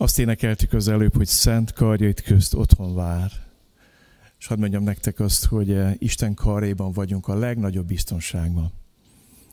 Azt 0.00 0.18
énekeltük 0.18 0.72
az 0.72 0.88
előbb, 0.88 1.14
hogy 1.14 1.26
szent 1.26 1.72
karjait 1.72 2.20
közt 2.20 2.54
otthon 2.54 2.94
vár. 2.94 3.30
És 4.38 4.46
hadd 4.46 4.58
mondjam 4.58 4.82
nektek 4.82 5.20
azt, 5.20 5.44
hogy 5.44 5.72
eh, 5.72 5.94
Isten 5.98 6.34
karjában 6.34 6.92
vagyunk 6.92 7.28
a 7.28 7.34
legnagyobb 7.34 7.86
biztonságban. 7.86 8.72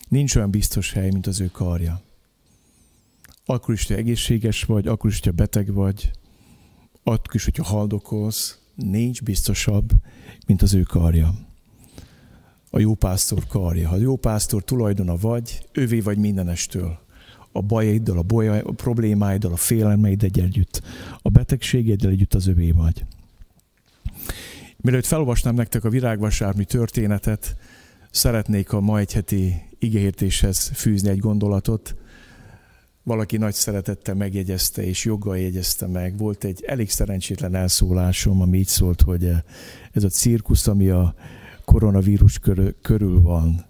Nincs 0.07 0.35
olyan 0.35 0.49
biztos 0.49 0.91
hely, 0.91 1.09
mint 1.09 1.27
az 1.27 1.39
ő 1.39 1.47
karja. 1.47 2.01
Akkor 3.45 3.73
is, 3.73 3.87
hogy 3.87 3.95
egészséges 3.95 4.63
vagy, 4.63 4.87
akkor 4.87 5.09
is, 5.09 5.19
hogyha 5.19 5.31
beteg 5.31 5.73
vagy, 5.73 6.11
akkor 7.03 7.35
is, 7.35 7.43
hogyha 7.43 7.63
haldokolsz, 7.63 8.59
nincs 8.75 9.23
biztosabb, 9.23 9.91
mint 10.47 10.61
az 10.61 10.73
ő 10.73 10.81
karja. 10.81 11.33
A 12.69 12.79
jó 12.79 12.95
pásztor 12.95 13.47
karja. 13.47 13.87
Ha 13.87 13.95
a 13.95 13.99
jó 13.99 14.15
pásztor 14.15 14.63
tulajdona 14.63 15.15
vagy, 15.15 15.67
ővé 15.71 15.99
vagy 15.99 16.17
mindenestől 16.17 17.04
a 17.55 17.61
bajaiddal, 17.61 18.17
a, 18.17 18.21
bolyai, 18.21 18.59
a 18.59 18.71
problémáiddal, 18.71 19.51
a 19.51 19.55
félelmeiddel 19.55 20.43
együtt, 20.43 20.81
a 21.21 21.29
betegségeddel 21.29 22.11
együtt 22.11 22.33
az 22.33 22.47
övé 22.47 22.71
vagy. 22.71 23.05
Mielőtt 24.77 25.05
felolvasnám 25.05 25.55
nektek 25.55 25.83
a 25.83 25.89
virágvasármi 25.89 26.65
történetet, 26.65 27.55
szeretnék 28.11 28.73
a 28.73 28.79
ma 28.79 28.99
egy 28.99 29.13
heti 29.13 29.61
igéhértéshez 29.79 30.71
fűzni 30.73 31.09
egy 31.09 31.19
gondolatot. 31.19 31.95
Valaki 33.03 33.37
nagy 33.37 33.53
szeretettel 33.53 34.15
megjegyezte, 34.15 34.83
és 34.83 35.05
joggal 35.05 35.37
jegyezte 35.37 35.87
meg. 35.87 36.17
Volt 36.17 36.43
egy 36.43 36.63
elég 36.67 36.89
szerencsétlen 36.89 37.55
elszólásom, 37.55 38.41
ami 38.41 38.57
így 38.57 38.67
szólt, 38.67 39.01
hogy 39.01 39.31
ez 39.91 40.03
a 40.03 40.09
cirkusz, 40.09 40.67
ami 40.67 40.89
a 40.89 41.15
koronavírus 41.65 42.39
körül 42.81 43.21
van, 43.21 43.65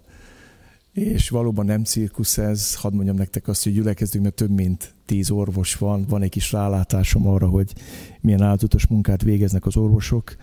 és 0.95 1.29
valóban 1.29 1.65
nem 1.65 1.83
cirkusz 1.83 2.37
ez, 2.37 2.75
hadd 2.75 2.93
mondjam 2.93 3.15
nektek 3.15 3.47
azt, 3.47 3.63
hogy 3.63 3.73
gyülekezünk, 3.73 4.23
mert 4.23 4.35
több 4.35 4.49
mint 4.49 4.93
tíz 5.05 5.31
orvos 5.31 5.75
van, 5.75 6.05
van 6.09 6.21
egy 6.21 6.29
kis 6.29 6.51
rálátásom 6.51 7.27
arra, 7.27 7.47
hogy 7.47 7.73
milyen 8.21 8.41
áldozatos 8.41 8.87
munkát 8.87 9.21
végeznek 9.21 9.65
az 9.65 9.77
orvosok. 9.77 10.35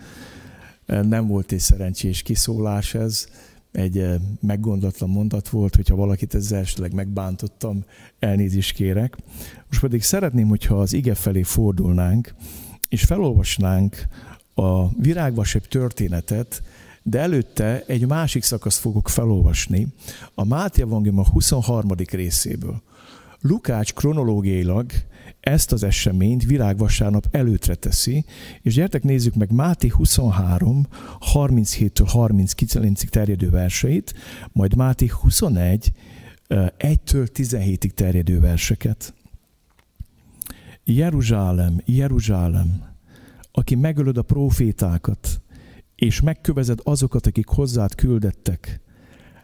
Nem 0.85 1.27
volt 1.27 1.51
egy 1.51 1.59
szerencsés 1.59 2.21
kiszólás 2.21 2.93
ez, 2.93 3.25
egy 3.71 3.97
eh, 3.97 4.15
meggondatlan 4.41 5.09
mondat 5.09 5.49
volt, 5.49 5.75
hogyha 5.75 5.95
valakit 5.95 6.35
ezzel 6.35 6.59
esetleg 6.59 6.93
megbántottam, 6.93 7.83
elnézést 8.19 8.73
kérek. 8.73 9.17
Most 9.67 9.81
pedig 9.81 10.01
szeretném, 10.01 10.47
hogyha 10.47 10.79
az 10.79 10.93
ige 10.93 11.15
felé 11.15 11.43
fordulnánk, 11.43 12.33
és 12.89 13.03
felolvasnánk 13.03 14.07
a 14.53 14.89
virágvasebb 15.01 15.65
történetet, 15.65 16.61
de 17.03 17.19
előtte 17.19 17.83
egy 17.87 18.07
másik 18.07 18.43
szakaszt 18.43 18.79
fogok 18.79 19.09
felolvasni, 19.09 19.87
a 20.33 20.43
Máté 20.43 20.81
Evangélium 20.81 21.19
a 21.19 21.29
23. 21.29 21.91
részéből. 22.11 22.81
Lukács 23.41 23.93
kronológiailag 23.93 24.91
ezt 25.39 25.71
az 25.71 25.83
eseményt 25.83 26.45
virágvasárnap 26.45 27.27
előtre 27.31 27.75
teszi, 27.75 28.25
és 28.61 28.73
gyertek 28.73 29.03
nézzük 29.03 29.33
meg 29.33 29.51
Máté 29.51 29.87
23, 29.87 30.87
37-től 31.33 32.09
39-ig 32.13 33.07
terjedő 33.07 33.49
verseit, 33.49 34.13
majd 34.51 34.75
Máté 34.75 35.07
21, 35.07 35.91
1-től 36.49 37.27
17-ig 37.33 37.89
terjedő 37.89 38.39
verseket. 38.39 39.13
Jeruzsálem, 40.83 41.81
Jeruzsálem, 41.85 42.83
aki 43.51 43.75
megölöd 43.75 44.17
a 44.17 44.21
profétákat, 44.21 45.41
és 46.03 46.21
megkövezed 46.21 46.79
azokat, 46.83 47.27
akik 47.27 47.47
hozzád 47.47 47.95
küldettek. 47.95 48.81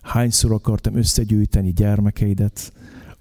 Hányszor 0.02 0.52
akartam 0.52 0.96
összegyűjteni 0.96 1.74
gyermekeidet, 1.74 2.74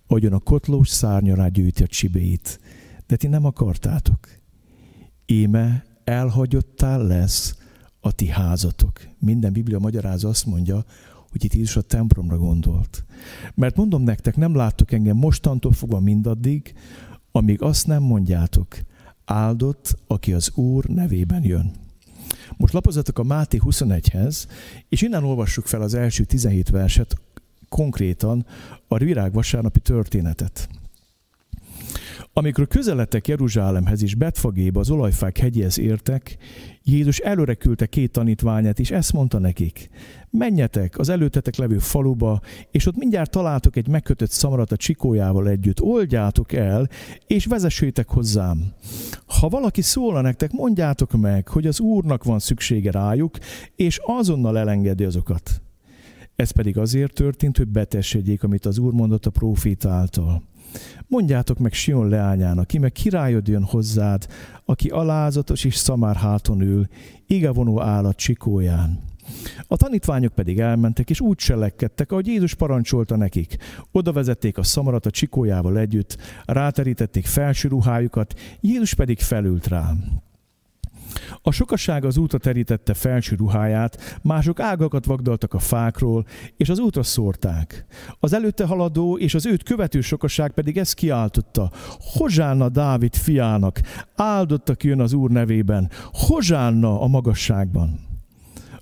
ahogyan 0.07 0.33
a 0.33 0.39
kotlós 0.39 0.89
szárnya 0.89 1.35
rá 1.35 1.49
gyűjti 1.49 1.83
a 1.83 1.87
csibéit, 1.87 2.61
de 3.07 3.17
ti 3.17 3.27
nem 3.27 3.45
akartátok. 3.45 4.29
Íme 5.27 5.85
elhagyottál 6.05 7.07
lesz 7.07 7.57
a 8.01 8.13
ti 8.13 8.27
házatok. 8.27 9.01
Minden 9.19 9.53
Biblia 9.53 9.79
magyaráz 9.79 10.25
azt 10.25 10.47
mondja, 10.47 10.85
hogy 11.31 11.45
itt 11.45 11.55
Jézus 11.55 11.77
a 11.77 11.83
templomra 11.83 12.39
gondolt. 12.39 13.05
Mert 13.55 13.77
mondom 13.77 14.03
nektek, 14.03 14.37
nem 14.37 14.55
láttok 14.55 14.93
engem 14.93 15.17
mostantól 15.17 15.73
fogva 15.73 16.01
mindaddig, 16.01 16.75
amíg 17.33 17.63
azt 17.63 17.87
nem 17.87 18.03
mondjátok, 18.03 18.77
áldott, 19.25 19.99
aki 20.07 20.33
az 20.33 20.51
Úr 20.55 20.85
nevében 20.85 21.45
jön. 21.45 21.87
Most 22.59 22.73
lapozatok 22.73 23.19
a 23.19 23.23
Máté 23.23 23.59
21-hez, 23.65 24.47
és 24.89 25.03
innen 25.03 25.25
olvassuk 25.25 25.67
fel 25.67 25.83
az 25.83 25.95
első 25.95 26.25
17 26.25 26.71
verset, 26.71 27.21
konkrétan 27.69 28.47
a 28.89 28.99
virág 28.99 29.33
vasárnapi 29.33 29.81
történetet. 29.81 30.69
Amikor 32.39 32.67
közeledtek 32.67 33.29
Jeruzsálemhez 33.29 34.03
és 34.03 34.15
Betfagéba 34.15 34.81
az 34.81 34.91
olajfák 34.91 35.39
hegyéhez 35.39 35.79
értek, 35.79 36.37
Jézus 36.83 37.19
előre 37.19 37.55
küldte 37.55 37.87
két 37.87 38.11
tanítványát, 38.11 38.79
és 38.79 38.91
ezt 38.91 39.13
mondta 39.13 39.39
nekik. 39.39 39.89
Menjetek 40.31 40.99
az 40.99 41.09
előtetek 41.09 41.57
levő 41.57 41.79
faluba, 41.79 42.41
és 42.71 42.87
ott 42.87 42.97
mindjárt 42.97 43.31
találtok 43.31 43.77
egy 43.77 43.89
megkötött 43.89 44.31
szamarat 44.31 44.73
a 44.73 44.77
csikójával 44.77 45.49
együtt. 45.49 45.81
Oldjátok 45.81 46.53
el, 46.53 46.89
és 47.27 47.47
vezessétek 47.47 48.09
hozzám. 48.09 48.73
Ha 49.41 49.49
valaki 49.49 49.83
szólna 49.83 50.21
nektek, 50.21 50.53
mondjátok 50.53 51.13
meg, 51.13 51.49
hogy 51.49 51.67
az 51.67 51.81
Úrnak 51.81 52.25
van 52.25 52.39
szüksége 52.39 52.91
rájuk, 52.91 53.39
és 53.77 54.01
azonnal 54.05 54.59
elengedi 54.59 55.05
azokat. 55.05 55.63
Ez 56.37 56.51
pedig 56.51 56.79
azért 56.79 57.13
történt, 57.13 57.57
hogy 57.57 57.69
betessék, 57.69 58.43
amit 58.43 58.67
az 58.67 58.79
Úr 58.79 58.93
mondott 58.93 59.27
a 59.27 59.31
próféta 59.31 59.91
által. 59.91 60.43
Mondjátok 61.07 61.59
meg 61.59 61.73
Sion 61.73 62.09
leányának, 62.09 62.67
ki 62.67 62.79
meg 62.79 62.93
királyod 62.93 63.49
jön 63.49 63.65
hozzád, 63.65 64.27
aki 64.65 64.89
alázatos 64.89 65.65
és 65.65 65.75
szamár 65.75 66.17
háton 66.17 66.61
ül, 66.61 66.87
igevonó 67.27 67.83
állat 67.83 68.17
csikóján. 68.17 69.07
A 69.67 69.77
tanítványok 69.77 70.33
pedig 70.33 70.61
elmentek, 70.61 71.11
és 71.11 71.21
úgy 71.21 71.37
cselekedtek, 71.37 72.13
ahogy 72.13 72.27
Jézus 72.27 72.55
parancsolta 72.55 73.17
nekik. 73.17 73.57
Oda 73.93 74.13
vezették 74.13 74.59
a 74.59 74.63
szamarat 74.63 75.07
a 75.07 75.11
csikójával 75.11 75.79
együtt, 75.79 76.17
ráterítették 76.45 77.27
felső 77.27 77.69
ruhájukat, 77.69 78.35
Jézus 78.61 78.95
pedig 78.95 79.19
felült 79.19 79.67
rá. 79.67 79.93
A 81.43 81.51
sokaság 81.51 82.05
az 82.05 82.17
útra 82.17 82.39
terítette 82.39 82.95
felső 82.95 83.37
ruháját, 83.37 84.19
mások 84.23 84.61
ágakat 84.61 85.05
vagdaltak 85.05 85.55
a 85.55 85.59
fákról, 85.59 86.27
és 86.57 86.69
az 86.69 86.79
útra 86.79 87.03
szórták. 87.03 87.87
Az 88.21 88.33
előtte 88.33 88.65
haladó 88.65 89.19
és 89.19 89.35
az 89.35 89.47
őt 89.47 89.63
követő 89.63 90.01
sokaság 90.01 90.51
pedig 90.51 90.79
ezt 90.79 90.95
kiáltotta. 90.95 91.71
Hozsánna 91.99 92.69
Dávid 92.69 93.15
fiának, 93.15 93.81
áldottak 94.17 94.85
jön 94.85 95.01
az 95.01 95.13
Úr 95.13 95.31
nevében, 95.31 95.91
hozsánna 96.13 97.01
a 97.01 97.07
magasságban. 97.07 98.07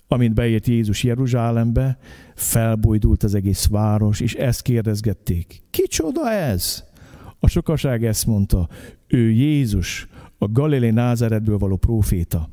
Amint 0.08 0.34
beért 0.34 0.66
Jézus 0.66 1.03
Jeruzsálembe, 1.03 1.98
felbojdult 2.34 3.22
az 3.22 3.34
egész 3.34 3.66
város, 3.66 4.20
és 4.20 4.34
ezt 4.34 4.62
kérdezgették. 4.62 5.62
Kicsoda 5.70 6.31
ez? 6.31 6.84
A 7.41 7.48
sokaság 7.48 8.04
ezt 8.04 8.26
mondta, 8.26 8.69
ő 9.06 9.31
Jézus, 9.31 10.08
a 10.38 10.48
Galilei 10.48 10.91
Názáretből 10.91 11.58
való 11.58 11.76
próféta. 11.76 12.50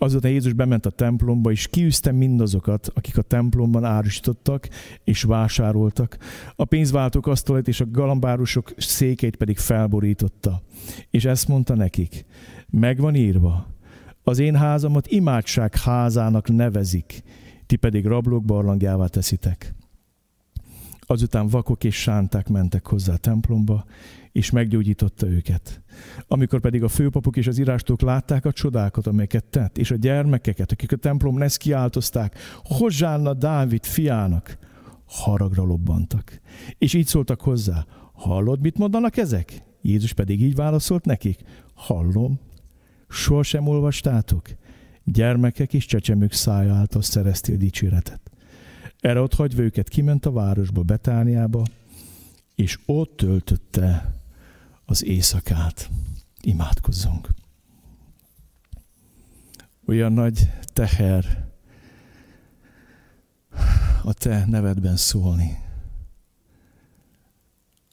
Azután 0.00 0.30
Jézus 0.30 0.52
bement 0.52 0.86
a 0.86 0.90
templomba, 0.90 1.50
és 1.50 1.68
kiűzte 1.68 2.12
mindazokat, 2.12 2.90
akik 2.94 3.18
a 3.18 3.22
templomban 3.22 3.84
árusítottak 3.84 4.68
és 5.04 5.22
vásároltak. 5.22 6.18
A 6.56 6.64
pénzváltók 6.64 7.26
asztalait 7.26 7.68
és 7.68 7.80
a 7.80 7.90
galambárusok 7.90 8.72
székeit 8.76 9.36
pedig 9.36 9.58
felborította. 9.58 10.62
És 11.10 11.24
ezt 11.24 11.48
mondta 11.48 11.74
nekik, 11.74 12.24
megvan 12.70 13.14
írva, 13.14 13.66
az 14.22 14.38
én 14.38 14.56
házamat 14.56 15.06
imádság 15.06 15.76
házának 15.76 16.48
nevezik, 16.48 17.22
ti 17.66 17.76
pedig 17.76 18.06
rablók 18.06 18.44
barlangjává 18.44 19.06
teszitek. 19.06 19.74
Azután 21.00 21.48
vakok 21.48 21.84
és 21.84 22.00
sánták 22.00 22.48
mentek 22.48 22.86
hozzá 22.86 23.12
a 23.12 23.16
templomba, 23.16 23.84
és 24.38 24.50
meggyógyította 24.50 25.26
őket. 25.26 25.82
Amikor 26.28 26.60
pedig 26.60 26.82
a 26.82 26.88
főpapok 26.88 27.36
és 27.36 27.46
az 27.46 27.58
írástók 27.58 28.00
látták 28.00 28.44
a 28.44 28.52
csodákat, 28.52 29.06
amelyeket 29.06 29.44
tett, 29.44 29.78
és 29.78 29.90
a 29.90 29.96
gyermekeket, 29.96 30.72
akik 30.72 30.92
a 30.92 30.96
templom 30.96 31.42
ezt 31.42 31.56
kiáltozták, 31.56 32.38
Hozsánna 32.62 33.34
Dávid 33.34 33.84
fiának, 33.84 34.58
haragra 35.06 35.62
lobbantak. 35.62 36.40
És 36.78 36.94
így 36.94 37.06
szóltak 37.06 37.40
hozzá, 37.40 37.86
hallod, 38.12 38.60
mit 38.60 38.78
mondanak 38.78 39.16
ezek? 39.16 39.62
Jézus 39.82 40.12
pedig 40.12 40.42
így 40.42 40.54
válaszolt 40.54 41.04
nekik, 41.04 41.40
hallom, 41.74 42.40
sohasem 43.08 43.66
olvastátok? 43.66 44.48
Gyermekek 45.04 45.74
és 45.74 45.86
csecsemők 45.86 46.32
szája 46.32 46.74
által 46.74 47.02
szereztél 47.02 47.56
dicséretet. 47.56 48.20
Erre 49.00 49.20
ott 49.20 49.34
hagyva 49.34 49.62
őket 49.62 49.88
kiment 49.88 50.26
a 50.26 50.30
városba, 50.30 50.82
Betániába, 50.82 51.62
és 52.54 52.78
ott 52.86 53.16
töltötte 53.16 54.17
az 54.90 55.04
éjszakát. 55.04 55.90
Imádkozzunk. 56.40 57.28
Olyan 59.86 60.12
nagy 60.12 60.50
teher 60.64 61.48
a 64.02 64.12
te 64.12 64.44
nevedben 64.46 64.96
szólni. 64.96 65.58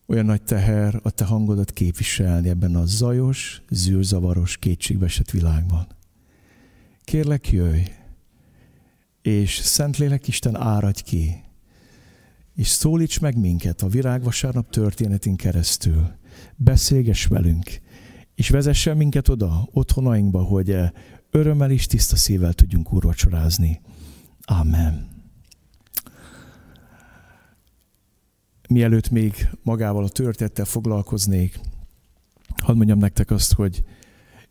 Olyan 0.06 0.26
nagy 0.26 0.44
teher 0.44 1.00
a 1.04 1.10
te 1.10 1.26
hangodat 1.26 1.72
képviselni 1.72 2.50
ebben 2.50 2.76
a 2.76 2.86
zajos, 2.86 3.62
zűrzavaros, 3.70 4.58
kétségbeesett 4.58 5.32
világban. 5.32 5.88
Kérlek, 7.04 7.52
jöjj, 7.52 7.84
és 9.22 9.56
Szentlélek 9.56 10.28
Isten 10.28 10.56
áradj 10.56 11.04
ki, 11.04 11.44
és 12.56 12.68
szólíts 12.68 13.20
meg 13.20 13.38
minket 13.38 13.82
a 13.82 13.88
virágvasárnap 13.88 14.70
történetén 14.70 15.36
keresztül. 15.36 16.24
Beszélgess 16.56 17.26
velünk, 17.26 17.80
és 18.36 18.50
vezessen 18.50 18.98
minket 18.98 19.28
oda, 19.28 19.70
otthonainkba, 19.72 20.44
hogy 20.44 20.78
örömmel 21.32 21.72
és 21.72 21.86
tiszta 21.86 22.16
szívvel 22.16 22.54
tudjunk 22.54 22.94
úrvacsorázni. 22.94 23.82
Amen. 24.42 25.08
Mielőtt 28.70 29.10
még 29.10 29.50
magával 29.64 30.04
a 30.04 30.10
történettel 30.10 30.66
foglalkoznék, 30.66 31.60
hadd 32.64 32.76
mondjam 32.76 32.98
nektek 32.98 33.32
azt, 33.32 33.54
hogy 33.54 33.84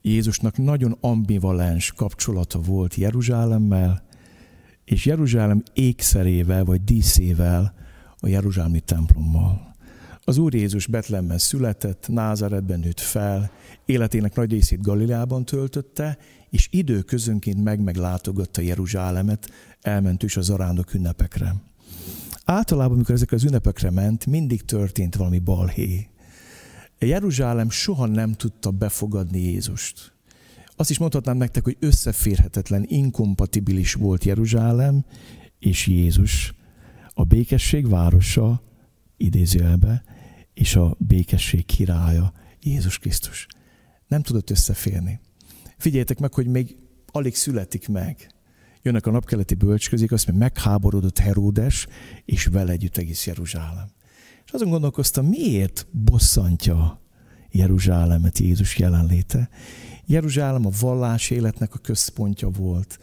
Jézusnak 0.02 0.56
nagyon 0.56 0.96
ambivalens 1.00 1.92
kapcsolata 1.92 2.60
volt 2.60 2.94
Jeruzsálemmel, 2.94 4.02
és 4.84 5.04
Jeruzsálem 5.04 5.62
ékszerével 5.72 6.64
vagy 6.64 6.84
díszével 6.84 7.74
a 8.18 8.28
Jeruzsálemi 8.28 8.80
templommal. 8.80 9.73
Az 10.26 10.38
Úr 10.38 10.54
Jézus 10.54 10.86
Betlemben 10.86 11.38
született, 11.38 12.08
Názáretben 12.08 12.80
nőtt 12.80 13.00
fel, 13.00 13.50
életének 13.84 14.34
nagy 14.34 14.50
részét 14.50 14.82
Galileában 14.82 15.44
töltötte, 15.44 16.18
és 16.50 16.68
időközönként 16.70 17.64
meg-meglátogatta 17.64 18.60
Jeruzsálemet, 18.60 19.50
elment 19.80 20.22
is 20.22 20.36
az 20.36 20.50
arándok 20.50 20.94
ünnepekre. 20.94 21.54
Általában, 22.44 22.94
amikor 22.94 23.14
ezekre 23.14 23.36
az 23.36 23.44
ünnepekre 23.44 23.90
ment, 23.90 24.26
mindig 24.26 24.64
történt 24.64 25.16
valami 25.16 25.38
balhé. 25.38 26.08
Jeruzsálem 26.98 27.70
soha 27.70 28.06
nem 28.06 28.32
tudta 28.32 28.70
befogadni 28.70 29.40
Jézust. 29.40 30.12
Azt 30.76 30.90
is 30.90 30.98
mondhatnám 30.98 31.36
nektek, 31.36 31.64
hogy 31.64 31.76
összeférhetetlen, 31.80 32.84
inkompatibilis 32.86 33.94
volt 33.94 34.24
Jeruzsálem 34.24 35.04
és 35.58 35.86
Jézus, 35.86 36.54
a 37.14 37.24
békesség 37.24 37.88
városa, 37.88 38.62
idézőjelbe, 39.16 40.02
és 40.54 40.76
a 40.76 40.96
békesség 40.98 41.66
királya, 41.66 42.32
Jézus 42.60 42.98
Krisztus. 42.98 43.46
Nem 44.08 44.22
tudott 44.22 44.50
összeférni. 44.50 45.20
Figyeljetek 45.78 46.18
meg, 46.18 46.34
hogy 46.34 46.46
még 46.46 46.76
alig 47.06 47.34
születik 47.34 47.88
meg. 47.88 48.34
Jönnek 48.82 49.06
a 49.06 49.10
napkeleti 49.10 49.54
bölcsközék, 49.54 50.12
azt 50.12 50.26
mondja, 50.26 50.46
megháborodott 50.46 51.18
Heródes, 51.18 51.86
és 52.24 52.44
vele 52.44 52.72
együtt 52.72 52.96
egész 52.96 53.26
Jeruzsálem. 53.26 53.88
És 54.44 54.52
azon 54.52 54.68
gondolkoztam, 54.68 55.26
miért 55.26 55.86
bosszantja 55.90 57.00
Jeruzsálemet 57.50 58.38
Jézus 58.38 58.78
jelenléte. 58.78 59.48
Jeruzsálem 60.06 60.66
a 60.66 60.70
vallás 60.80 61.30
életnek 61.30 61.74
a 61.74 61.78
központja 61.78 62.48
volt. 62.48 62.98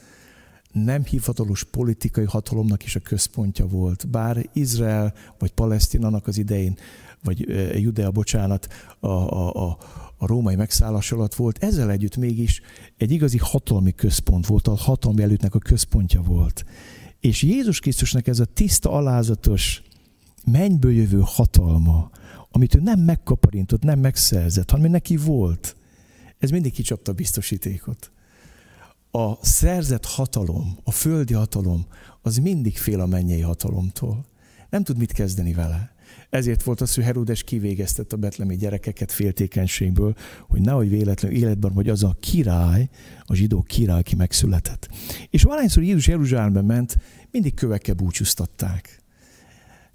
Nem 0.71 1.03
hivatalos 1.03 1.63
politikai 1.63 2.25
hatalomnak 2.25 2.83
is 2.83 2.95
a 2.95 2.99
központja 2.99 3.65
volt. 3.65 4.09
Bár 4.09 4.49
Izrael 4.53 5.13
vagy 5.39 5.51
Palesztinának 5.51 6.27
az 6.27 6.37
idején, 6.37 6.77
vagy 7.23 7.45
Judea, 7.81 8.11
bocsánat, 8.11 8.67
a, 8.99 9.07
a, 9.07 9.53
a, 9.53 9.77
a 10.17 10.25
római 10.25 10.55
megszállás 10.55 11.11
alatt 11.11 11.35
volt, 11.35 11.63
ezzel 11.63 11.91
együtt 11.91 12.17
mégis 12.17 12.61
egy 12.97 13.11
igazi 13.11 13.37
hatalmi 13.37 13.91
központ 13.91 14.45
volt, 14.45 14.67
a 14.67 14.75
hatalmi 14.75 15.21
előttnek 15.21 15.55
a 15.55 15.59
központja 15.59 16.21
volt. 16.21 16.65
És 17.19 17.41
Jézus 17.41 17.79
Krisztusnak 17.79 18.27
ez 18.27 18.39
a 18.39 18.45
tiszta, 18.45 18.91
alázatos, 18.91 19.81
mennyből 20.45 20.93
jövő 20.93 21.21
hatalma, 21.25 22.09
amit 22.51 22.75
ő 22.75 22.79
nem 22.79 22.99
megkaparintott, 22.99 23.83
nem 23.83 23.99
megszerzett, 23.99 24.69
hanem 24.69 24.91
neki 24.91 25.17
volt. 25.17 25.75
Ez 26.39 26.49
mindig 26.49 26.71
kicsapta 26.71 27.11
a 27.11 27.15
biztosítékot. 27.15 28.11
A 29.11 29.45
szerzett 29.45 30.05
hatalom, 30.05 30.77
a 30.83 30.91
földi 30.91 31.33
hatalom, 31.33 31.85
az 32.21 32.37
mindig 32.37 32.77
fél 32.77 32.99
a 32.99 33.05
mennyei 33.05 33.41
hatalomtól. 33.41 34.25
Nem 34.69 34.83
tud 34.83 34.97
mit 34.97 35.11
kezdeni 35.11 35.53
vele. 35.53 35.90
Ezért 36.31 36.63
volt 36.63 36.81
az, 36.81 36.95
hogy 36.95 37.03
Herodes 37.03 37.43
kivégeztett 37.43 38.13
a 38.13 38.17
betlemi 38.17 38.55
gyerekeket 38.55 39.11
féltékenységből, 39.11 40.15
hogy 40.47 40.61
nehogy 40.61 40.89
véletlenül 40.89 41.37
életben 41.37 41.71
hogy 41.71 41.89
az 41.89 42.03
a 42.03 42.15
király, 42.19 42.89
a 43.25 43.35
zsidó 43.35 43.61
király, 43.61 43.99
aki 43.99 44.15
megszületett. 44.15 44.89
És 45.29 45.43
valahányszor 45.43 45.83
Jézus 45.83 46.07
Jeruzsálembe 46.07 46.61
ment, 46.61 46.97
mindig 47.31 47.53
kövekkel 47.53 47.95
búcsúztatták. 47.95 49.01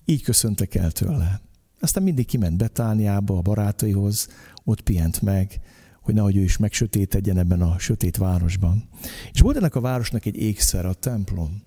Így 0.05 0.23
köszöntek 0.23 0.75
el 0.75 0.91
tőle. 0.91 1.41
Aztán 1.81 2.03
mindig 2.03 2.27
kiment 2.27 2.57
Betániába, 2.57 3.37
a 3.37 3.43
barátaihoz, 3.43 4.29
ott 4.65 4.81
pihent 4.81 5.23
meg, 5.23 5.61
hogy 6.03 6.15
nehogy 6.15 6.37
ő 6.37 6.43
is 6.43 6.57
megsötétedjen 6.57 7.39
ebben 7.39 7.63
a 7.63 7.79
sötét 7.79 8.17
városban. 8.17 8.89
És 9.33 9.41
volt 9.41 9.57
ennek 9.57 9.75
a 9.75 9.81
városnak 9.81 10.27
egy 10.27 10.37
ékszer, 10.37 10.87
a 10.87 10.95
templom. 10.95 11.63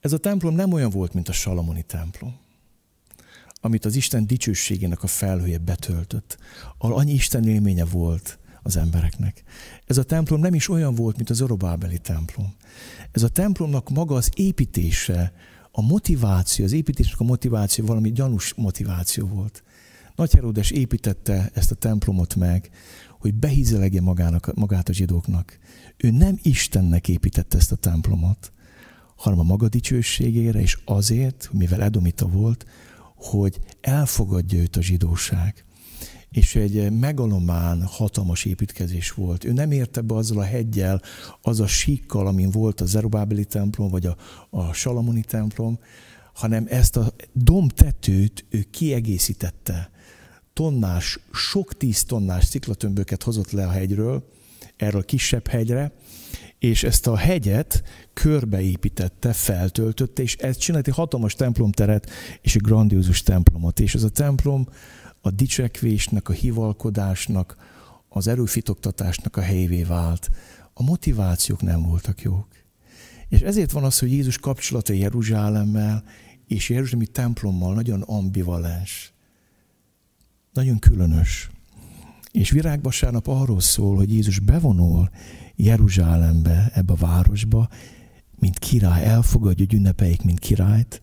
Ez 0.00 0.12
a 0.12 0.18
templom 0.18 0.54
nem 0.54 0.72
olyan 0.72 0.90
volt, 0.90 1.14
mint 1.14 1.28
a 1.28 1.32
Salamoni 1.32 1.82
templom, 1.82 2.34
amit 3.64 3.84
az 3.84 3.96
Isten 3.96 4.26
dicsőségének 4.26 5.02
a 5.02 5.06
felhője 5.06 5.58
betöltött, 5.58 6.38
annyi 6.78 7.12
Isten 7.12 7.48
élménye 7.48 7.84
volt 7.84 8.38
az 8.62 8.76
embereknek. 8.76 9.42
Ez 9.86 9.96
a 9.96 10.02
templom 10.02 10.40
nem 10.40 10.54
is 10.54 10.68
olyan 10.68 10.94
volt, 10.94 11.16
mint 11.16 11.30
az 11.30 11.42
Orobábeli 11.42 11.98
templom. 11.98 12.54
Ez 13.12 13.22
a 13.22 13.28
templomnak 13.28 13.90
maga 13.90 14.14
az 14.14 14.30
építése, 14.34 15.32
a 15.70 15.82
motiváció, 15.82 16.64
az 16.64 16.72
építésnek 16.72 17.20
a 17.20 17.24
motiváció 17.24 17.86
valami 17.86 18.12
gyanús 18.12 18.54
motiváció 18.54 19.26
volt. 19.26 19.62
Nagy 20.16 20.32
Herodes 20.32 20.70
építette 20.70 21.50
ezt 21.54 21.70
a 21.70 21.74
templomot 21.74 22.34
meg, 22.34 22.70
hogy 23.18 23.34
behízelegje 23.34 24.00
magának, 24.00 24.54
magát 24.54 24.88
a 24.88 24.92
zsidóknak. 24.92 25.58
Ő 25.96 26.10
nem 26.10 26.38
Istennek 26.42 27.08
építette 27.08 27.56
ezt 27.56 27.72
a 27.72 27.76
templomot, 27.76 28.52
hanem 29.16 29.38
a 29.38 29.42
maga 29.42 29.68
dicsőségére, 29.68 30.60
és 30.60 30.78
azért, 30.84 31.48
mivel 31.52 31.82
Edomita 31.82 32.26
volt, 32.26 32.66
hogy 33.22 33.58
elfogadja 33.80 34.58
őt 34.58 34.76
a 34.76 34.82
zsidóság 34.82 35.64
és 36.32 36.54
egy 36.54 36.90
megalomán 36.90 37.82
hatalmas 37.82 38.44
építkezés 38.44 39.10
volt. 39.10 39.44
Ő 39.44 39.52
nem 39.52 39.70
érte 39.70 40.00
be 40.00 40.14
azzal 40.14 40.38
a 40.38 40.44
hegyel, 40.44 41.02
az 41.42 41.60
a 41.60 41.66
síkkal, 41.66 42.26
amin 42.26 42.50
volt 42.50 42.80
a 42.80 42.86
Zerubábeli 42.86 43.44
templom, 43.44 43.90
vagy 43.90 44.06
a, 44.06 44.16
a 44.50 44.72
Salamoni 44.72 45.20
templom, 45.20 45.78
hanem 46.34 46.66
ezt 46.68 46.96
a 46.96 47.12
domtetőt 47.32 48.44
ő 48.48 48.66
kiegészítette. 48.70 49.90
Tonnás, 50.52 51.18
sok 51.32 51.76
tíz 51.76 52.04
tonnás 52.04 52.44
sziklatömböket 52.44 53.22
hozott 53.22 53.50
le 53.50 53.66
a 53.66 53.70
hegyről, 53.70 54.28
erről 54.76 55.04
kisebb 55.04 55.46
hegyre, 55.46 55.92
és 56.62 56.82
ezt 56.82 57.06
a 57.06 57.16
hegyet 57.16 57.82
körbeépítette, 58.12 59.32
feltöltötte, 59.32 60.22
és 60.22 60.36
ezt 60.36 60.60
csinált 60.60 60.86
egy 60.86 60.94
hatalmas 60.94 61.34
templomteret 61.34 62.10
és 62.40 62.54
egy 62.54 62.60
grandiózus 62.60 63.22
templomot. 63.22 63.80
És 63.80 63.94
ez 63.94 64.02
a 64.02 64.08
templom 64.08 64.68
a 65.20 65.30
dicsekvésnek, 65.30 66.28
a 66.28 66.32
hivalkodásnak, 66.32 67.56
az 68.08 68.26
erőfitoktatásnak 68.26 69.36
a 69.36 69.40
helyévé 69.40 69.82
vált. 69.82 70.30
A 70.74 70.82
motivációk 70.82 71.62
nem 71.62 71.82
voltak 71.82 72.22
jók. 72.22 72.48
És 73.28 73.40
ezért 73.40 73.70
van 73.70 73.84
az, 73.84 73.98
hogy 73.98 74.12
Jézus 74.12 74.38
kapcsolata 74.38 74.92
Jeruzsálemmel 74.92 76.04
és 76.46 76.68
Jeruzsálemi 76.68 77.06
templommal 77.06 77.74
nagyon 77.74 78.02
ambivalens. 78.02 79.12
Nagyon 80.52 80.78
különös. 80.78 81.50
És 82.32 82.50
virágvasárnap 82.50 83.26
arról 83.26 83.60
szól, 83.60 83.96
hogy 83.96 84.12
Jézus 84.12 84.38
bevonul 84.38 85.10
Jeruzsálembe, 85.62 86.70
ebbe 86.74 86.92
a 86.92 86.96
városba, 86.96 87.68
mint 88.38 88.58
király, 88.58 89.04
elfogadja, 89.04 89.64
hogy 89.66 89.74
ünnepeljék, 89.74 90.22
mint 90.22 90.38
királyt, 90.38 91.02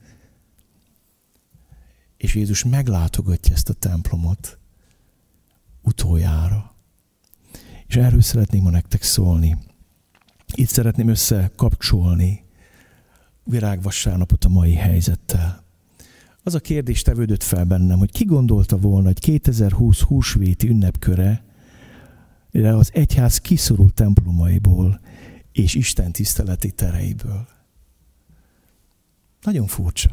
és 2.18 2.36
Jézus 2.36 2.64
meglátogatja 2.64 3.54
ezt 3.54 3.70
a 3.70 3.74
templomot 3.74 4.58
utoljára. 5.82 6.76
És 7.88 7.96
erről 7.96 8.22
szeretném 8.22 8.62
ma 8.62 8.70
nektek 8.70 9.04
szólni. 9.04 9.58
Itt 10.54 10.70
szeretném 10.70 11.08
összekapcsolni 11.08 12.44
virágvasárnapot 13.44 14.46
a 14.46 14.50
mai 14.50 14.74
helyzettel. 14.74 15.64
Az 16.44 16.56
a 16.56 16.60
kérdés 16.60 17.02
tevődött 17.02 17.44
fel 17.44 17.66
bennem, 17.66 17.98
hogy 17.98 18.12
ki 18.12 18.26
gondolta 18.26 18.78
volna, 18.78 19.08
hogy 19.08 19.20
2020 19.20 20.00
húsvéti 20.00 20.68
ünnepköre 20.68 21.49
de 22.52 22.74
az 22.74 22.90
egyház 22.94 23.38
kiszorult 23.38 23.94
templomaiból 23.94 25.00
és 25.52 25.76
Isten 25.76 26.12
tiszteleti 26.12 26.72
tereiből. 26.72 27.48
Nagyon 29.42 29.68
furcsa. 29.68 30.10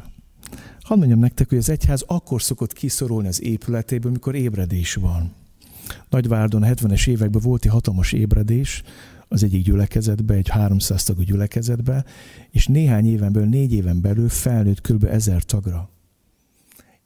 Hadd 0.81 0.99
mondjam 0.99 1.19
nektek, 1.19 1.49
hogy 1.49 1.59
az 1.59 1.69
egyház 1.69 2.05
akkor 2.07 2.43
szokott 2.43 2.73
kiszorulni 2.73 3.29
az 3.29 3.43
épületéből, 3.43 4.13
mikor 4.13 4.35
ébredés 4.35 4.95
van. 4.95 5.33
Nagyvárdon 6.11 6.63
a 6.63 6.67
70-es 6.67 7.09
években 7.09 7.43
volt 7.43 7.65
egy 7.65 7.71
hatalmas 7.71 8.13
ébredés, 8.13 8.83
az 9.29 9.43
egyik 9.43 9.65
gyülekezetbe, 9.65 10.35
egy 10.35 10.49
300 10.49 11.03
tagú 11.03 11.23
gyülekezetbe, 11.23 12.05
és 12.51 12.67
néhány 12.67 13.07
éven 13.07 13.33
belül, 13.33 13.49
négy 13.49 13.73
éven 13.73 14.01
belül 14.01 14.29
felnőtt 14.29 14.81
kb. 14.81 15.05
ezer 15.05 15.43
tagra. 15.43 15.91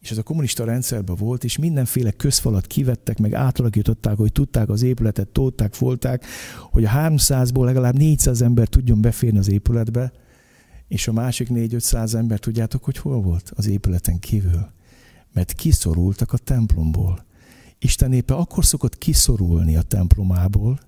És 0.00 0.11
ez 0.11 0.19
a 0.19 0.23
kommunista 0.23 0.64
rendszerben 0.64 1.16
volt, 1.16 1.45
és 1.45 1.59
mindenféle 1.59 2.11
közfalat 2.11 2.66
kivettek, 2.66 3.19
meg 3.19 3.35
átalakították, 3.35 4.16
hogy 4.16 4.33
tudták 4.33 4.69
az 4.69 4.83
épületet, 4.83 5.28
tódták, 5.28 5.75
folták, 5.75 6.25
hogy 6.71 6.85
a 6.85 6.90
300-ból 6.90 7.64
legalább 7.64 7.97
400 7.97 8.42
ember 8.42 8.69
tudjon 8.69 9.00
beférni 9.00 9.38
az 9.38 9.49
épületbe, 9.49 10.12
és 10.88 11.09
a 11.09 11.12
másik 11.12 11.49
4-500 11.50 12.14
ember 12.14 12.38
tudjátok, 12.38 12.85
hogy 12.85 12.99
hol 12.99 13.21
volt? 13.21 13.52
Az 13.57 13.66
épületen 13.66 14.19
kívül. 14.19 14.71
Mert 15.33 15.52
kiszorultak 15.52 16.33
a 16.33 16.37
templomból. 16.38 17.26
Isten 17.78 18.09
népe 18.09 18.35
akkor 18.35 18.64
szokott 18.64 18.99
kiszorulni 18.99 19.76
a 19.76 19.83
templomából, 19.83 20.80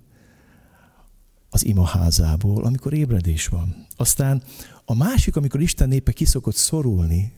az 1.50 1.64
imaházából, 1.64 2.64
amikor 2.64 2.92
ébredés 2.92 3.46
van. 3.46 3.86
Aztán 3.96 4.42
a 4.84 4.94
másik, 4.94 5.36
amikor 5.36 5.60
Isten 5.60 5.88
népe 5.88 6.12
kiszokott 6.12 6.54
szorulni 6.54 7.32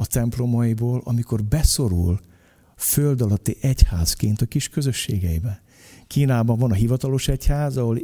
a 0.00 0.06
templomaiból, 0.06 1.00
amikor 1.04 1.44
beszorul 1.44 2.20
föld 2.76 3.20
alatti 3.20 3.56
egyházként 3.60 4.40
a 4.40 4.46
kis 4.46 4.68
közösségeibe. 4.68 5.62
Kínában 6.06 6.58
van 6.58 6.70
a 6.70 6.74
hivatalos 6.74 7.28
egyház, 7.28 7.76
ahol 7.76 7.98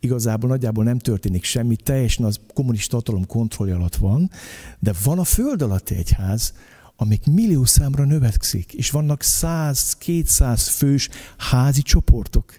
igazából 0.00 0.48
nagyjából 0.48 0.84
nem 0.84 0.98
történik 0.98 1.44
semmi, 1.44 1.76
teljesen 1.76 2.24
az 2.24 2.40
kommunista 2.54 2.96
hatalom 2.96 3.26
kontrollja 3.26 3.74
alatt 3.74 3.96
van, 3.96 4.30
de 4.78 4.92
van 5.04 5.18
a 5.18 5.24
föld 5.24 5.62
alatti 5.62 5.94
egyház, 5.94 6.54
amik 6.96 7.26
millió 7.26 7.64
számra 7.64 8.04
növekszik, 8.04 8.72
és 8.72 8.90
vannak 8.90 9.22
100-200 9.24 10.66
fős 10.70 11.08
házi 11.36 11.82
csoportok. 11.82 12.58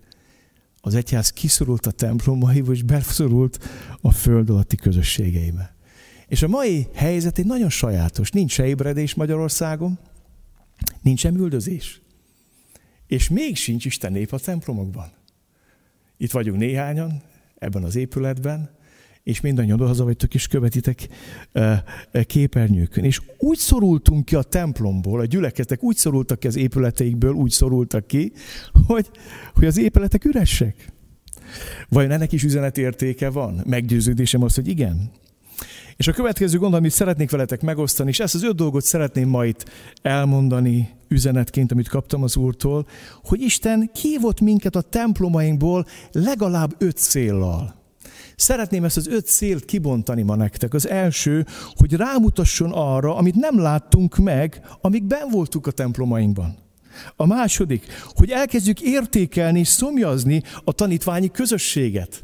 Az 0.82 0.96
egyház 0.96 1.30
kiszorult 1.30 1.86
a 1.86 1.92
templomaiba, 1.92 2.72
és 2.72 2.84
beszorult 2.84 3.60
a 4.02 4.12
föld 4.12 4.50
alatti 4.50 4.76
közösségeibe. 4.76 5.73
És 6.28 6.42
a 6.42 6.48
mai 6.48 6.88
helyzet 6.94 7.38
egy 7.38 7.46
nagyon 7.46 7.70
sajátos. 7.70 8.30
Nincs 8.32 8.52
se 8.52 8.68
ébredés 8.68 9.14
Magyarországon, 9.14 10.00
nincs 11.02 11.20
sem 11.20 11.36
üldözés. 11.36 12.02
És 13.08 13.30
még 13.30 13.56
sincs 13.56 13.86
Isten 13.86 14.12
nép 14.12 14.34
a 14.34 14.40
templomokban. 14.40 15.12
Itt 16.18 16.32
vagyunk 16.32 16.60
néhányan, 16.60 17.22
ebben 17.58 17.84
az 17.84 17.96
épületben, 17.96 18.70
és 19.24 19.42
mindannyian 19.42 19.80
odahaza 19.80 20.04
vagytok, 20.04 20.34
és 20.34 20.48
követitek 20.48 21.08
képernyőkön. 22.26 23.04
És 23.04 23.22
úgy 23.38 23.58
szorultunk 23.58 24.26
ki 24.26 24.36
a 24.36 24.42
templomból, 24.42 25.20
a 25.20 25.26
gyülekeztek 25.26 25.84
úgy 25.84 25.96
szorultak 25.96 26.40
ki 26.40 26.48
az 26.48 26.56
épületeikből, 26.56 27.34
úgy 27.34 27.52
szorultak 27.52 28.08
ki, 28.08 28.32
hogy, 28.88 29.10
hogy 29.54 29.66
az 29.66 29.78
épületek 29.78 30.26
üresek. 30.26 30.92
Vajon 31.90 32.12
ennek 32.12 32.32
is 32.32 32.44
üzenetértéke 32.44 33.30
van? 33.30 33.62
Meggyőződésem 33.66 34.44
az, 34.44 34.56
hogy 34.56 34.68
igen. 34.68 35.12
És 35.98 36.08
a 36.08 36.12
következő 36.12 36.58
gond, 36.58 36.74
amit 36.74 36.92
szeretnék 36.92 37.32
veletek 37.32 37.62
megosztani, 37.62 38.10
és 38.10 38.20
ezt 38.20 38.36
az 38.36 38.44
öt 38.44 38.56
dolgot 38.56 38.84
szeretném 38.84 39.30
ma 39.30 39.46
itt 39.46 39.70
elmondani 40.02 40.90
üzenetként, 41.08 41.72
amit 41.72 41.90
kaptam 41.90 42.24
az 42.24 42.38
Úrtól, 42.38 42.88
hogy 43.24 43.42
Isten 43.42 43.90
kívott 43.94 44.40
minket 44.40 44.76
a 44.76 44.82
templomainkból 44.82 45.86
legalább 46.12 46.76
öt 46.78 46.98
céllal. 46.98 47.82
Szeretném 48.36 48.84
ezt 48.84 48.98
az 48.98 49.08
öt 49.08 49.26
célt 49.26 49.66
kibontani 49.66 50.22
ma 50.22 50.36
nektek. 50.36 50.74
Az 50.74 50.88
első, 50.88 51.46
hogy 51.76 51.94
rámutasson 51.94 52.72
arra, 52.72 53.16
amit 53.16 53.36
nem 53.36 53.60
láttunk 53.60 54.18
meg, 54.18 54.62
amíg 54.82 55.04
ben 55.04 55.30
voltunk 55.32 55.68
a 55.68 55.72
templomainkban. 55.72 56.56
A 57.16 57.26
második, 57.26 57.86
hogy 58.04 58.30
elkezdjük 58.30 58.82
értékelni 58.82 59.60
és 59.60 59.68
szomjazni 59.68 60.44
a 60.64 60.72
tanítványi 60.72 61.32
közösséget 61.32 62.24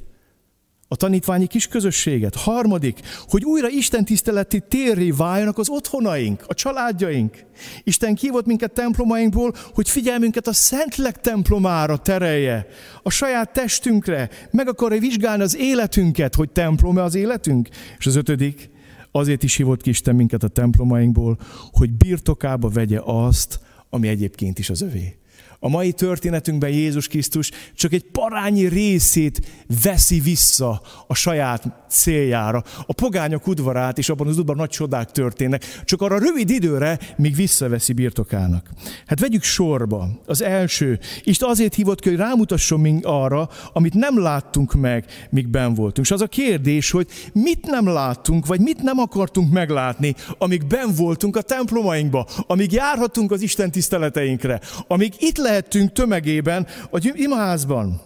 a 0.92 0.96
tanítványi 0.96 1.48
kis 1.48 1.68
közösséget. 1.68 2.36
Harmadik, 2.36 3.00
hogy 3.28 3.44
újra 3.44 3.70
Isten 3.70 4.06
tiszteleti 4.06 4.64
térré 4.68 5.12
váljanak 5.12 5.58
az 5.58 5.70
otthonaink, 5.70 6.44
a 6.48 6.54
családjaink. 6.54 7.46
Isten 7.84 8.16
kívott 8.16 8.46
minket 8.46 8.72
templomainkból, 8.72 9.54
hogy 9.74 9.90
figyelmünket 9.90 10.48
a 10.48 10.54
Szentlek 10.54 11.20
templomára 11.20 11.98
terelje, 11.98 12.68
a 13.04 13.10
saját 13.10 13.54
testünkre, 13.54 14.30
meg 14.52 14.68
akarja 14.68 15.00
vizsgálni 15.00 15.44
az 15.44 15.58
életünket, 15.58 16.36
hogy 16.36 16.50
templom-e 16.50 17.04
az 17.04 17.16
életünk. 17.16 17.68
És 17.98 18.06
az 18.06 18.16
ötödik, 18.16 18.70
azért 19.12 19.44
is 19.44 19.56
hívott 19.56 19.82
ki 19.82 19.90
Isten 19.90 20.16
minket 20.16 20.44
a 20.44 20.48
templomainkból, 20.48 21.38
hogy 21.72 21.92
birtokába 21.92 22.70
vegye 22.70 23.00
azt, 23.04 23.60
ami 23.90 24.08
egyébként 24.08 24.60
is 24.60 24.70
az 24.70 24.82
övé. 24.82 25.18
A 25.60 25.70
mai 25.70 25.92
történetünkben 25.92 26.70
Jézus 26.70 27.08
Krisztus 27.08 27.52
csak 27.76 27.94
egy 27.94 28.04
parányi 28.12 28.68
részét 28.68 29.42
veszi 29.84 30.20
vissza 30.20 30.82
a 31.08 31.16
saját 31.16 31.64
céljára. 31.90 32.64
A 32.86 32.94
pogányok 32.94 33.48
udvarát, 33.48 33.98
és 33.98 34.10
abban 34.10 34.28
az 34.28 34.38
udvarban 34.38 34.56
nagy 34.56 34.70
csodák 34.70 35.12
történnek, 35.12 35.82
csak 35.86 36.02
arra 36.02 36.20
rövid 36.20 36.50
időre 36.50 37.00
még 37.18 37.36
visszaveszi 37.36 37.94
birtokának. 37.94 38.70
Hát 39.06 39.20
vegyük 39.20 39.44
sorba. 39.44 40.10
Az 40.26 40.42
első, 40.42 41.00
Isten 41.24 41.50
azért 41.50 41.74
hívott 41.74 42.00
ki, 42.00 42.10
hogy 42.10 42.18
rámutasson 42.18 42.80
még 42.80 43.06
arra, 43.06 43.50
amit 43.74 43.94
nem 43.94 44.22
láttunk 44.22 44.74
meg, 44.74 45.06
míg 45.30 45.48
ben 45.48 45.74
voltunk. 45.74 46.06
És 46.06 46.12
az 46.12 46.22
a 46.22 46.28
kérdés, 46.28 46.92
hogy 46.92 47.08
mit 47.34 47.66
nem 47.66 47.88
láttunk, 47.88 48.46
vagy 48.46 48.60
mit 48.60 48.82
nem 48.82 49.00
akartunk 49.00 49.52
meglátni, 49.52 50.16
amíg 50.38 50.66
ben 50.66 50.94
voltunk 50.96 51.36
a 51.36 51.42
templomainkba, 51.42 52.28
amíg 52.48 52.72
járhatunk 52.72 53.32
az 53.32 53.42
Isten 53.42 53.72
tiszteleteinkre, 53.72 54.62
amíg 54.88 55.14
itt 55.18 55.38
lehettünk 55.50 55.92
tömegében 55.92 56.68
a 56.92 57.12
imaházban. 57.16 58.02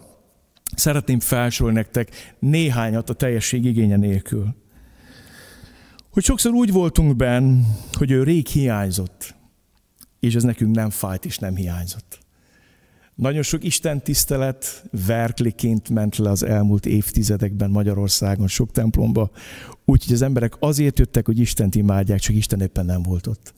Szeretném 0.76 1.20
felsorolni 1.20 1.78
nektek 1.78 2.34
néhányat 2.38 3.10
a 3.10 3.14
teljesség 3.14 3.64
igénye 3.64 3.96
nélkül. 3.96 4.54
Hogy 6.10 6.24
sokszor 6.24 6.52
úgy 6.52 6.72
voltunk 6.72 7.16
benn, 7.16 7.60
hogy 7.92 8.10
ő 8.10 8.22
rég 8.22 8.46
hiányzott, 8.46 9.34
és 10.20 10.34
ez 10.34 10.42
nekünk 10.42 10.74
nem 10.74 10.90
fájt 10.90 11.24
és 11.24 11.38
nem 11.38 11.56
hiányzott. 11.56 12.18
Nagyon 13.14 13.42
sok 13.42 13.64
Isten 13.64 14.02
tisztelet 14.02 14.84
verkliként 15.06 15.88
ment 15.88 16.16
le 16.16 16.30
az 16.30 16.42
elmúlt 16.42 16.86
évtizedekben 16.86 17.70
Magyarországon, 17.70 18.48
sok 18.48 18.70
templomba, 18.70 19.30
úgyhogy 19.84 20.14
az 20.14 20.22
emberek 20.22 20.54
azért 20.58 20.98
jöttek, 20.98 21.26
hogy 21.26 21.38
Istent 21.38 21.74
imádják, 21.74 22.18
csak 22.18 22.34
Isten 22.34 22.60
éppen 22.60 22.84
nem 22.84 23.02
volt 23.02 23.26
ott 23.26 23.54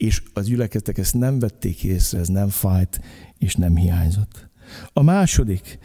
és 0.00 0.22
az 0.32 0.46
gyülekeztek 0.46 0.98
ezt 0.98 1.14
nem 1.14 1.38
vették 1.38 1.84
észre, 1.84 2.18
ez 2.18 2.28
nem 2.28 2.48
fájt, 2.48 3.00
és 3.38 3.54
nem 3.54 3.76
hiányzott. 3.76 4.48
A 4.92 5.02
második, 5.02 5.78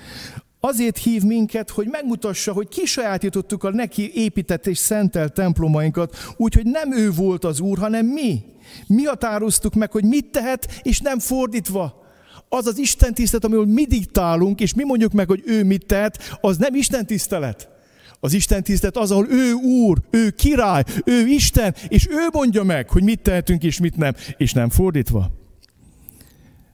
azért 0.60 0.98
hív 0.98 1.24
minket, 1.24 1.70
hogy 1.70 1.88
megmutassa, 1.88 2.54
hogy 2.54 2.68
kisajátítottuk 2.68 3.64
a 3.64 3.70
neki 3.70 4.12
épített 4.14 4.68
és 4.68 4.78
szentelt 4.78 5.34
templomainkat, 5.34 6.16
úgyhogy 6.38 6.66
nem 6.66 6.94
ő 6.94 7.12
volt 7.12 7.44
az 7.44 7.60
Úr, 7.60 7.78
hanem 7.78 8.06
mi. 8.06 8.44
Mi 8.88 9.04
határoztuk 9.04 9.74
meg, 9.74 9.92
hogy 9.92 10.04
mit 10.04 10.32
tehet, 10.32 10.80
és 10.82 11.00
nem 11.00 11.20
fordítva. 11.20 12.04
Az 12.50 12.66
az 12.66 12.78
Isten 12.78 13.14
tisztelet, 13.14 13.46
amiről 13.46 13.66
mi 13.66 13.86
diktálunk, 13.86 14.62
és 14.62 14.74
mi 14.74 14.84
mondjuk 14.84 15.12
meg, 15.12 15.28
hogy 15.28 15.44
ő 15.46 15.64
mit 15.64 15.86
tehet, 15.86 16.38
az 16.42 16.58
nem 16.58 16.76
Isten 16.76 17.06
tisztelet. 17.06 17.75
Az 18.20 18.34
Isten 18.34 18.64
tisztelet 18.64 18.98
az, 18.98 19.12
ahol 19.12 19.28
ő 19.30 19.52
úr, 19.54 20.02
ő 20.10 20.30
király, 20.30 20.84
ő 21.06 21.28
Isten, 21.28 21.76
és 21.88 22.08
ő 22.10 22.28
mondja 22.32 22.64
meg, 22.64 22.90
hogy 22.90 23.04
mit 23.04 23.22
tehetünk 23.22 23.64
és 23.64 23.80
mit 23.80 23.96
nem, 23.96 24.14
és 24.38 24.54
nem 24.54 24.70
fordítva. 24.70 25.32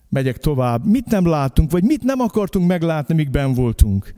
Megyek 0.10 0.38
tovább. 0.38 0.86
Mit 0.86 1.06
nem 1.06 1.28
látunk, 1.28 1.72
vagy 1.72 1.84
mit 1.84 2.04
nem 2.04 2.20
akartunk 2.20 2.68
meglátni, 2.68 3.14
míg 3.14 3.30
ben 3.30 3.54
voltunk? 3.54 4.14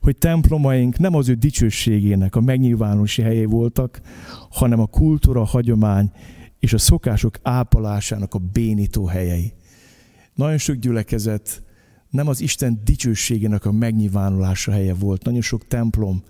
Hogy 0.00 0.16
templomaink 0.16 0.98
nem 0.98 1.14
az 1.14 1.28
ő 1.28 1.34
dicsőségének 1.34 2.36
a 2.36 2.40
megnyilvánulási 2.40 3.22
helyei 3.22 3.44
voltak, 3.44 4.00
hanem 4.50 4.80
a 4.80 4.86
kultúra, 4.86 5.40
a 5.40 5.44
hagyomány 5.44 6.10
és 6.58 6.72
a 6.72 6.78
szokások 6.78 7.38
ápolásának 7.42 8.34
a 8.34 8.38
bénító 8.38 9.04
helyei. 9.06 9.52
Nagyon 10.34 10.58
sok 10.58 10.76
gyülekezet 10.76 11.62
nem 12.10 12.28
az 12.28 12.40
Isten 12.40 12.80
dicsőségének 12.84 13.64
a 13.64 13.72
megnyilvánulása 13.72 14.72
helye 14.72 14.94
volt. 14.94 15.24
Nagyon 15.24 15.40
sok 15.40 15.66
templom 15.66 16.22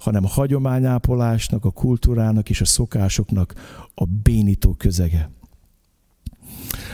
hanem 0.00 0.24
a 0.24 0.28
hagyományápolásnak, 0.28 1.64
a 1.64 1.70
kultúrának 1.70 2.50
és 2.50 2.60
a 2.60 2.64
szokásoknak 2.64 3.54
a 3.94 4.04
bénító 4.04 4.74
közege. 4.74 5.30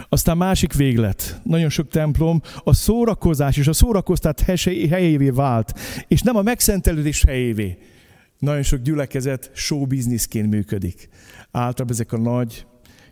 Aztán 0.08 0.36
másik 0.36 0.72
véglet, 0.72 1.40
nagyon 1.44 1.68
sok 1.68 1.88
templom 1.88 2.40
a 2.64 2.74
szórakozás 2.74 3.56
és 3.56 3.66
a 3.66 3.72
szórakoztat 3.72 4.40
helyévé 4.90 5.30
vált, 5.30 5.78
és 6.08 6.22
nem 6.22 6.36
a 6.36 6.42
megszentelődés 6.42 7.22
helyévé. 7.22 7.78
Nagyon 8.38 8.62
sok 8.62 8.80
gyülekezet 8.80 9.50
showbizniszként 9.54 10.50
működik. 10.50 11.08
Általában 11.50 11.90
ezek 11.90 12.12
a 12.12 12.18
nagy 12.18 12.66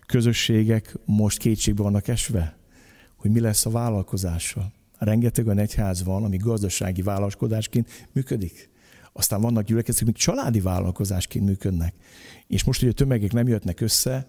közösségek 0.06 0.96
most 1.04 1.38
kétségbe 1.38 1.82
vannak 1.82 2.08
esve, 2.08 2.56
hogy 3.16 3.30
mi 3.30 3.40
lesz 3.40 3.66
a 3.66 3.70
vállalkozással. 3.70 4.72
Rengeteg 4.98 5.46
olyan 5.46 5.58
egyház 5.58 6.04
van, 6.04 6.24
ami 6.24 6.36
gazdasági 6.36 7.02
vállalkozásként 7.02 8.08
működik. 8.12 8.72
Aztán 9.16 9.40
vannak 9.40 9.64
gyülekezetek, 9.64 10.02
amik 10.02 10.16
családi 10.16 10.61
vállalkozásként 10.61 11.44
működnek. 11.44 11.94
És 12.47 12.64
most, 12.64 12.80
hogy 12.80 12.88
a 12.88 12.92
tömegek 12.92 13.33
nem 13.33 13.49
jöttnek 13.49 13.80
össze, 13.80 14.26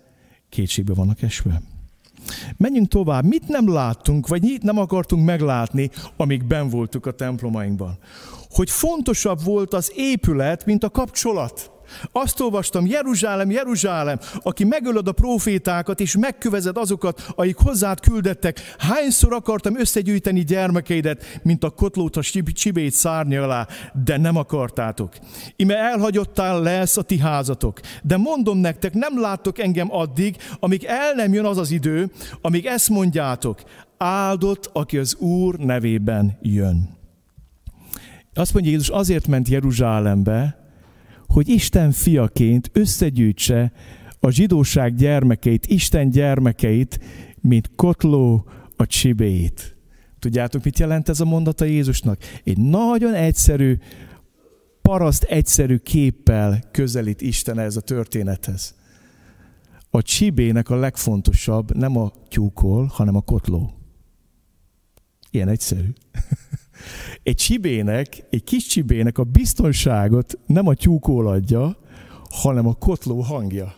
kétségbe 0.50 0.94
vannak 0.94 1.22
esve. 1.22 1.62
Menjünk 2.58 2.88
tovább. 2.88 3.26
Mit 3.26 3.48
nem 3.48 3.70
láttunk, 3.70 4.28
vagy 4.28 4.42
mit 4.42 4.64
nem 4.64 4.78
akartunk 4.78 5.26
meglátni, 5.26 5.90
amíg 6.18 6.44
ben 6.44 6.70
voltunk 6.70 7.06
a 7.06 7.12
templomainkban? 7.12 7.98
Hogy 8.50 8.70
fontosabb 8.70 9.44
volt 9.44 9.74
az 9.74 9.92
épület, 9.96 10.66
mint 10.66 10.84
a 10.84 10.90
kapcsolat. 10.90 11.72
Azt 12.12 12.40
olvastam, 12.40 12.86
Jeruzsálem, 12.86 13.52
Jeruzsálem, 13.52 14.20
aki 14.42 14.64
megölöd 14.64 15.08
a 15.08 15.12
profétákat, 15.12 16.00
és 16.00 16.18
megkövezed 16.18 16.78
azokat, 16.78 17.26
akik 17.36 17.58
hozzád 17.58 18.00
küldettek. 18.00 18.76
Hányszor 18.78 19.34
akartam 19.34 19.80
összegyűjteni 19.80 20.44
gyermekeidet, 20.44 21.40
mint 21.44 21.64
a 21.64 21.70
kotlót 21.70 22.16
a 22.16 22.22
csibét 22.54 22.94
szárnya 22.94 23.44
alá, 23.44 23.68
de 24.06 24.18
nem 24.18 24.36
akartátok. 24.36 25.14
Ime 25.56 25.76
elhagyottál 25.76 26.62
lesz 26.62 26.98
a 26.98 27.02
ti 27.02 27.18
házatok. 27.20 27.80
De 28.04 28.18
mondom 28.18 28.58
nektek, 28.58 28.94
nem 28.94 29.20
láttok 29.20 29.60
engem 29.60 29.88
addig, 29.92 30.38
amíg 30.60 30.84
el 30.84 31.14
nem 31.14 31.34
jön 31.34 31.46
az 31.46 31.58
az 31.58 31.72
idő, 31.72 32.12
amíg 32.42 32.66
ezt 32.66 32.90
mondjátok. 32.90 33.64
Áldott, 33.98 34.70
aki 34.74 34.98
az 34.98 35.16
Úr 35.16 35.56
nevében 35.56 36.38
jön. 36.42 36.90
Azt 38.34 38.54
mondja 38.54 38.72
Jézus, 38.72 38.90
azért 38.90 39.28
ment 39.28 39.48
Jeruzsálembe, 39.48 40.65
hogy 41.28 41.50
Isten 41.50 41.92
fiaként 41.92 42.70
összegyűjtse 42.74 43.72
a 44.20 44.30
zsidóság 44.30 44.96
gyermekeit, 44.96 45.66
Isten 45.66 46.10
gyermekeit, 46.10 47.00
mint 47.42 47.72
kotló 47.76 48.48
a 48.76 48.86
csibéit. 48.86 49.76
Tudjátok, 50.20 50.64
mit 50.64 50.80
jelent 50.80 51.10
ez 51.10 51.20
a 51.20 51.26
mondata 51.26 51.66
Jézusnak? 51.66 52.18
Egy 52.44 52.58
nagyon 52.58 53.14
egyszerű, 53.14 53.78
paraszt 54.82 55.24
egyszerű 55.24 55.78
képpel 55.78 56.64
közelít 56.72 57.22
Isten 57.22 57.60
ez 57.60 57.76
a 57.76 57.82
történethez. 57.82 58.76
A 59.90 60.02
csibének 60.02 60.70
a 60.70 60.76
legfontosabb 60.76 61.76
nem 61.76 61.98
a 61.98 62.12
tyúkol, 62.30 62.86
hanem 62.86 63.16
a 63.16 63.22
kotló. 63.22 63.74
Ilyen 65.32 65.48
egyszerű. 65.48 65.90
Egy 67.24 67.36
csibének, 67.36 68.24
egy 68.30 68.44
kis 68.44 68.66
csibének 68.66 69.18
a 69.18 69.24
biztonságot 69.24 70.40
nem 70.46 70.68
a 70.68 70.74
tyúkól 70.74 71.28
adja, 71.28 71.78
hanem 72.30 72.68
a 72.68 72.74
kotló 72.74 73.20
hangja. 73.20 73.76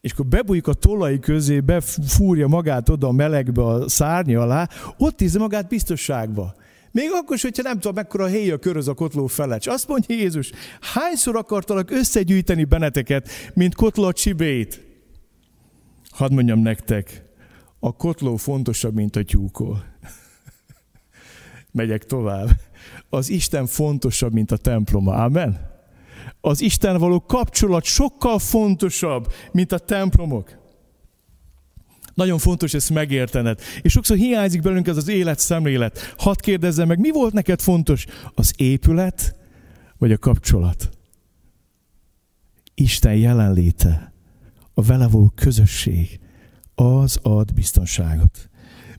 És 0.00 0.12
akkor 0.12 0.26
bebújik 0.26 0.66
a 0.66 0.72
tolai 0.72 1.18
közé, 1.18 1.60
befúrja 1.60 2.46
magát 2.46 2.88
oda 2.88 3.06
a 3.06 3.12
melegbe, 3.12 3.64
a 3.64 3.88
szárnya 3.88 4.40
alá, 4.40 4.68
ott 4.98 5.20
ízze 5.20 5.38
magát 5.38 5.68
biztonságba. 5.68 6.54
Még 6.90 7.10
akkor 7.12 7.36
is, 7.36 7.42
hogyha 7.42 7.62
nem 7.62 7.74
tudom, 7.74 7.94
mekkora 7.94 8.26
héja 8.26 8.58
köröz 8.58 8.88
a 8.88 8.94
kotló 8.94 9.26
felett. 9.26 9.66
azt 9.66 9.88
mondja 9.88 10.14
Jézus, 10.14 10.50
hányszor 10.80 11.36
akartalak 11.36 11.90
összegyűjteni 11.90 12.64
benneteket, 12.64 13.28
mint 13.54 13.74
kotló 13.74 14.04
a 14.04 14.12
csibét? 14.12 14.86
Hadd 16.10 16.32
mondjam 16.32 16.58
nektek, 16.58 17.22
a 17.80 17.96
kotló 17.96 18.36
fontosabb, 18.36 18.94
mint 18.94 19.16
a 19.16 19.22
tyúkol 19.22 19.91
megyek 21.72 22.04
tovább. 22.04 22.48
Az 23.08 23.28
Isten 23.28 23.66
fontosabb, 23.66 24.32
mint 24.32 24.50
a 24.50 24.56
temploma. 24.56 25.14
Amen? 25.14 25.70
Az 26.40 26.60
Isten 26.60 26.98
való 26.98 27.20
kapcsolat 27.20 27.84
sokkal 27.84 28.38
fontosabb, 28.38 29.32
mint 29.52 29.72
a 29.72 29.78
templomok. 29.78 30.60
Nagyon 32.14 32.38
fontos 32.38 32.74
ezt 32.74 32.90
megértened. 32.90 33.60
És 33.82 33.92
sokszor 33.92 34.16
hiányzik 34.16 34.62
belünk 34.62 34.86
ez 34.86 34.96
az 34.96 35.08
életszemlélet. 35.08 36.14
Hadd 36.18 36.40
kérdezzem 36.40 36.88
meg, 36.88 36.98
mi 36.98 37.10
volt 37.10 37.32
neked 37.32 37.60
fontos? 37.60 38.06
Az 38.34 38.52
épület, 38.56 39.36
vagy 39.98 40.12
a 40.12 40.18
kapcsolat? 40.18 40.90
Isten 42.74 43.14
jelenléte, 43.14 44.12
a 44.74 44.82
vele 44.82 45.08
való 45.08 45.32
közösség, 45.34 46.20
az 46.74 47.18
ad 47.22 47.54
biztonságot 47.54 48.50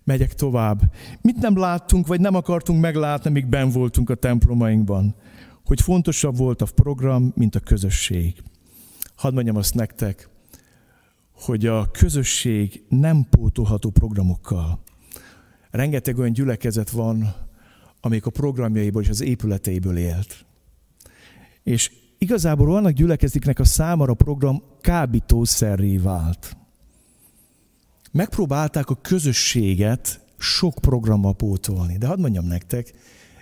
megyek 0.04 0.34
tovább. 0.34 0.82
Mit 1.22 1.38
nem 1.38 1.58
láttunk, 1.58 2.08
vagy 2.08 2.20
nem 2.20 2.36
akartunk 2.36 2.82
meglátni, 2.82 3.30
míg 3.30 3.48
ben 3.48 3.70
voltunk 3.70 4.10
a 4.10 4.16
templomainkban? 4.16 5.16
Hogy 5.66 5.82
fontosabb 5.82 6.38
volt 6.38 6.62
a 6.62 6.68
program, 6.76 7.32
mint 7.36 7.56
a 7.56 7.60
közösség. 7.60 8.44
Hadd 9.16 9.34
mondjam 9.34 9.56
azt 9.56 9.74
nektek, 9.74 10.30
hogy 11.34 11.66
a 11.66 11.92
közösség 11.92 12.84
nem 12.90 13.28
pótolható 13.30 13.90
programokkal. 13.90 14.84
Rengeteg 15.72 16.18
olyan 16.18 16.34
gyülekezet 16.34 16.90
van, 16.90 17.36
amelyik 18.02 18.26
a 18.26 18.30
programjaiból 18.30 19.02
és 19.02 19.10
az 19.10 19.22
épületeiből 19.22 19.98
élt. 19.98 20.46
És 21.64 21.92
igazából 22.18 22.68
vannak 22.68 22.92
gyülekeziknek 22.92 23.60
a 23.60 23.66
számára 23.66 24.14
program 24.14 24.64
kábítószerré 24.82 25.98
vált 25.98 26.58
megpróbálták 28.14 28.90
a 28.90 28.96
közösséget 29.02 30.22
sok 30.38 30.74
programmal 30.82 31.36
pótolni. 31.36 31.98
De 31.98 32.08
hadd 32.08 32.20
mondjam 32.20 32.46
nektek, 32.46 32.94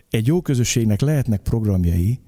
egy 0.10 0.28
jó 0.28 0.42
közösségnek 0.42 1.02
lehetnek 1.02 1.42
programjai, 1.42 2.20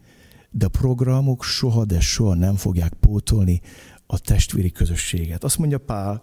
de 0.49 0.67
programok 0.67 1.43
soha, 1.43 1.85
de 1.85 1.99
soha 1.99 2.33
nem 2.33 2.55
fogják 2.55 2.93
pótolni 2.93 3.61
a 4.07 4.19
testvéri 4.19 4.71
közösséget. 4.71 5.43
Azt 5.43 5.57
mondja 5.57 5.77
Pál 5.77 6.21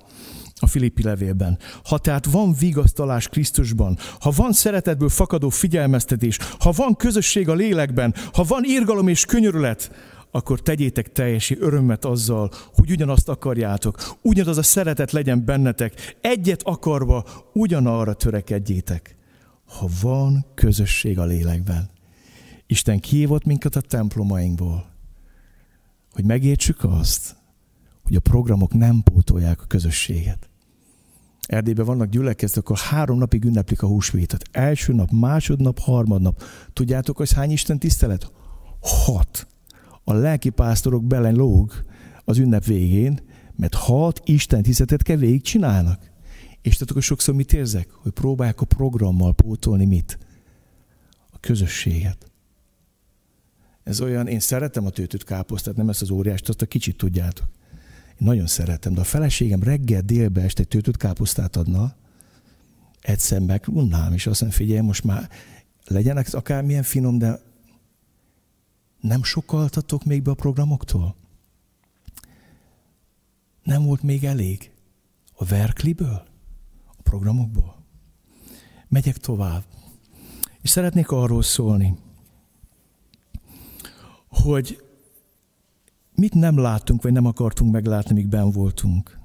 a 0.60 0.66
Filippi 0.66 1.02
levélben. 1.02 1.58
Ha 1.84 1.98
tehát 1.98 2.26
van 2.26 2.54
vigasztalás 2.58 3.28
Krisztusban, 3.28 3.98
ha 4.20 4.30
van 4.36 4.52
szeretetből 4.52 5.08
fakadó 5.08 5.48
figyelmeztetés, 5.48 6.38
ha 6.58 6.70
van 6.70 6.96
közösség 6.96 7.48
a 7.48 7.54
lélekben, 7.54 8.14
ha 8.32 8.42
van 8.42 8.64
írgalom 8.64 9.08
és 9.08 9.24
könyörület, 9.24 9.90
akkor 10.30 10.60
tegyétek 10.60 11.12
teljesi 11.12 11.56
örömmet 11.58 12.04
azzal, 12.04 12.50
hogy 12.74 12.90
ugyanazt 12.90 13.28
akarjátok, 13.28 14.16
ugyanaz 14.22 14.58
a 14.58 14.62
szeretet 14.62 15.12
legyen 15.12 15.44
bennetek, 15.44 16.16
egyet 16.20 16.62
akarva 16.62 17.24
ugyanarra 17.52 18.14
törekedjétek. 18.14 19.16
Ha 19.64 19.88
van 20.02 20.46
közösség 20.54 21.18
a 21.18 21.24
lélekben. 21.24 21.90
Isten 22.66 23.00
kihívott 23.00 23.44
minket 23.44 23.76
a 23.76 23.80
templomainkból, 23.80 24.86
hogy 26.12 26.24
megértsük 26.24 26.84
azt, 26.84 27.36
hogy 28.02 28.16
a 28.16 28.20
programok 28.20 28.74
nem 28.74 29.02
pótolják 29.02 29.60
a 29.62 29.66
közösséget. 29.66 30.48
Erdélyben 31.46 31.84
vannak 31.84 32.08
gyülekeztek, 32.08 32.62
akkor 32.62 32.78
három 32.78 33.18
napig 33.18 33.44
ünneplik 33.44 33.82
a 33.82 33.86
húsvétet. 33.86 34.44
Első 34.50 34.92
nap, 34.92 35.10
másodnap, 35.10 35.78
harmadnap. 35.78 36.42
Tudjátok, 36.72 37.16
hogy 37.16 37.32
hány 37.32 37.50
Isten 37.50 37.78
tisztelet? 37.78 38.32
Hat 38.80 39.46
a 40.10 40.14
lelki 40.14 40.50
pásztorok 40.50 41.04
belen 41.04 41.34
lóg 41.34 41.72
az 42.24 42.38
ünnep 42.38 42.64
végén, 42.64 43.20
mert 43.56 43.74
hat 43.74 44.20
Isten 44.24 44.62
tisztetet 44.62 45.02
kell 45.02 45.16
végig 45.16 45.42
csinálnak. 45.42 46.10
És 46.62 46.76
tudok, 46.76 47.02
sokszor 47.02 47.34
mit 47.34 47.52
érzek? 47.52 47.90
Hogy 47.90 48.12
próbálják 48.12 48.60
a 48.60 48.64
programmal 48.64 49.34
pótolni 49.34 49.84
mit? 49.84 50.18
A 51.30 51.38
közösséget. 51.40 52.30
Ez 53.82 54.00
olyan, 54.00 54.26
én 54.26 54.40
szeretem 54.40 54.86
a 54.86 54.90
tőtött 54.90 55.24
káposztát, 55.24 55.76
nem 55.76 55.88
ezt 55.88 56.02
az 56.02 56.10
óriást, 56.10 56.48
azt 56.48 56.62
a 56.62 56.66
kicsit 56.66 56.96
tudjátok. 56.96 57.46
Én 58.08 58.26
nagyon 58.26 58.46
szeretem, 58.46 58.94
de 58.94 59.00
a 59.00 59.04
feleségem 59.04 59.62
reggel, 59.62 60.02
délbe, 60.02 60.42
este 60.42 60.64
tőtött 60.64 60.96
káposztát 60.96 61.56
adna, 61.56 61.96
egyszer 63.00 63.40
megunnám, 63.40 64.12
és 64.12 64.26
azt 64.26 64.40
mondja, 64.40 64.58
figyelj, 64.58 64.80
most 64.80 65.04
már 65.04 65.28
legyenek 65.86 66.28
akármilyen 66.32 66.82
finom, 66.82 67.18
de 67.18 67.40
nem 69.00 69.22
sokaltatok 69.22 70.04
még 70.04 70.22
be 70.22 70.30
a 70.30 70.34
programoktól? 70.34 71.14
Nem 73.62 73.84
volt 73.84 74.02
még 74.02 74.24
elég 74.24 74.70
a 75.34 75.44
verkliből, 75.44 76.26
a 76.86 77.02
programokból? 77.02 77.76
Megyek 78.88 79.16
tovább. 79.16 79.64
És 80.60 80.70
szeretnék 80.70 81.10
arról 81.10 81.42
szólni, 81.42 81.96
hogy 84.28 84.82
mit 86.14 86.34
nem 86.34 86.58
láttunk, 86.58 87.02
vagy 87.02 87.12
nem 87.12 87.26
akartunk 87.26 87.72
meglátni, 87.72 88.14
míg 88.14 88.28
ben 88.28 88.50
voltunk. 88.50 89.18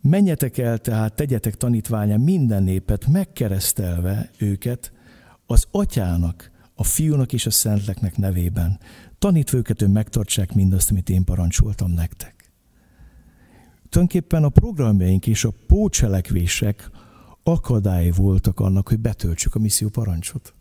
Menjetek 0.00 0.58
el 0.58 0.78
tehát, 0.78 1.14
tegyetek 1.14 1.56
tanítványá 1.56 2.16
minden 2.16 2.62
népet, 2.62 3.06
megkeresztelve 3.06 4.30
őket 4.38 4.92
az 5.46 5.66
atyának, 5.70 6.50
a 6.74 6.84
fiúnak 6.84 7.32
és 7.32 7.46
a 7.46 7.50
szentleknek 7.50 8.16
nevében. 8.16 8.78
Tanítva 9.18 9.56
őket, 9.56 9.80
hogy 9.80 9.90
megtartsák 9.90 10.54
mindazt, 10.54 10.90
amit 10.90 11.10
én 11.10 11.24
parancsoltam 11.24 11.90
nektek. 11.90 12.52
Tulajdonképpen 13.88 14.44
a 14.44 14.48
programjaink 14.48 15.26
és 15.26 15.44
a 15.44 15.52
pócselekvések 15.66 16.90
akadály 17.42 18.10
voltak 18.10 18.60
annak, 18.60 18.88
hogy 18.88 18.98
betöltsük 19.00 19.54
a 19.54 19.58
misszió 19.58 19.88
parancsot. 19.88 20.54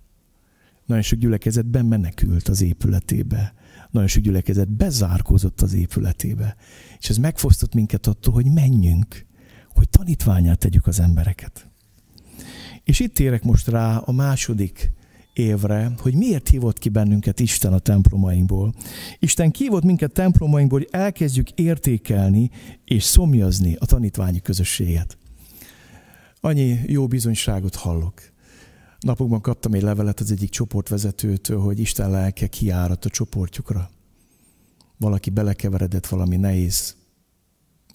Nagyon 0.85 1.03
sok 1.03 1.19
gyülekezetben 1.19 1.85
menekült 1.85 2.47
az 2.47 2.61
épületébe. 2.61 3.53
Nagyon 3.91 4.07
sok 4.07 4.23
gyülekezet 4.23 4.69
bezárkózott 4.69 5.61
az 5.61 5.73
épületébe. 5.73 6.55
És 6.99 7.09
ez 7.09 7.17
megfosztott 7.17 7.73
minket 7.73 8.07
attól, 8.07 8.33
hogy 8.33 8.51
menjünk, 8.51 9.25
hogy 9.67 9.89
tanítványát 9.89 10.59
tegyük 10.59 10.87
az 10.87 10.99
embereket. 10.99 11.70
És 12.83 12.99
itt 12.99 13.19
érek 13.19 13.43
most 13.43 13.67
rá 13.67 13.97
a 13.97 14.11
második 14.11 14.91
évre, 15.33 15.91
hogy 15.97 16.13
miért 16.13 16.49
hívott 16.49 16.77
ki 16.77 16.89
bennünket 16.89 17.39
Isten 17.39 17.73
a 17.73 17.79
templomainkból. 17.79 18.73
Isten 19.19 19.51
kívott 19.51 19.83
minket 19.83 20.11
templomainkból, 20.11 20.79
hogy 20.79 20.89
elkezdjük 20.91 21.51
értékelni 21.51 22.49
és 22.85 23.03
szomjazni 23.03 23.75
a 23.79 23.85
tanítványi 23.85 24.41
közösséget. 24.41 25.17
Annyi 26.39 26.79
jó 26.85 27.07
bizonyságot 27.07 27.75
hallok. 27.75 28.21
Napokban 28.99 29.41
kaptam 29.41 29.73
egy 29.73 29.81
levelet 29.81 30.19
az 30.19 30.31
egyik 30.31 30.49
csoportvezetőtől, 30.49 31.59
hogy 31.59 31.79
Isten 31.79 32.11
lelke 32.11 32.47
kiárat 32.47 33.05
a 33.05 33.09
csoportjukra. 33.09 33.89
Valaki 34.97 35.29
belekeveredett 35.29 36.07
valami 36.07 36.35
nehéz, 36.35 36.95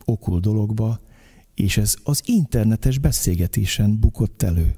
okul 0.04 0.40
dologba, 0.40 1.00
és 1.56 1.76
ez 1.76 1.94
az 2.02 2.22
internetes 2.24 2.98
beszélgetésen 2.98 3.98
bukott 4.00 4.42
elő. 4.42 4.76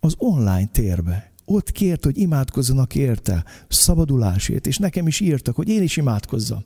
Az 0.00 0.14
online 0.18 0.66
térbe. 0.66 1.32
Ott 1.44 1.70
kért, 1.70 2.04
hogy 2.04 2.18
imádkozzanak 2.18 2.94
érte, 2.94 3.44
szabadulásért, 3.68 4.66
és 4.66 4.78
nekem 4.78 5.06
is 5.06 5.20
írtak, 5.20 5.56
hogy 5.56 5.68
én 5.68 5.82
is 5.82 5.96
imádkozzam. 5.96 6.64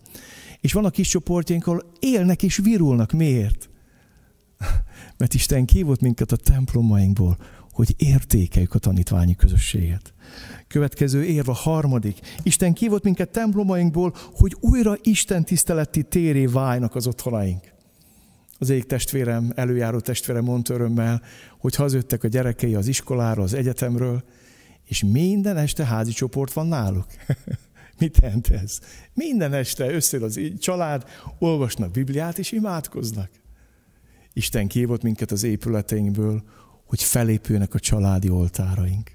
És 0.61 0.73
van 0.73 0.85
a 0.85 0.91
kis 0.91 1.09
csoportjaink, 1.09 1.67
ahol 1.67 1.93
élnek 2.01 2.43
és 2.43 2.57
virulnak. 2.57 3.13
Miért? 3.13 3.71
Mert 5.19 5.35
Isten 5.35 5.65
kívott 5.65 6.01
minket 6.01 6.33
a 6.33 6.37
templomainkból, 6.37 7.39
hogy 7.73 7.95
értékeljük 7.97 8.75
a 8.75 8.79
tanítványi 8.79 9.35
közösséget. 9.35 10.15
Következő 10.69 11.25
érv 11.25 11.49
a 11.49 11.53
harmadik. 11.53 12.19
Isten 12.43 12.73
kívott 12.73 13.05
minket 13.05 13.31
templomainkból, 13.31 14.15
hogy 14.33 14.57
újra 14.61 14.97
Isten 15.03 15.45
tiszteleti 15.45 16.03
téré 16.03 16.47
válnak 16.47 16.95
az 16.95 17.07
otthonaink. 17.07 17.74
Az 18.59 18.71
egyik 18.71 18.85
testvérem, 18.85 19.53
előjáró 19.55 20.01
testvérem 20.01 20.45
mondta 20.45 20.75
örömmel, 20.75 21.23
hogy 21.59 21.75
hazajöttek 21.75 22.25
a 22.25 22.29
gyerekei 22.29 22.75
az 22.75 22.87
iskolára, 22.87 23.43
az 23.43 23.55
egyetemről, 23.55 24.25
és 24.85 25.05
minden 25.05 25.57
este 25.57 25.85
házi 25.85 26.13
csoport 26.13 26.53
van 26.53 26.67
náluk. 26.67 27.07
Mit 27.99 28.19
jelent 28.23 28.49
ez? 28.49 28.79
Minden 29.15 29.53
este 29.53 29.93
összeül 29.93 30.25
az 30.25 30.41
család, 30.59 31.05
olvasnak 31.39 31.91
Bibliát 31.91 32.39
és 32.39 32.53
imádkoznak. 32.53 33.31
Isten 34.33 34.69
kívott 34.69 35.03
minket 35.03 35.31
az 35.31 35.43
épületeinkből, 35.43 36.43
hogy 36.85 37.03
felépüljenek 37.03 37.75
a 37.75 37.79
családi 37.79 38.29
oltáraink. 38.29 39.11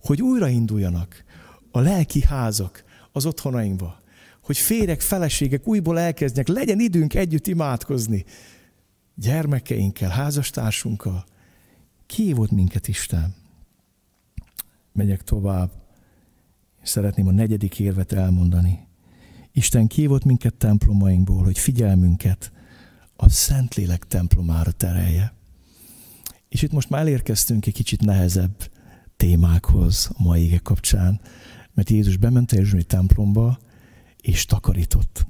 Hogy 0.00 0.22
újrainduljanak 0.22 1.24
a 1.70 1.80
lelki 1.80 2.22
házak 2.22 2.84
az 3.12 3.26
otthonainkba. 3.26 4.02
Hogy 4.42 4.58
férek, 4.58 5.00
feleségek 5.00 5.66
újból 5.66 5.98
elkezdjenek, 5.98 6.48
legyen 6.48 6.80
időnk 6.80 7.14
együtt 7.14 7.46
imádkozni. 7.46 8.24
Gyermekeinkkel, 9.18 10.10
házastársunkkal. 10.10 11.24
Kívott 12.06 12.50
minket 12.50 12.88
Isten. 12.88 13.34
Megyek 14.92 15.22
tovább. 15.22 15.70
Szeretném 16.82 17.26
a 17.26 17.30
negyedik 17.30 17.78
érvet 17.78 18.12
elmondani. 18.12 18.86
Isten 19.52 19.86
kívott 19.86 20.24
minket 20.24 20.54
templomainkból, 20.54 21.42
hogy 21.42 21.58
figyelmünket 21.58 22.52
a 23.16 23.28
Szentlélek 23.28 24.06
templomára 24.06 24.72
terelje. 24.72 25.34
És 26.48 26.62
itt 26.62 26.72
most 26.72 26.90
már 26.90 27.00
elérkeztünk 27.00 27.66
egy 27.66 27.74
kicsit 27.74 28.00
nehezebb 28.00 28.70
témákhoz 29.16 30.10
a 30.18 30.22
mai 30.22 30.42
ége 30.42 30.58
kapcsán, 30.58 31.20
mert 31.74 31.90
Jézus 31.90 32.16
bement 32.16 32.52
a 32.52 32.82
templomba, 32.86 33.58
és 34.20 34.44
takarított. 34.44 35.26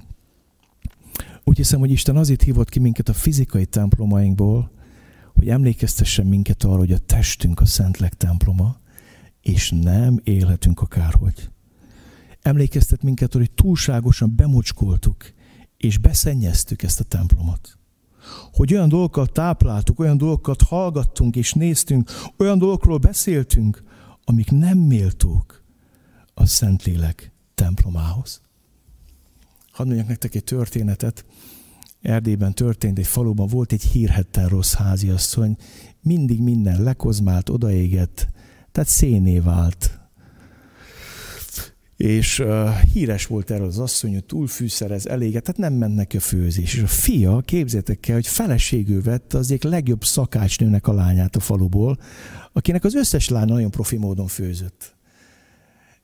Úgy 1.47 1.57
hiszem, 1.57 1.79
hogy 1.79 1.91
Isten 1.91 2.17
azért 2.17 2.41
hívott 2.41 2.69
ki 2.69 2.79
minket 2.79 3.09
a 3.09 3.13
fizikai 3.13 3.65
templomainkból, 3.65 4.71
hogy 5.35 5.49
emlékeztessen 5.49 6.25
minket 6.25 6.63
arra, 6.63 6.77
hogy 6.77 6.91
a 6.91 6.97
testünk 6.97 7.59
a 7.59 7.65
Szentlek 7.65 8.13
temploma, 8.13 8.79
és 9.41 9.73
nem 9.81 10.19
élhetünk 10.23 10.81
akárhogy. 10.81 11.49
Emlékeztet 12.41 13.03
minket 13.03 13.33
hogy 13.33 13.51
túlságosan 13.51 14.35
bemocskoltuk, 14.35 15.33
és 15.77 15.97
beszennyeztük 15.97 16.83
ezt 16.83 16.99
a 16.99 17.03
templomot 17.03 17.77
hogy 18.53 18.73
olyan 18.73 18.89
dolgokat 18.89 19.31
tápláltuk, 19.31 19.99
olyan 19.99 20.17
dolgokat 20.17 20.61
hallgattunk 20.61 21.35
és 21.35 21.53
néztünk, 21.53 22.11
olyan 22.37 22.57
dolgokról 22.57 22.97
beszéltünk, 22.97 23.83
amik 24.23 24.51
nem 24.51 24.77
méltók 24.77 25.63
a 26.33 26.45
Szentlélek 26.45 27.31
templomához. 27.55 28.41
Hadd 29.77 29.87
mondjak 29.87 30.07
nektek 30.07 30.35
egy 30.35 30.43
történetet. 30.43 31.25
Erdélyben 32.01 32.53
történt, 32.53 32.97
egy 32.97 33.07
faluban 33.07 33.47
volt 33.47 33.71
egy 33.71 33.83
hírhetten 33.83 34.47
rossz 34.47 34.73
háziasszony, 34.73 35.55
mindig 36.01 36.41
minden 36.41 36.83
lekozmált, 36.83 37.49
odaégett, 37.49 38.27
tehát 38.71 38.89
széné 38.89 39.39
vált 39.39 39.99
és 41.97 42.39
uh, 42.39 42.69
híres 42.93 43.25
volt 43.25 43.51
erről 43.51 43.67
az 43.67 43.79
asszony, 43.79 44.13
hogy 44.13 44.25
túlfűszerez, 44.25 45.07
eléget, 45.07 45.43
tehát 45.43 45.59
nem 45.59 45.73
ment 45.73 45.95
neki 45.95 46.17
a 46.17 46.19
főzés. 46.19 46.73
És 46.73 46.81
a 46.81 46.87
fia, 46.87 47.41
képzétek 47.41 48.07
el, 48.07 48.15
hogy 48.15 48.27
feleségül 48.27 49.01
vette 49.01 49.37
az 49.37 49.51
egyik 49.51 49.63
legjobb 49.63 50.03
szakácsnőnek 50.03 50.87
a 50.87 50.93
lányát 50.93 51.35
a 51.35 51.39
faluból, 51.39 51.97
akinek 52.53 52.83
az 52.83 52.95
összes 52.95 53.29
lány 53.29 53.47
nagyon 53.47 53.71
profi 53.71 53.97
módon 53.97 54.27
főzött. 54.27 54.96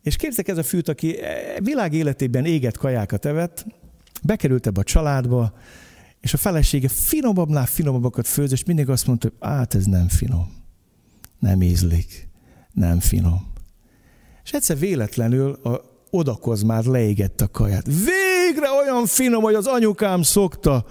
És 0.03 0.15
képzek 0.15 0.47
ez 0.47 0.57
a 0.57 0.63
fűt, 0.63 0.89
aki 0.89 1.21
e, 1.21 1.59
világ 1.61 1.93
életében 1.93 2.45
éget 2.45 2.77
kajákat 2.77 3.25
evett, 3.25 3.65
bekerült 4.23 4.67
ebbe 4.67 4.79
a 4.79 4.83
családba, 4.83 5.53
és 6.19 6.33
a 6.33 6.37
felesége 6.37 6.87
finomabbnál 6.87 7.65
finomabbakat 7.65 8.27
főzött, 8.27 8.57
és 8.57 8.63
mindig 8.63 8.89
azt 8.89 9.07
mondta, 9.07 9.27
hogy 9.27 9.49
hát 9.49 9.75
ez 9.75 9.85
nem 9.85 10.07
finom, 10.07 10.53
nem 11.39 11.61
ízlik, 11.61 12.27
nem 12.71 12.99
finom. 12.99 13.51
És 14.43 14.51
egyszer 14.51 14.79
véletlenül 14.79 15.51
a 15.51 15.91
odakoz 16.09 16.63
már 16.63 16.83
leégett 16.83 17.41
a 17.41 17.47
kaját. 17.47 17.85
Végre 17.85 18.69
olyan 18.71 19.05
finom, 19.05 19.43
hogy 19.43 19.53
az 19.53 19.65
anyukám 19.65 20.21
szokta. 20.21 20.85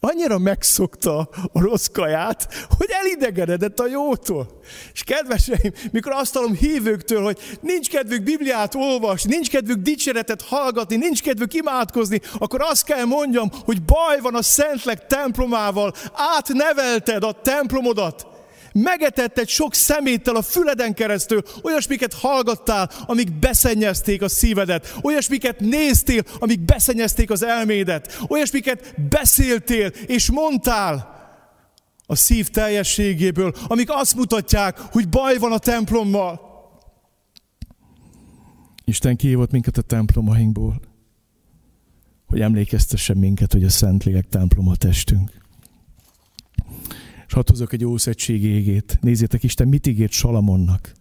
Annyira 0.00 0.38
megszokta 0.38 1.18
a 1.52 1.60
rossz 1.60 1.86
kaját, 1.86 2.66
hogy 2.78 2.88
elidegedett 2.90 3.80
a 3.80 3.86
jótól. 3.86 4.60
És 4.92 5.02
kedveseim, 5.02 5.72
mikor 5.92 6.12
azt 6.12 6.34
hallom 6.34 6.54
hívőktől, 6.54 7.22
hogy 7.22 7.38
nincs 7.60 7.90
kedvük 7.90 8.22
Bibliát 8.22 8.74
olvasni, 8.74 9.34
nincs 9.34 9.50
kedvük 9.50 9.78
dicséretet 9.78 10.42
hallgatni, 10.42 10.96
nincs 10.96 11.22
kedvük 11.22 11.54
imádkozni, 11.54 12.20
akkor 12.38 12.60
azt 12.62 12.84
kell 12.84 13.04
mondjam, 13.04 13.50
hogy 13.64 13.82
baj 13.82 14.20
van 14.20 14.34
a 14.34 14.42
Szentlek 14.42 15.06
templomával. 15.06 15.92
Átnevelted 16.12 17.24
a 17.24 17.32
templomodat 17.32 18.35
megetetted 18.76 19.48
sok 19.48 19.74
szeméttel 19.74 20.36
a 20.36 20.42
füleden 20.42 20.94
keresztül, 20.94 21.42
olyasmiket 21.62 22.12
hallgattál, 22.12 22.90
amik 23.06 23.38
beszennyezték 23.38 24.22
a 24.22 24.28
szívedet, 24.28 24.98
olyasmiket 25.02 25.60
néztél, 25.60 26.22
amik 26.38 26.60
beszennyezték 26.60 27.30
az 27.30 27.42
elmédet, 27.42 28.18
olyasmiket 28.28 28.94
beszéltél 29.08 29.86
és 30.06 30.30
mondtál 30.30 31.14
a 32.06 32.14
szív 32.14 32.48
teljességéből, 32.48 33.54
amik 33.66 33.88
azt 33.90 34.14
mutatják, 34.14 34.78
hogy 34.78 35.08
baj 35.08 35.38
van 35.38 35.52
a 35.52 35.58
templommal. 35.58 36.40
Isten 38.84 39.16
kihívott 39.16 39.50
minket 39.50 39.76
a 39.76 39.82
templomainkból, 39.82 40.80
hogy 42.26 42.40
emlékeztessen 42.40 43.16
minket, 43.16 43.52
hogy 43.52 43.64
a 43.64 43.70
Szentlélek 43.70 44.28
templom 44.28 44.68
a 44.68 44.76
testünk. 44.76 45.30
És 47.26 47.32
hadd 47.32 47.48
hozok 47.48 47.72
egy 47.72 47.84
ószegység 47.84 48.44
égét. 48.44 48.98
Nézzétek, 49.00 49.42
Isten 49.42 49.68
mit 49.68 49.86
ígért 49.86 50.12
Salamonnak. 50.12 50.92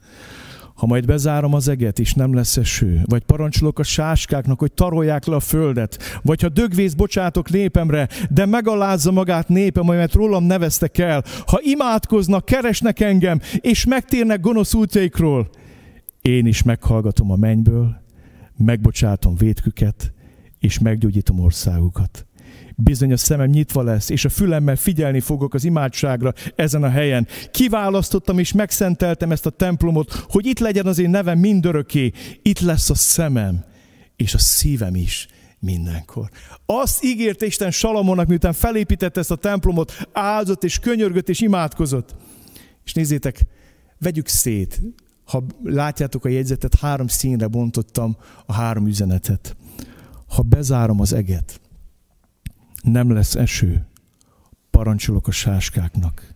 Ha 0.75 0.85
majd 0.85 1.05
bezárom 1.05 1.53
az 1.53 1.67
eget, 1.67 1.99
és 1.99 2.13
nem 2.13 2.33
lesz 2.33 2.57
eső, 2.57 3.01
vagy 3.05 3.23
parancsolok 3.23 3.79
a 3.79 3.83
sáskáknak, 3.83 4.59
hogy 4.59 4.71
tarolják 4.71 5.25
le 5.25 5.35
a 5.35 5.39
földet, 5.39 6.19
vagy 6.21 6.41
ha 6.41 6.49
dögvész 6.49 6.93
bocsátok 6.93 7.49
népemre, 7.49 8.09
de 8.29 8.45
megalázza 8.45 9.11
magát 9.11 9.47
népem, 9.47 9.85
mert 9.85 10.13
rólam 10.13 10.43
neveztek 10.43 10.97
el, 10.97 11.23
ha 11.45 11.59
imádkoznak, 11.61 12.45
keresnek 12.45 12.99
engem, 12.99 13.39
és 13.59 13.85
megtérnek 13.85 14.39
gonosz 14.39 14.73
útjaikról, 14.73 15.49
én 16.21 16.45
is 16.45 16.63
meghallgatom 16.63 17.31
a 17.31 17.35
mennyből, 17.35 18.01
megbocsátom 18.57 19.35
vétküket, 19.35 20.13
és 20.59 20.79
meggyógyítom 20.79 21.39
országukat 21.39 22.25
bizony 22.75 23.11
a 23.11 23.17
szemem 23.17 23.49
nyitva 23.49 23.83
lesz, 23.83 24.09
és 24.09 24.25
a 24.25 24.29
fülemmel 24.29 24.75
figyelni 24.75 25.19
fogok 25.19 25.53
az 25.53 25.63
imádságra 25.63 26.33
ezen 26.55 26.83
a 26.83 26.89
helyen. 26.89 27.27
Kiválasztottam 27.51 28.39
és 28.39 28.53
megszenteltem 28.53 29.31
ezt 29.31 29.45
a 29.45 29.49
templomot, 29.49 30.25
hogy 30.29 30.45
itt 30.45 30.59
legyen 30.59 30.85
az 30.85 30.99
én 30.99 31.09
nevem 31.09 31.39
mindörökké. 31.39 32.11
Itt 32.41 32.59
lesz 32.59 32.89
a 32.89 32.95
szemem, 32.95 33.63
és 34.15 34.33
a 34.33 34.39
szívem 34.39 34.95
is 34.95 35.27
mindenkor. 35.59 36.29
Azt 36.65 37.03
ígérte 37.03 37.45
Isten 37.45 37.71
Salamonnak, 37.71 38.27
miután 38.27 38.53
felépítette 38.53 39.19
ezt 39.19 39.31
a 39.31 39.35
templomot, 39.35 40.07
áldott 40.11 40.63
és 40.63 40.79
könyörgött 40.79 41.29
és 41.29 41.41
imádkozott. 41.41 42.15
És 42.85 42.93
nézzétek, 42.93 43.41
vegyük 43.99 44.27
szét. 44.27 44.81
Ha 45.25 45.43
látjátok 45.63 46.25
a 46.25 46.29
jegyzetet, 46.29 46.75
három 46.75 47.07
színre 47.07 47.47
bontottam 47.47 48.17
a 48.45 48.53
három 48.53 48.87
üzenetet. 48.87 49.55
Ha 50.27 50.41
bezárom 50.41 50.99
az 50.99 51.13
eget, 51.13 51.59
nem 52.85 53.11
lesz 53.11 53.35
eső, 53.35 53.85
parancsolok 54.69 55.27
a 55.27 55.31
sáskáknak, 55.31 56.33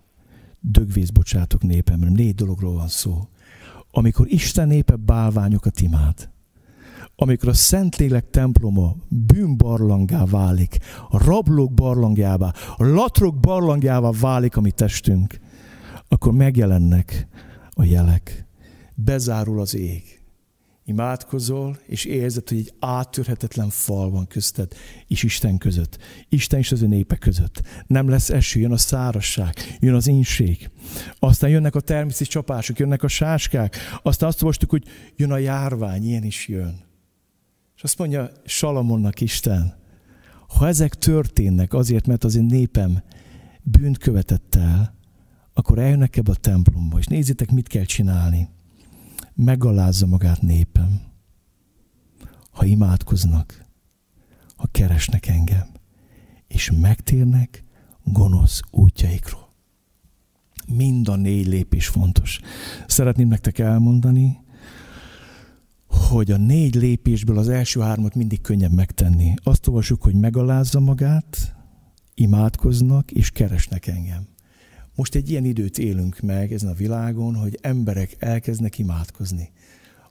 dögvész 0.59 1.09
bocsátok 1.09 1.63
népemre. 1.63 2.09
Négy 2.09 2.35
dologról 2.35 2.73
van 2.73 2.87
szó. 2.87 3.27
Amikor 3.91 4.27
Isten 4.29 4.67
népe 4.67 4.95
bálványokat 4.95 5.81
imád, 5.81 6.29
amikor 7.15 7.49
a 7.49 7.53
Szentlélek 7.53 8.29
temploma 8.29 8.95
bűnbarlangá 9.07 10.25
válik, 10.25 10.77
a 11.09 11.23
rablók 11.23 11.73
barlangjává, 11.73 12.53
a 12.77 12.85
latrok 12.85 13.39
barlangjává 13.39 14.09
válik 14.19 14.57
a 14.57 14.61
mi 14.61 14.71
testünk, 14.71 15.39
akkor 16.07 16.33
megjelennek 16.33 17.27
a 17.69 17.83
jelek. 17.83 18.47
Bezárul 18.95 19.59
az 19.59 19.75
ég. 19.75 20.18
Imádkozol, 20.89 21.79
és 21.85 22.05
érzed, 22.05 22.49
hogy 22.49 22.57
egy 22.57 22.73
áttörhetetlen 22.79 23.69
fal 23.69 24.09
van 24.09 24.27
közted 24.27 24.73
és 25.07 25.23
Isten 25.23 25.57
között. 25.57 25.97
Isten 26.29 26.59
és 26.59 26.71
az 26.71 26.81
ő 26.81 26.87
népe 26.87 27.15
között. 27.15 27.61
Nem 27.87 28.09
lesz 28.09 28.29
eső, 28.29 28.59
jön 28.59 28.71
a 28.71 28.77
szárasság, 28.77 29.55
jön 29.79 29.93
az 29.93 30.07
inség. 30.07 30.69
Aztán 31.19 31.49
jönnek 31.49 31.75
a 31.75 31.79
természeti 31.79 32.29
csapások, 32.29 32.79
jönnek 32.79 33.03
a 33.03 33.07
sáskák. 33.07 33.77
Aztán 34.01 34.29
azt 34.29 34.41
olvastuk, 34.41 34.69
hogy 34.69 34.83
jön 35.15 35.31
a 35.31 35.37
járvány, 35.37 36.05
ilyen 36.05 36.23
is 36.23 36.47
jön. 36.47 36.79
És 37.75 37.83
azt 37.83 37.97
mondja 37.97 38.31
Salamonnak 38.45 39.21
Isten, 39.21 39.77
ha 40.47 40.67
ezek 40.67 40.95
történnek 40.95 41.73
azért, 41.73 42.07
mert 42.07 42.23
az 42.23 42.35
én 42.35 42.45
népem 42.45 43.03
bűnt 43.61 43.97
követett 43.97 44.55
el, 44.55 44.97
akkor 45.53 45.79
eljönnek 45.79 46.17
ebbe 46.17 46.31
a 46.31 46.35
templomba, 46.35 46.99
és 46.99 47.05
nézzétek, 47.05 47.51
mit 47.51 47.67
kell 47.67 47.83
csinálni. 47.83 48.49
Megalázza 49.43 50.05
magát 50.05 50.41
népem. 50.41 51.01
Ha 52.51 52.65
imádkoznak, 52.65 53.65
ha 54.55 54.67
keresnek 54.71 55.27
engem, 55.27 55.67
és 56.47 56.71
megtérnek 56.81 57.63
gonosz 58.03 58.59
útjaikról. 58.71 59.49
Mind 60.67 61.07
a 61.07 61.15
négy 61.15 61.47
lépés 61.47 61.87
fontos. 61.87 62.39
Szeretném 62.87 63.27
nektek 63.27 63.59
elmondani, 63.59 64.39
hogy 65.87 66.31
a 66.31 66.37
négy 66.37 66.75
lépésből 66.75 67.37
az 67.37 67.49
első 67.49 67.79
hármat 67.79 68.15
mindig 68.15 68.41
könnyebb 68.41 68.73
megtenni. 68.73 69.33
Azt 69.43 69.67
olvasjuk, 69.67 70.01
hogy 70.01 70.15
megalázza 70.15 70.79
magát, 70.79 71.55
imádkoznak 72.13 73.11
és 73.11 73.31
keresnek 73.31 73.87
engem. 73.87 74.27
Most 74.99 75.15
egy 75.15 75.29
ilyen 75.29 75.45
időt 75.45 75.77
élünk 75.77 76.19
meg 76.19 76.53
ezen 76.53 76.69
a 76.69 76.73
világon, 76.73 77.35
hogy 77.35 77.57
emberek 77.61 78.15
elkezdnek 78.19 78.77
imádkozni. 78.77 79.51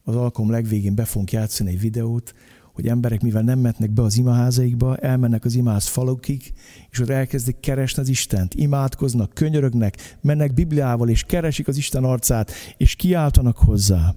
Az 0.02 0.14
alkalom 0.16 0.50
legvégén 0.50 0.94
be 0.94 1.04
fogunk 1.04 1.32
játszani 1.32 1.70
egy 1.70 1.80
videót, 1.80 2.34
hogy 2.72 2.88
emberek, 2.88 3.22
mivel 3.22 3.42
nem 3.42 3.58
mentnek 3.58 3.90
be 3.90 4.02
az 4.02 4.16
imaházaikba, 4.16 4.96
elmennek 4.96 5.44
az 5.44 5.54
imáz 5.54 5.86
falukig, 5.86 6.52
és 6.90 7.00
ott 7.00 7.08
elkezdik 7.08 7.60
keresni 7.60 8.02
az 8.02 8.08
Istent. 8.08 8.54
Imádkoznak, 8.54 9.34
könyörögnek, 9.34 10.16
mennek 10.20 10.54
Bibliával, 10.54 11.08
és 11.08 11.22
keresik 11.22 11.68
az 11.68 11.76
Isten 11.76 12.04
arcát, 12.04 12.52
és 12.76 12.94
kiáltanak 12.94 13.56
hozzá. 13.56 14.14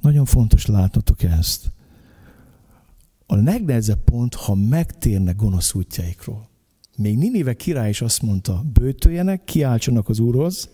Nagyon 0.00 0.24
fontos 0.24 0.66
látnotok 0.66 1.22
ezt. 1.22 1.72
A 3.26 3.36
legnehezebb 3.36 4.04
pont, 4.04 4.34
ha 4.34 4.54
megtérnek 4.54 5.36
gonosz 5.36 5.74
útjaikról. 5.74 6.54
Még 6.96 7.18
Ninive 7.18 7.54
király 7.54 7.88
is 7.88 8.00
azt 8.00 8.22
mondta, 8.22 8.64
bőtöljenek, 8.72 9.44
kiáltsanak 9.44 10.08
az 10.08 10.18
Úrhoz, 10.18 10.68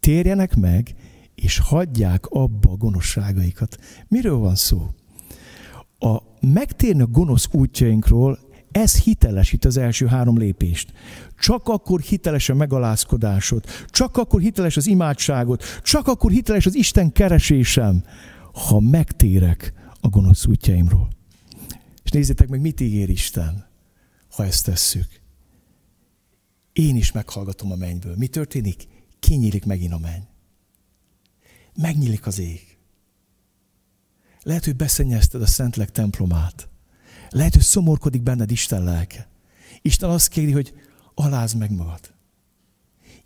térjenek 0.00 0.56
meg, 0.56 0.94
és 1.34 1.58
hagyják 1.58 2.26
abba 2.26 2.70
a 2.70 2.76
gonoszságaikat. 2.76 3.78
Miről 4.08 4.36
van 4.36 4.54
szó? 4.54 4.88
A 5.98 6.18
megtérni 6.40 7.02
a 7.02 7.06
gonosz 7.06 7.48
útjainkról, 7.52 8.38
ez 8.70 9.02
hitelesít 9.02 9.64
az 9.64 9.76
első 9.76 10.06
három 10.06 10.38
lépést. 10.38 10.92
Csak 11.38 11.68
akkor 11.68 12.00
hiteles 12.00 12.48
a 12.48 12.54
megalázkodásod, 12.54 13.64
csak 13.86 14.16
akkor 14.16 14.40
hiteles 14.40 14.76
az 14.76 14.86
imádságot, 14.86 15.64
csak 15.82 16.08
akkor 16.08 16.30
hiteles 16.30 16.66
az 16.66 16.74
Isten 16.74 17.12
keresésem, 17.12 18.04
ha 18.52 18.80
megtérek 18.80 19.72
a 20.00 20.08
gonosz 20.08 20.46
útjaimról. 20.46 21.08
És 22.04 22.10
nézzétek 22.10 22.48
meg, 22.48 22.60
mit 22.60 22.80
ígér 22.80 23.08
Isten, 23.08 23.66
ha 24.30 24.44
ezt 24.44 24.64
tesszük. 24.64 25.19
Én 26.72 26.96
is 26.96 27.12
meghallgatom 27.12 27.72
a 27.72 27.76
mennyből. 27.76 28.16
Mi 28.16 28.26
történik? 28.26 28.86
Kinyílik 29.20 29.64
megint 29.64 29.92
a 29.92 29.98
menny. 29.98 30.22
Megnyílik 31.74 32.26
az 32.26 32.38
ég. 32.38 32.78
Lehet, 34.42 34.64
hogy 34.64 34.76
beszennyezted 34.76 35.42
a 35.42 35.46
Szentlek 35.46 35.90
templomát. 35.90 36.68
Lehet, 37.30 37.52
hogy 37.52 37.62
szomorkodik 37.62 38.22
benned 38.22 38.50
Isten 38.50 38.84
lelke. 38.84 39.28
Isten 39.82 40.10
azt 40.10 40.28
kéri, 40.28 40.52
hogy 40.52 40.74
alázd 41.14 41.56
meg 41.56 41.70
magad. 41.70 42.14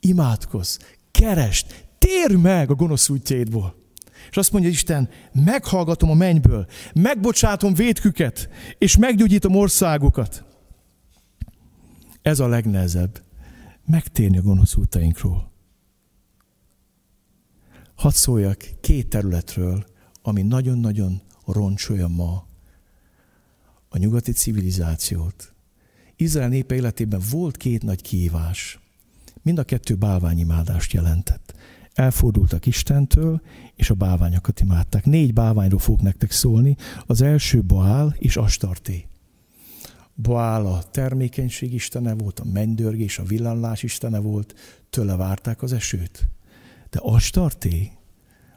Imádkozz, 0.00 0.78
kerest, 1.10 1.88
térj 1.98 2.34
meg 2.34 2.70
a 2.70 2.74
gonosz 2.74 3.08
útjaidból. 3.08 3.82
És 4.30 4.36
azt 4.36 4.52
mondja 4.52 4.70
Isten, 4.70 5.08
meghallgatom 5.32 6.10
a 6.10 6.14
mennyből, 6.14 6.66
megbocsátom 6.94 7.74
védküket, 7.74 8.48
és 8.78 8.96
meggyógyítom 8.96 9.54
országokat. 9.54 10.44
Ez 12.22 12.40
a 12.40 12.46
legnehezebb. 12.46 13.22
Megtérni 13.86 14.38
a 14.38 14.42
gonosz 14.42 14.76
útainkról. 14.76 15.50
Hadd 17.94 18.12
szóljak 18.12 18.64
két 18.80 19.08
területről, 19.08 19.86
ami 20.22 20.42
nagyon-nagyon 20.42 21.22
roncsolja 21.46 22.08
ma 22.08 22.46
a 23.88 23.98
nyugati 23.98 24.32
civilizációt. 24.32 25.54
Izrael 26.16 26.48
népe 26.48 26.74
életében 26.74 27.20
volt 27.30 27.56
két 27.56 27.82
nagy 27.82 28.02
kihívás. 28.02 28.80
Mind 29.42 29.58
a 29.58 29.64
kettő 29.64 29.94
bálványimádást 29.94 30.92
jelentett 30.92 31.54
elfordultak 31.94 32.66
Istentől, 32.66 33.40
és 33.74 33.90
a 33.90 33.94
bálványokat 33.94 34.60
imádták. 34.60 35.04
Négy 35.04 35.32
bálványról 35.32 35.78
fog 35.78 36.00
nektek 36.00 36.30
szólni. 36.30 36.76
Az 37.06 37.20
első 37.20 37.62
Baál 37.62 38.14
és 38.18 38.36
Astarté. 38.36 39.06
Baál 40.16 40.66
a 40.66 40.82
termékenység 40.90 41.74
istene 41.74 42.14
volt, 42.14 42.40
a 42.40 42.44
mennydörgés, 42.44 43.18
a 43.18 43.24
villanlás 43.24 43.82
istene 43.82 44.18
volt, 44.18 44.54
tőle 44.90 45.16
várták 45.16 45.62
az 45.62 45.72
esőt. 45.72 46.28
De 46.90 46.98
Astarté, 47.02 47.92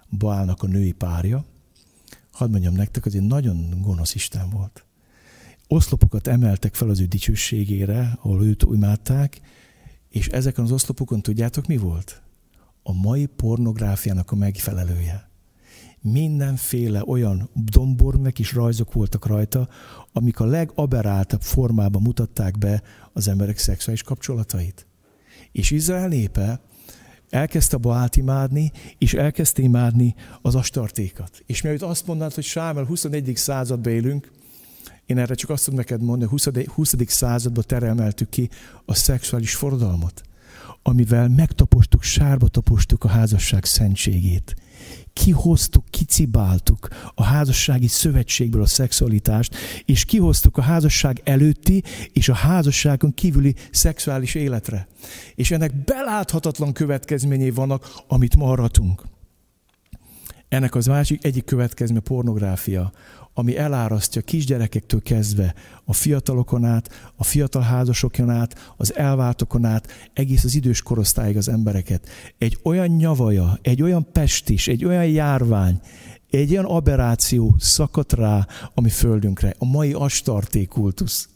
Baálnak 0.09 0.63
a 0.63 0.67
női 0.67 0.91
párja, 0.91 1.45
hadd 2.31 2.49
mondjam 2.49 2.73
nektek, 2.73 3.05
az 3.05 3.15
egy 3.15 3.21
nagyon 3.21 3.81
gonosz 3.81 4.15
Isten 4.15 4.49
volt. 4.49 4.85
Oszlopokat 5.67 6.27
emeltek 6.27 6.75
fel 6.75 6.89
az 6.89 6.99
ő 6.99 7.05
dicsőségére, 7.05 8.17
ahol 8.21 8.43
őt 8.43 8.65
imádták, 8.71 9.41
és 10.09 10.27
ezeken 10.27 10.63
az 10.63 10.71
oszlopokon 10.71 11.21
tudjátok 11.21 11.67
mi 11.67 11.77
volt? 11.77 12.21
a 12.89 12.93
mai 12.93 13.25
pornográfiának 13.25 14.31
a 14.31 14.35
megfelelője. 14.35 15.26
Mindenféle 16.11 17.03
olyan 17.05 17.49
dombormek 17.53 18.39
is 18.39 18.53
rajzok 18.53 18.93
voltak 18.93 19.25
rajta, 19.25 19.67
amik 20.13 20.39
a 20.39 20.45
legaberáltabb 20.45 21.41
formában 21.41 22.01
mutatták 22.01 22.57
be 22.57 22.81
az 23.13 23.27
emberek 23.27 23.57
szexuális 23.57 24.03
kapcsolatait. 24.03 24.87
És 25.51 25.71
Izrael 25.71 26.07
népe 26.07 26.61
elkezdte 27.29 27.77
Baált 27.77 28.15
imádni, 28.15 28.71
és 28.97 29.13
elkezdte 29.13 29.61
imádni 29.61 30.15
az 30.41 30.55
astartékat. 30.55 31.43
És 31.45 31.61
mielőtt 31.61 31.81
azt 31.81 32.07
mondanád, 32.07 32.33
hogy 32.33 32.43
Sámel 32.43 32.83
21. 32.83 33.31
században 33.35 33.93
élünk, 33.93 34.31
én 35.05 35.17
erre 35.17 35.33
csak 35.33 35.49
azt 35.49 35.63
tudom 35.63 35.79
neked 35.79 36.01
mondani, 36.01 36.29
hogy 36.29 36.65
20. 36.65 36.67
20. 36.73 36.93
században 37.07 37.63
terelmeltük 37.67 38.29
ki 38.29 38.49
a 38.85 38.93
szexuális 38.93 39.55
forradalmat 39.55 40.23
amivel 40.87 41.27
megtapostuk, 41.27 42.03
sárba 42.03 42.47
tapostuk 42.47 43.03
a 43.03 43.07
házasság 43.07 43.65
szentségét. 43.65 44.55
Kihoztuk, 45.17 45.83
kicibáltuk 45.89 46.87
a 47.15 47.23
házassági 47.23 47.87
szövetségből 47.87 48.61
a 48.61 48.65
szexualitást, 48.65 49.55
és 49.85 50.05
kihoztuk 50.05 50.57
a 50.57 50.61
házasság 50.61 51.21
előtti 51.23 51.83
és 52.13 52.29
a 52.29 52.33
házasságon 52.33 53.13
kívüli 53.13 53.55
szexuális 53.71 54.35
életre. 54.35 54.87
És 55.35 55.51
ennek 55.51 55.83
beláthatatlan 55.83 56.73
következményei 56.73 57.51
vannak, 57.51 57.89
amit 58.07 58.35
ma 58.35 58.49
aratunk. 58.49 59.03
Ennek 60.49 60.75
az 60.75 60.85
másik 60.85 61.25
egyik 61.25 61.45
következménye 61.45 62.01
pornográfia, 62.01 62.91
ami 63.37 63.57
elárasztja 63.57 64.21
kisgyerekektől 64.21 65.01
kezdve 65.01 65.53
a 65.83 65.93
fiatalokon 65.93 66.65
át, 66.65 67.11
a 67.15 67.23
fiatal 67.23 67.61
házasokon 67.61 68.29
át, 68.29 68.73
az 68.77 68.95
elváltokon 68.95 69.65
át, 69.65 69.87
egész 70.13 70.43
az 70.43 70.55
idős 70.55 70.81
korosztályig 70.81 71.37
az 71.37 71.49
embereket. 71.49 72.07
Egy 72.37 72.59
olyan 72.63 72.87
nyavaja, 72.87 73.59
egy 73.61 73.81
olyan 73.81 74.11
pestis, 74.11 74.67
egy 74.67 74.85
olyan 74.85 75.05
járvány, 75.05 75.79
egy 76.29 76.51
olyan 76.51 76.65
aberráció 76.65 77.55
szakadt 77.59 78.13
rá 78.13 78.47
a 78.73 78.81
mi 78.81 78.89
földünkre, 78.89 79.55
a 79.57 79.65
mai 79.65 79.93
astartékultusz, 79.93 81.29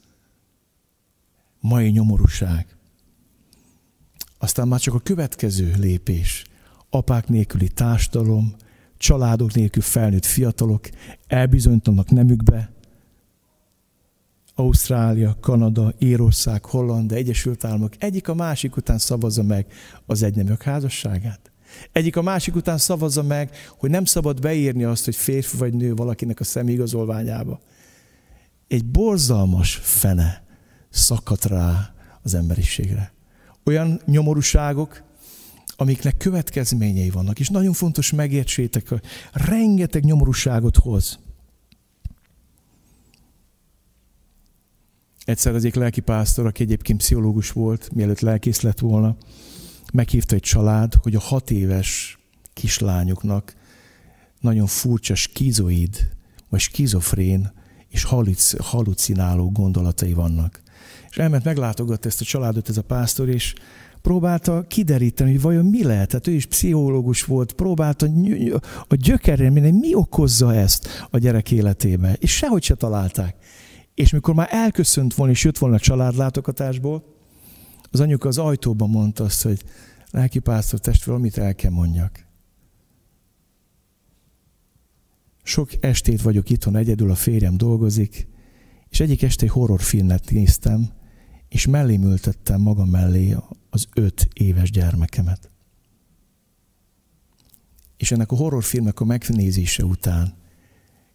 mai 1.60 1.90
nyomorúság. 1.90 2.78
Aztán 4.38 4.68
már 4.68 4.80
csak 4.80 4.94
a 4.94 5.00
következő 5.00 5.74
lépés, 5.78 6.46
apák 6.90 7.28
nélküli 7.28 7.70
társadalom, 7.70 8.56
családok 9.02 9.54
nélkül 9.54 9.82
felnőtt 9.82 10.26
fiatalok 10.26 10.90
elbizonytalanok 11.28 12.10
nemükbe, 12.10 12.72
Ausztrália, 14.56 15.38
Kanada, 15.40 15.94
Írország, 16.00 16.66
Holland, 16.66 17.12
Egyesült 17.12 17.64
Államok 17.64 17.94
egyik 17.98 18.28
a 18.28 18.34
másik 18.34 18.76
után 18.76 18.98
szavazza 18.98 19.44
meg 19.44 19.66
az 20.06 20.24
egyneműek 20.24 20.64
házasságát. 20.64 21.52
Egyik 21.92 22.16
a 22.16 22.22
másik 22.22 22.56
után 22.56 22.78
szavazza 22.78 23.24
meg, 23.24 23.56
hogy 23.78 23.90
nem 23.90 24.06
szabad 24.06 24.42
beírni 24.42 24.84
azt, 24.84 25.06
hogy 25.06 25.16
férfi 25.16 25.58
vagy 25.58 25.74
nő 25.74 25.94
valakinek 25.94 26.40
a 26.40 26.44
személyigazolványába. 26.44 27.60
Egy 28.68 28.86
borzalmas 28.86 29.76
fene 29.76 30.44
szakadt 30.90 31.46
rá 31.46 31.94
az 32.22 32.34
emberiségre. 32.34 33.14
Olyan 33.64 34.02
nyomorúságok, 34.06 35.04
amiknek 35.82 36.18
következményei 36.18 37.10
vannak. 37.10 37.40
És 37.40 37.50
nagyon 37.50 37.74
fontos 37.74 38.12
megértsétek, 38.12 38.90
hogy 38.90 39.04
rengeteg 39.32 40.04
nyomorúságot 40.04 40.78
hoz. 40.78 41.20
Egyszer 45.26 45.56
az 45.56 45.64
egyik 45.64 45.76
lelkipásztor, 45.76 46.46
aki 46.46 46.64
egyébként 46.64 47.00
pszichológus 47.00 47.52
volt, 47.52 47.94
mielőtt 47.94 48.20
lelkész 48.20 48.62
lett 48.62 48.80
volna, 48.80 49.16
meghívta 49.94 50.36
egy 50.36 50.42
család, 50.42 50.94
hogy 50.94 51.16
a 51.16 51.20
hat 51.20 51.52
éves 51.52 52.20
kislányoknak 52.54 53.56
nagyon 54.40 54.68
furcsa 54.68 55.16
skizoid, 55.16 56.10
vagy 56.50 56.60
skizofrén 56.60 57.52
és 57.88 58.08
halucináló 58.60 59.52
gondolatai 59.52 60.14
vannak. 60.14 60.62
És 61.10 61.18
elment 61.18 61.44
meglátogatta 61.44 62.08
ezt 62.08 62.22
a 62.22 62.26
családot, 62.26 62.70
ez 62.70 62.78
a 62.78 62.82
pásztor, 62.82 63.30
és 63.30 63.54
próbálta 64.02 64.66
kideríteni, 64.68 65.32
hogy 65.32 65.42
vajon 65.42 65.66
mi 65.66 65.84
lehet. 65.84 66.08
Tehát 66.08 66.28
ő 66.28 66.32
is 66.32 66.46
pszichológus 66.46 67.24
volt, 67.24 67.54
próbálta 67.54 68.08
a 68.88 68.96
gyökerre 68.96 69.50
menni, 69.50 69.72
mi 69.72 69.96
okozza 69.96 70.56
ezt 70.56 70.88
a 71.10 71.18
gyerek 71.18 71.52
életébe. 71.52 72.16
És 72.20 72.36
sehogy 72.36 72.64
se 72.64 72.76
találták. 72.76 73.36
És 73.94 74.12
mikor 74.12 74.34
már 74.34 74.48
elköszönt 74.52 75.14
volna, 75.14 75.32
és 75.32 75.44
jött 75.44 75.58
volna 75.58 75.76
a 75.76 75.80
családlátogatásból, 75.80 77.04
az 77.92 78.00
anyuka 78.00 78.28
az 78.28 78.38
ajtóban 78.38 78.90
mondta 78.90 79.24
azt, 79.24 79.44
hogy 79.44 79.64
lelkipásztor 80.12 80.80
testvér, 80.80 81.16
amit 81.16 81.38
el 81.38 81.56
kell 81.56 81.72
mondjak. 81.72 82.26
Sok 85.44 85.70
estét 85.80 86.22
vagyok 86.22 86.50
itthon, 86.50 86.76
egyedül 86.76 87.12
a 87.12 87.16
férjem 87.16 87.58
dolgozik, 87.58 88.28
és 88.90 89.00
egyik 89.00 89.22
este 89.22 89.46
egy 89.46 89.52
horrorfilmet 89.52 90.30
néztem, 90.30 90.90
és 91.52 91.66
mellé 91.66 91.96
ültettem 91.96 92.62
magam 92.62 92.90
mellé 92.90 93.36
az 93.70 93.88
öt 93.94 94.28
éves 94.34 94.72
gyermekemet. 94.72 95.50
És 97.98 98.12
ennek 98.12 98.32
a 98.32 98.36
horrorfilmek 98.36 99.00
a 99.00 99.06
megnézése 99.06 99.86
után 99.86 100.34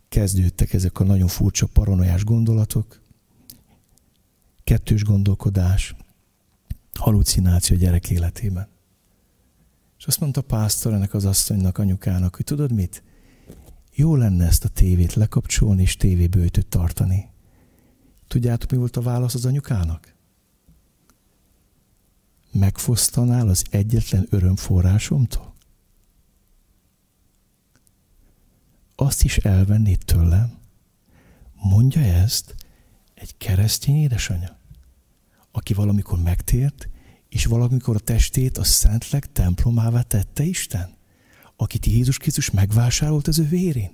kezdődtek 0.09 0.73
ezek 0.73 1.01
a 1.01 1.05
nagyon 1.05 1.29
furcsa 1.29 1.67
paranoiás 1.67 2.25
gondolatok, 2.25 3.01
kettős 4.65 5.05
gondolkodás, 5.05 5.95
halucináció 6.93 7.77
gyerek 7.77 8.11
életében. 8.11 8.69
És 9.99 10.07
azt 10.07 10.21
mondta 10.21 10.41
a 10.41 10.45
pásztor 10.45 10.93
ennek 10.93 11.15
az 11.15 11.25
asszonynak, 11.25 11.79
anyukának, 11.79 12.37
hogy 12.37 12.45
tudod 12.45 12.73
mit? 12.73 13.03
Jó 13.95 14.17
lenne 14.17 14.47
ezt 14.47 14.65
a 14.65 14.69
tévét 14.69 15.15
lekapcsolni 15.15 15.83
és 15.83 15.97
tévébőjtőt 15.97 16.67
tartani. 16.67 17.29
Tudjátok, 18.29 18.71
mi 18.71 18.77
volt 18.77 18.97
a 18.97 19.01
válasz 19.01 19.35
az 19.35 19.45
anyukának? 19.45 20.16
Megfosztanál 22.59 23.49
az 23.49 23.65
egyetlen 23.71 24.27
örömforrásomtól? 24.31 25.55
Azt 28.95 29.23
is 29.23 29.37
elvennéd 29.37 29.99
tőlem? 30.05 30.59
Mondja 31.55 32.01
ezt 32.01 32.55
egy 33.15 33.37
keresztény 33.37 33.97
édesanyja, 33.97 34.59
aki 35.51 35.75
valamikor 35.75 36.19
megtért, 36.19 36.89
és 37.29 37.45
valamikor 37.45 37.97
a 37.97 37.99
testét 37.99 38.59
a 38.59 38.65
Szentlek 38.65 39.33
templomává 39.33 40.03
tette 40.03 40.43
Isten, 40.43 40.97
akit 41.57 41.87
Jézus 41.87 42.19
Krisztus 42.19 42.51
megvásárolt 42.51 43.29
az 43.29 43.39
ő 43.39 43.49
vérén. 43.49 43.91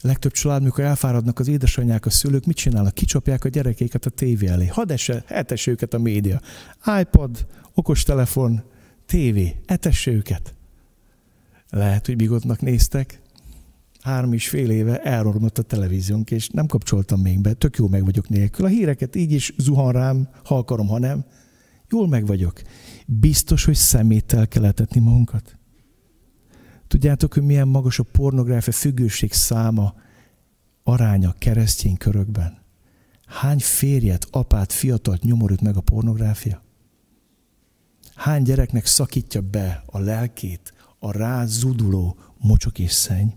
Legtöbb 0.00 0.32
család, 0.32 0.62
mikor 0.62 0.84
elfáradnak 0.84 1.38
az 1.38 1.48
édesanyák, 1.48 2.06
a 2.06 2.10
szülők, 2.10 2.44
mit 2.44 2.56
csinálnak? 2.56 2.94
Kicsapják 2.94 3.44
a 3.44 3.48
gyerekeiket 3.48 4.06
a 4.06 4.10
tévé 4.10 4.46
elé. 4.46 4.66
Hadd 4.66 4.92
esse, 4.92 5.24
etesse 5.26 5.70
őket 5.70 5.94
a 5.94 5.98
média. 5.98 6.40
iPad, 7.00 7.46
okostelefon, 7.74 8.62
tévé, 9.06 9.56
etesse 9.66 10.10
őket. 10.10 10.54
Lehet, 11.70 12.06
hogy 12.06 12.16
bigotnak 12.16 12.60
néztek. 12.60 13.20
Három 14.00 14.32
és 14.32 14.48
fél 14.48 14.70
éve 14.70 15.02
elromlott 15.02 15.58
a 15.58 15.62
televíziónk, 15.62 16.30
és 16.30 16.48
nem 16.48 16.66
kapcsoltam 16.66 17.20
még 17.20 17.40
be. 17.40 17.52
Tök 17.52 17.76
jó 17.76 17.88
meg 17.88 18.04
vagyok 18.04 18.28
nélkül. 18.28 18.64
A 18.64 18.68
híreket 18.68 19.16
így 19.16 19.32
is 19.32 19.54
zuhan 19.58 19.92
rám, 19.92 20.28
ha 20.44 20.56
akarom, 20.56 20.88
ha 20.88 20.98
nem. 20.98 21.24
Jól 21.90 22.08
meg 22.08 22.26
vagyok. 22.26 22.62
Biztos, 23.06 23.64
hogy 23.64 23.74
szeméttel 23.74 24.48
kell 24.48 24.64
etetni 24.64 25.00
magunkat? 25.00 25.57
Tudjátok, 26.88 27.34
hogy 27.34 27.42
milyen 27.42 27.68
magas 27.68 27.98
a 27.98 28.02
pornográfia 28.02 28.72
függőség 28.72 29.32
száma, 29.32 29.94
aránya 30.82 31.34
keresztény 31.38 31.96
körökben? 31.96 32.58
Hány 33.26 33.58
férjet, 33.58 34.26
apát, 34.30 34.72
fiatalt 34.72 35.22
nyomorít 35.22 35.60
meg 35.60 35.76
a 35.76 35.80
pornográfia? 35.80 36.62
Hány 38.14 38.42
gyereknek 38.42 38.86
szakítja 38.86 39.40
be 39.40 39.82
a 39.86 39.98
lelkét 39.98 40.72
a 40.98 41.12
rá 41.12 41.44
zuduló 41.44 42.16
mocsok 42.38 42.78
és 42.78 42.92
szenny? 42.92 43.28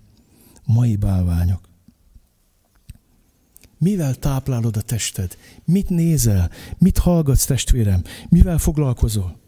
Mai 0.66 0.96
bálványok. 0.96 1.70
Mivel 3.78 4.16
táplálod 4.16 4.78
a 4.78 4.82
tested? 4.82 5.38
Mit 5.66 5.90
nézel? 5.90 6.52
Mit 6.78 6.98
hallgatsz, 6.98 7.46
testvérem? 7.46 8.04
Mivel 8.30 8.58
foglalkozol? 8.58 9.41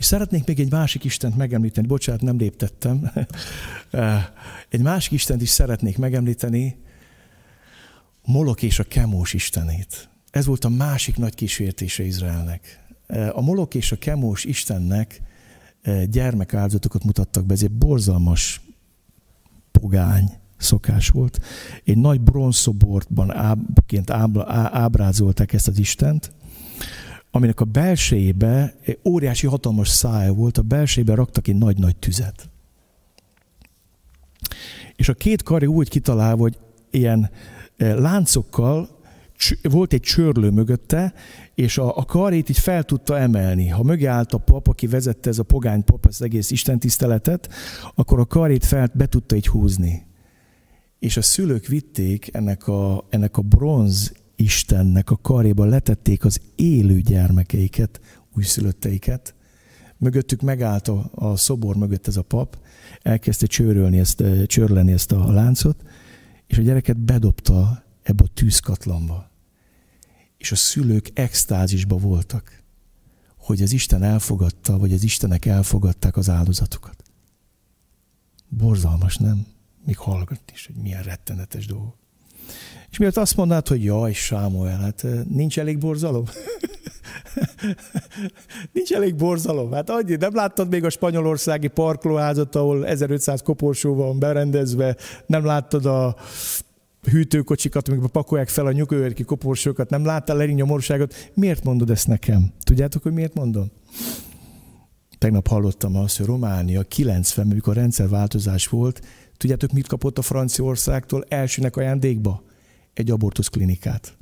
És 0.00 0.06
szeretnék 0.06 0.46
még 0.46 0.60
egy 0.60 0.70
másik 0.70 1.04
Istent 1.04 1.36
megemlíteni, 1.36 1.86
bocsánat, 1.86 2.20
nem 2.20 2.38
léptettem. 2.38 3.10
egy 4.68 4.80
másik 4.80 5.12
Istent 5.12 5.42
is 5.42 5.48
szeretnék 5.48 5.98
megemlíteni, 5.98 6.76
Molok 8.24 8.62
és 8.62 8.78
a 8.78 8.84
Kemós 8.84 9.32
Istenét. 9.32 10.08
Ez 10.30 10.46
volt 10.46 10.64
a 10.64 10.68
másik 10.68 11.16
nagy 11.16 11.34
kísértése 11.34 12.02
Izraelnek. 12.02 12.84
A 13.32 13.40
Molok 13.40 13.74
és 13.74 13.92
a 13.92 13.96
Kemós 13.96 14.44
Istennek 14.44 15.22
gyermekáldozatokat 16.10 17.04
mutattak 17.04 17.46
be, 17.46 17.54
ez 17.54 17.62
egy 17.62 17.70
borzalmas 17.70 18.60
pogány 19.70 20.30
szokás 20.56 21.08
volt. 21.08 21.40
Egy 21.84 21.98
nagy 21.98 22.20
bronzszobortban 22.20 23.34
ábként 23.34 24.10
ábrázolták 24.70 25.52
ezt 25.52 25.68
az 25.68 25.78
Istent, 25.78 26.32
aminek 27.30 27.60
a 27.60 27.64
belsejébe 27.64 28.76
óriási 29.04 29.46
hatalmas 29.46 29.88
szája 29.88 30.32
volt, 30.32 30.58
a 30.58 30.62
belsejébe 30.62 31.14
raktak 31.14 31.48
egy 31.48 31.56
nagy-nagy 31.56 31.96
tüzet. 31.96 32.50
És 34.96 35.08
a 35.08 35.14
két 35.14 35.42
kari 35.42 35.66
úgy 35.66 35.88
kitalálva, 35.88 36.42
hogy 36.42 36.58
ilyen 36.90 37.30
e, 37.76 37.94
láncokkal 37.94 38.98
volt 39.62 39.92
egy 39.92 40.00
csörlő 40.00 40.50
mögötte, 40.50 41.14
és 41.54 41.78
a, 41.78 41.96
a 41.96 42.04
karét 42.04 42.48
így 42.48 42.58
fel 42.58 42.82
tudta 42.82 43.18
emelni. 43.18 43.68
Ha 43.68 43.82
mögé 43.82 44.04
állt 44.04 44.32
a 44.32 44.38
pap, 44.38 44.68
aki 44.68 44.86
vezette 44.86 45.30
ez 45.30 45.38
a 45.38 45.42
pogány 45.42 45.84
pap, 45.84 46.06
az 46.06 46.22
egész 46.22 46.50
istentiszteletet, 46.50 47.48
akkor 47.94 48.18
a 48.18 48.26
karét 48.26 48.64
fel 48.64 48.90
be 48.94 49.06
tudta 49.06 49.36
így 49.36 49.46
húzni. 49.46 50.06
És 50.98 51.16
a 51.16 51.22
szülők 51.22 51.66
vitték 51.66 52.28
ennek 52.32 52.68
a, 52.68 53.06
ennek 53.08 53.36
a 53.36 53.42
bronz 53.42 54.12
Istennek 54.40 55.10
a 55.10 55.16
karéba 55.16 55.64
letették 55.64 56.24
az 56.24 56.40
élő 56.54 57.00
gyermekeiket, 57.00 58.00
újszülötteiket. 58.36 59.34
Mögöttük 59.96 60.40
megállt 60.40 60.88
a, 60.88 61.10
a 61.14 61.36
szobor 61.36 61.76
mögött 61.76 62.06
ez 62.06 62.16
a 62.16 62.22
pap, 62.22 62.58
elkezdte 63.02 63.46
csőrölni 63.46 63.98
ezt, 63.98 64.22
csörleni 64.46 64.92
ezt 64.92 65.12
a 65.12 65.32
láncot, 65.32 65.82
és 66.46 66.58
a 66.58 66.62
gyereket 66.62 66.96
bedobta 66.96 67.84
ebbe 68.02 68.24
a 68.24 68.30
tűzkatlanba. 68.34 69.30
És 70.36 70.52
a 70.52 70.56
szülők 70.56 71.10
extázisba 71.14 71.96
voltak, 71.96 72.62
hogy 73.36 73.62
az 73.62 73.72
Isten 73.72 74.02
elfogadta, 74.02 74.78
vagy 74.78 74.92
az 74.92 75.02
Istenek 75.02 75.46
elfogadták 75.46 76.16
az 76.16 76.28
áldozatokat. 76.28 77.02
Borzalmas, 78.48 79.16
nem? 79.16 79.46
Még 79.84 79.96
hallgatni 79.96 80.52
is, 80.52 80.66
hogy 80.66 80.76
milyen 80.76 81.02
rettenetes 81.02 81.66
dolgok. 81.66 81.96
És 82.90 82.98
miért 82.98 83.16
azt 83.16 83.36
mondnád, 83.36 83.68
hogy 83.68 83.84
jaj, 83.84 84.12
Sámuel, 84.12 84.78
hát 84.78 85.06
nincs 85.28 85.58
elég 85.58 85.78
borzalom? 85.78 86.24
nincs 88.72 88.92
elég 88.92 89.14
borzalom. 89.14 89.72
Hát 89.72 89.90
annyi, 89.90 90.16
nem 90.16 90.34
láttad 90.34 90.68
még 90.68 90.84
a 90.84 90.90
spanyolországi 90.90 91.68
parkolóházat, 91.68 92.54
ahol 92.56 92.86
1500 92.86 93.42
koporsó 93.42 93.94
van 93.94 94.18
berendezve, 94.18 94.96
nem 95.26 95.44
láttad 95.44 95.86
a 95.86 96.16
hűtőkocsikat, 97.02 97.88
amikben 97.88 98.10
pakolják 98.10 98.48
fel 98.48 98.66
a 98.66 98.72
nyugőérki 98.72 99.22
koporsókat, 99.22 99.90
nem 99.90 100.04
láttál 100.04 100.36
lerin 100.36 100.54
nyomorúságot. 100.54 101.30
Miért 101.34 101.64
mondod 101.64 101.90
ezt 101.90 102.06
nekem? 102.06 102.52
Tudjátok, 102.64 103.02
hogy 103.02 103.12
miért 103.12 103.34
mondom? 103.34 103.70
Tegnap 105.18 105.48
hallottam 105.48 105.96
azt, 105.96 106.16
hogy 106.16 106.26
Románia 106.26 106.82
90 106.82 107.50
amikor 107.50 107.74
rendszerváltozás 107.74 108.66
volt, 108.66 109.00
tudjátok, 109.36 109.72
mit 109.72 109.86
kapott 109.86 110.18
a 110.18 110.22
Franciaországtól 110.22 111.24
elsőnek 111.28 111.76
ajándékba? 111.76 112.42
Egy 113.00 113.10
abortuszklinikát. 113.10 114.16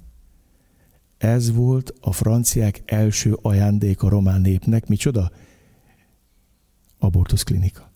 Ez 1.19 1.53
volt 1.53 1.95
a 2.01 2.13
franciák 2.13 2.83
első 2.85 3.39
ajándék 3.43 4.03
a 4.03 4.09
román 4.09 4.41
népnek. 4.41 4.87
Micsoda? 4.87 5.31
Abortuszklinika. 6.99 7.87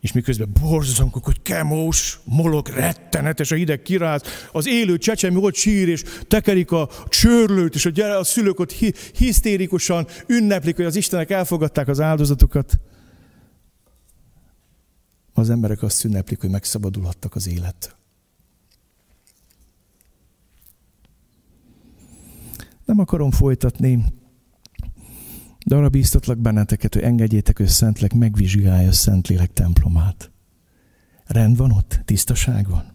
és 0.00 0.12
miközben 0.12 0.52
borzongok, 0.60 1.24
hogy 1.24 1.42
kemós, 1.42 2.20
molok, 2.24 2.68
rettenetes, 2.68 3.50
a 3.50 3.54
hideg 3.54 3.82
kiráz, 3.82 4.22
az 4.52 4.66
élő 4.66 4.98
csecsemő 4.98 5.38
ott 5.38 5.54
sír, 5.54 5.88
és 5.88 6.02
tekerik 6.28 6.70
a 6.70 6.88
csörlőt, 7.08 7.74
és 7.74 7.86
a, 7.86 7.90
gyere, 7.90 8.16
a 8.16 8.24
szülők 8.24 8.58
ott 8.58 8.72
hi, 8.72 8.94
hisztérikusan 9.14 10.06
ünneplik, 10.26 10.76
hogy 10.76 10.84
az 10.84 10.96
Istenek 10.96 11.30
elfogadták 11.30 11.88
az 11.88 12.00
áldozatokat. 12.00 12.72
Az 15.32 15.50
emberek 15.50 15.82
azt 15.82 16.04
ünneplik, 16.04 16.40
hogy 16.40 16.50
megszabadulhattak 16.50 17.34
az 17.34 17.48
élettől. 17.48 18.01
Nem 22.84 22.98
akarom 22.98 23.30
folytatni, 23.30 24.04
de 25.66 25.76
arra 25.76 25.88
bíztatlak 25.88 26.38
benneteket, 26.38 26.94
hogy 26.94 27.02
engedjétek, 27.02 27.56
hogy 27.56 27.66
Szentlek 27.66 28.14
megvizsgálja 28.14 28.88
a 28.88 28.92
Szentlélek 28.92 29.52
templomát. 29.52 30.30
Rend 31.24 31.56
van 31.56 31.70
ott? 31.70 32.00
Tisztaság 32.04 32.68
van? 32.68 32.92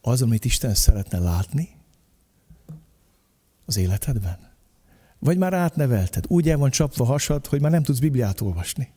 Az, 0.00 0.22
amit 0.22 0.44
Isten 0.44 0.74
szeretne 0.74 1.18
látni 1.18 1.68
az 3.64 3.76
életedben? 3.76 4.38
Vagy 5.18 5.38
már 5.38 5.52
átnevelted? 5.52 6.24
Úgy 6.28 6.48
el 6.48 6.58
van 6.58 6.70
csapva 6.70 7.04
hasad, 7.04 7.46
hogy 7.46 7.60
már 7.60 7.70
nem 7.70 7.82
tudsz 7.82 7.98
Bibliát 7.98 8.40
olvasni. 8.40 8.92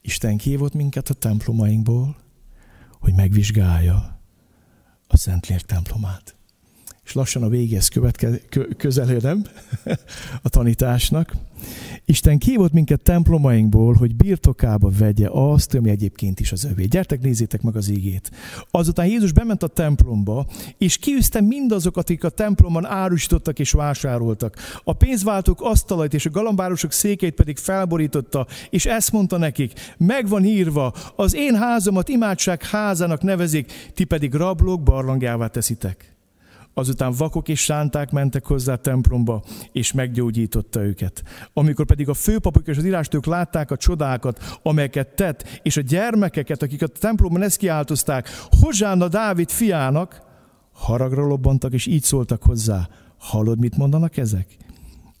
Isten 0.00 0.36
kívott 0.36 0.74
minket 0.74 1.08
a 1.08 1.14
templomainkból, 1.14 2.16
hogy 3.00 3.14
megvizsgálja 3.14 4.17
a 5.08 5.16
Szentlélek 5.16 5.62
templomát 5.62 6.37
és 7.08 7.14
lassan 7.14 7.42
a 7.42 7.48
végéhez 7.48 7.88
követke, 7.88 8.40
közelődem 8.76 9.44
a 10.42 10.48
tanításnak. 10.48 11.32
Isten 12.04 12.38
kívott 12.38 12.72
minket 12.72 13.00
templomainkból, 13.00 13.94
hogy 13.94 14.16
birtokába 14.16 14.90
vegye 14.98 15.28
azt, 15.30 15.74
ami 15.74 15.90
egyébként 15.90 16.40
is 16.40 16.52
az 16.52 16.64
övé. 16.64 16.84
Gyertek, 16.84 17.20
nézzétek 17.20 17.62
meg 17.62 17.76
az 17.76 17.88
ígét. 17.88 18.30
Azután 18.70 19.06
Jézus 19.06 19.32
bement 19.32 19.62
a 19.62 19.66
templomba, 19.66 20.46
és 20.78 20.96
kiűzte 20.96 21.40
mindazokat, 21.40 22.04
akik 22.04 22.24
a 22.24 22.28
templomban 22.28 22.86
árusítottak 22.86 23.58
és 23.58 23.70
vásároltak. 23.70 24.56
A 24.84 24.92
pénzváltók 24.92 25.60
asztalait 25.60 26.14
és 26.14 26.26
a 26.26 26.30
galambárosok 26.30 26.92
székeit 26.92 27.34
pedig 27.34 27.56
felborította, 27.56 28.46
és 28.70 28.86
ezt 28.86 29.12
mondta 29.12 29.36
nekik, 29.36 29.94
megvan 29.96 30.44
írva, 30.44 30.94
az 31.16 31.34
én 31.34 31.54
házamat 31.54 32.08
imádság 32.08 32.62
házának 32.64 33.22
nevezik, 33.22 33.72
ti 33.94 34.04
pedig 34.04 34.34
rablók 34.34 34.82
barlangjává 34.82 35.46
teszitek. 35.46 36.17
Azután 36.78 37.12
vakok 37.12 37.48
és 37.48 37.60
sánták 37.60 38.10
mentek 38.10 38.46
hozzá 38.46 38.72
a 38.72 38.76
templomba, 38.76 39.42
és 39.72 39.92
meggyógyította 39.92 40.80
őket. 40.80 41.22
Amikor 41.52 41.86
pedig 41.86 42.08
a 42.08 42.14
főpapok 42.14 42.66
és 42.66 42.76
az 42.76 42.84
írástők 42.84 43.26
látták 43.26 43.70
a 43.70 43.76
csodákat, 43.76 44.58
amelyeket 44.62 45.08
tett, 45.08 45.60
és 45.62 45.76
a 45.76 45.80
gyermekeket, 45.80 46.62
akik 46.62 46.82
a 46.82 46.86
templomban 46.86 47.42
ezt 47.42 47.56
kiáltozták, 47.56 48.28
Hozsánna 48.60 49.08
Dávid 49.08 49.50
fiának, 49.50 50.22
haragra 50.72 51.26
lobbantak, 51.26 51.72
és 51.72 51.86
így 51.86 52.02
szóltak 52.02 52.42
hozzá. 52.42 52.88
Hallod, 53.18 53.58
mit 53.58 53.76
mondanak 53.76 54.16
ezek? 54.16 54.56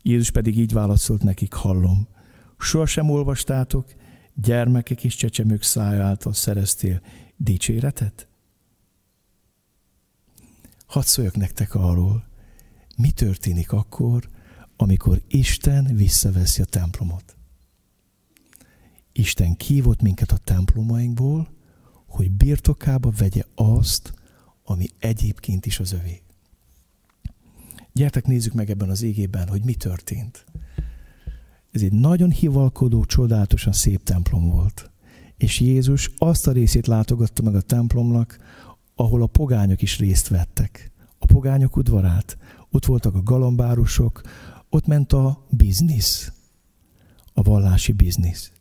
Jézus 0.02 0.30
pedig 0.30 0.58
így 0.58 0.72
válaszolt 0.72 1.22
nekik, 1.22 1.52
hallom. 1.52 2.08
Sohasem 2.58 3.10
olvastátok, 3.10 3.86
gyermekek 4.34 5.04
és 5.04 5.14
csecsemők 5.14 5.62
szája 5.62 6.04
által 6.04 6.32
szereztél 6.32 7.00
dicséretet? 7.36 8.27
Hadd 10.88 11.04
szóljak 11.04 11.36
nektek 11.36 11.74
arról, 11.74 12.26
mi 12.96 13.10
történik 13.10 13.72
akkor, 13.72 14.28
amikor 14.76 15.22
Isten 15.28 15.84
visszaveszi 15.96 16.62
a 16.62 16.64
templomot. 16.64 17.36
Isten 19.12 19.56
kívott 19.56 20.02
minket 20.02 20.32
a 20.32 20.36
templomainkból, 20.36 21.48
hogy 22.06 22.30
birtokába 22.30 23.10
vegye 23.18 23.42
azt, 23.54 24.12
ami 24.62 24.86
egyébként 24.98 25.66
is 25.66 25.78
az 25.78 25.92
övé. 25.92 26.22
Gyertek, 27.92 28.26
nézzük 28.26 28.52
meg 28.52 28.70
ebben 28.70 28.90
az 28.90 29.02
égében, 29.02 29.48
hogy 29.48 29.64
mi 29.64 29.74
történt. 29.74 30.44
Ez 31.70 31.82
egy 31.82 31.92
nagyon 31.92 32.30
hivalkodó, 32.30 33.04
csodálatosan 33.04 33.72
szép 33.72 34.02
templom 34.02 34.50
volt. 34.50 34.90
És 35.36 35.60
Jézus 35.60 36.10
azt 36.18 36.46
a 36.46 36.52
részét 36.52 36.86
látogatta 36.86 37.42
meg 37.42 37.54
a 37.54 37.60
templomnak, 37.60 38.38
ahol 39.00 39.22
a 39.22 39.26
pogányok 39.26 39.82
is 39.82 39.98
részt 39.98 40.28
vettek. 40.28 40.92
A 41.18 41.26
pogányok 41.26 41.76
udvarát. 41.76 42.36
Ott 42.70 42.84
voltak 42.84 43.14
a 43.14 43.22
galambárusok, 43.22 44.20
ott 44.70 44.86
ment 44.86 45.12
a 45.12 45.46
biznisz, 45.50 46.32
a 47.32 47.42
vallási 47.42 47.92
biznisz. 47.92 48.52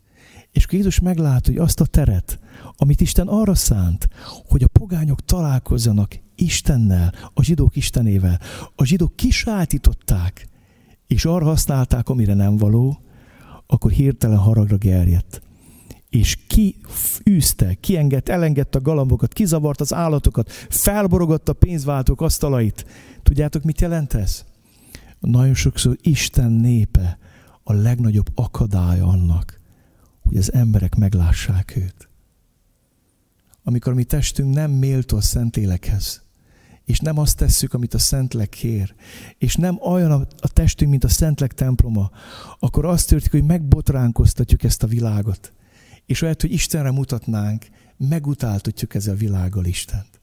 És 0.51 0.63
akkor 0.63 0.77
Jézus 0.77 0.99
meglát, 0.99 1.45
hogy 1.45 1.57
azt 1.57 1.79
a 1.79 1.85
teret, 1.85 2.39
amit 2.75 3.01
Isten 3.01 3.27
arra 3.27 3.55
szánt, 3.55 4.09
hogy 4.47 4.63
a 4.63 4.67
pogányok 4.67 5.25
találkozzanak 5.25 6.19
Istennel, 6.35 7.13
a 7.33 7.43
zsidók 7.43 7.75
Istenével. 7.75 8.39
A 8.75 8.85
zsidók 8.85 9.15
kisátították, 9.15 10.47
és 11.07 11.25
arra 11.25 11.45
használták, 11.45 12.09
amire 12.09 12.33
nem 12.33 12.57
való, 12.57 12.99
akkor 13.67 13.91
hirtelen 13.91 14.38
haragra 14.38 14.77
gerjedt 14.77 15.46
és 16.09 16.37
kiűzte, 16.47 17.73
kiengedte, 17.73 18.33
elengedte 18.33 18.77
a 18.77 18.81
galambokat, 18.81 19.33
kizavart 19.33 19.81
az 19.81 19.93
állatokat, 19.93 20.51
felborogatta 20.69 21.51
a 21.51 21.55
pénzváltók 21.55 22.21
asztalait. 22.21 22.85
Tudjátok, 23.23 23.63
mit 23.63 23.81
jelent 23.81 24.13
ez? 24.13 24.45
Nagyon 25.19 25.53
sokszor 25.53 25.97
Isten 26.01 26.51
népe 26.51 27.17
a 27.63 27.73
legnagyobb 27.73 28.29
akadálya 28.35 29.05
annak, 29.05 29.59
hogy 30.21 30.37
az 30.37 30.53
emberek 30.53 30.95
meglássák 30.95 31.75
őt. 31.75 32.09
Amikor 33.63 33.93
mi 33.93 34.03
testünk 34.03 34.53
nem 34.53 34.71
méltó 34.71 35.17
a 35.17 35.21
Szentélekhez, 35.21 36.21
és 36.85 36.99
nem 36.99 37.17
azt 37.17 37.37
tesszük, 37.37 37.73
amit 37.73 37.93
a 37.93 37.97
Szentlek 37.97 38.49
kér, 38.49 38.95
és 39.37 39.55
nem 39.55 39.79
olyan 39.81 40.27
a 40.37 40.47
testünk, 40.47 40.91
mint 40.91 41.03
a 41.03 41.09
Szentlek 41.09 41.53
temploma, 41.53 42.11
akkor 42.59 42.85
azt 42.85 43.07
történik, 43.07 43.31
hogy 43.31 43.57
megbotránkoztatjuk 43.57 44.63
ezt 44.63 44.83
a 44.83 44.87
világot 44.87 45.53
és 46.07 46.21
lehet, 46.21 46.41
hogy 46.41 46.51
Istenre 46.51 46.91
mutatnánk, 46.91 47.65
megutáltatjuk 47.97 48.93
ezzel 48.93 49.13
a 49.13 49.17
világgal 49.17 49.65
Istent. 49.65 50.19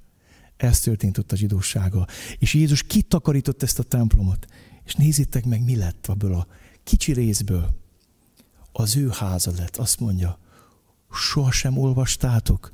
Ez 0.57 0.81
történt 0.81 1.19
ott 1.19 1.33
a 1.33 1.37
zsidósága. 1.37 2.07
És 2.39 2.55
Jézus 2.55 2.83
kitakarított 2.83 3.63
ezt 3.63 3.79
a 3.79 3.83
templomot. 3.83 4.47
És 4.85 4.95
nézzétek 4.95 5.45
meg, 5.45 5.65
mi 5.65 5.77
lett 5.77 6.07
abból 6.07 6.35
a 6.35 6.47
kicsi 6.83 7.13
részből. 7.13 7.75
Az 8.73 8.97
ő 8.97 9.09
háza 9.09 9.53
lett. 9.57 9.77
Azt 9.77 10.01
mondja, 10.01 10.39
sohasem 11.11 11.79
olvastátok 11.79 12.71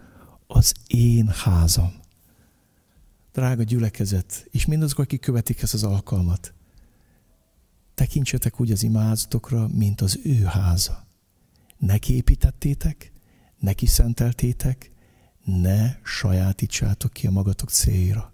az 0.46 0.74
én 0.86 1.28
házam. 1.28 1.92
Drága 3.32 3.62
gyülekezet, 3.62 4.46
és 4.50 4.66
mindazok, 4.66 4.98
akik 4.98 5.20
követik 5.20 5.62
ezt 5.62 5.74
az 5.74 5.84
alkalmat, 5.84 6.54
tekintsetek 7.94 8.60
úgy 8.60 8.70
az 8.70 8.82
imádatokra, 8.82 9.68
mint 9.68 10.00
az 10.00 10.18
ő 10.22 10.42
háza 10.44 11.08
neki 11.80 12.14
építettétek, 12.14 13.12
neki 13.58 13.86
szenteltétek, 13.86 14.90
ne 15.44 15.94
sajátítsátok 16.02 17.12
ki 17.12 17.26
a 17.26 17.30
magatok 17.30 17.70
célra. 17.70 18.32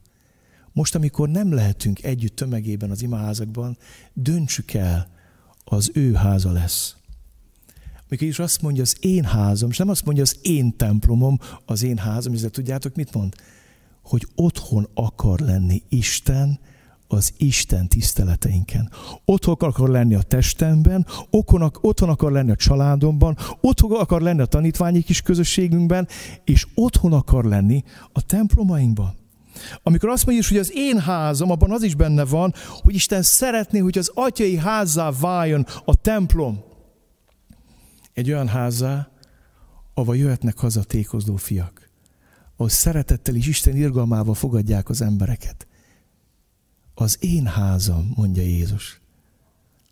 Most, 0.72 0.94
amikor 0.94 1.28
nem 1.28 1.52
lehetünk 1.52 2.02
együtt 2.02 2.36
tömegében 2.36 2.90
az 2.90 3.02
imaházakban, 3.02 3.78
döntsük 4.12 4.72
el, 4.72 5.08
az 5.64 5.90
ő 5.94 6.14
háza 6.14 6.50
lesz. 6.50 6.96
Amikor 8.08 8.26
is 8.26 8.38
azt 8.38 8.62
mondja, 8.62 8.82
az 8.82 8.96
én 9.00 9.24
házam, 9.24 9.70
és 9.70 9.76
nem 9.76 9.88
azt 9.88 10.04
mondja, 10.04 10.22
az 10.22 10.38
én 10.42 10.76
templomom, 10.76 11.38
az 11.64 11.82
én 11.82 11.98
házam, 11.98 12.32
és 12.32 12.44
tudjátok, 12.50 12.94
mit 12.94 13.14
mond? 13.14 13.34
Hogy 14.02 14.26
otthon 14.34 14.88
akar 14.94 15.40
lenni 15.40 15.82
Isten, 15.88 16.58
az 17.08 17.32
Isten 17.36 17.88
tiszteleteinken. 17.88 18.90
Otthon 19.24 19.54
akar 19.58 19.88
lenni 19.88 20.14
a 20.14 20.22
testemben, 20.22 21.06
otthon 21.80 22.08
akar 22.08 22.32
lenni 22.32 22.50
a 22.50 22.56
családomban, 22.56 23.36
otthon 23.60 23.92
akar 23.92 24.20
lenni 24.22 24.40
a 24.40 24.46
tanítványi 24.46 25.02
kis 25.02 25.22
közösségünkben, 25.22 26.08
és 26.44 26.66
otthon 26.74 27.12
akar 27.12 27.44
lenni 27.44 27.84
a 28.12 28.22
templomainkban. 28.22 29.14
Amikor 29.82 30.08
azt 30.08 30.26
mondjuk, 30.26 30.46
hogy 30.46 30.56
az 30.56 30.70
én 30.74 31.00
házam, 31.00 31.50
abban 31.50 31.70
az 31.70 31.82
is 31.82 31.94
benne 31.94 32.24
van, 32.24 32.54
hogy 32.68 32.94
Isten 32.94 33.22
szeretné, 33.22 33.78
hogy 33.78 33.98
az 33.98 34.10
atyai 34.14 34.56
házzá 34.56 35.10
váljon 35.20 35.66
a 35.84 35.94
templom. 35.94 36.64
Egy 38.12 38.30
olyan 38.30 38.48
házzá, 38.48 39.08
ahova 39.94 40.14
jöhetnek 40.14 40.58
haza 40.58 40.82
tékozló 40.82 41.36
fiak, 41.36 41.90
ahol 42.56 42.68
szeretettel 42.68 43.34
és 43.34 43.46
Isten 43.46 43.76
irgalmával 43.76 44.34
fogadják 44.34 44.88
az 44.88 45.02
embereket 45.02 45.66
az 46.98 47.16
én 47.20 47.46
házam, 47.46 48.12
mondja 48.14 48.42
Jézus. 48.42 49.00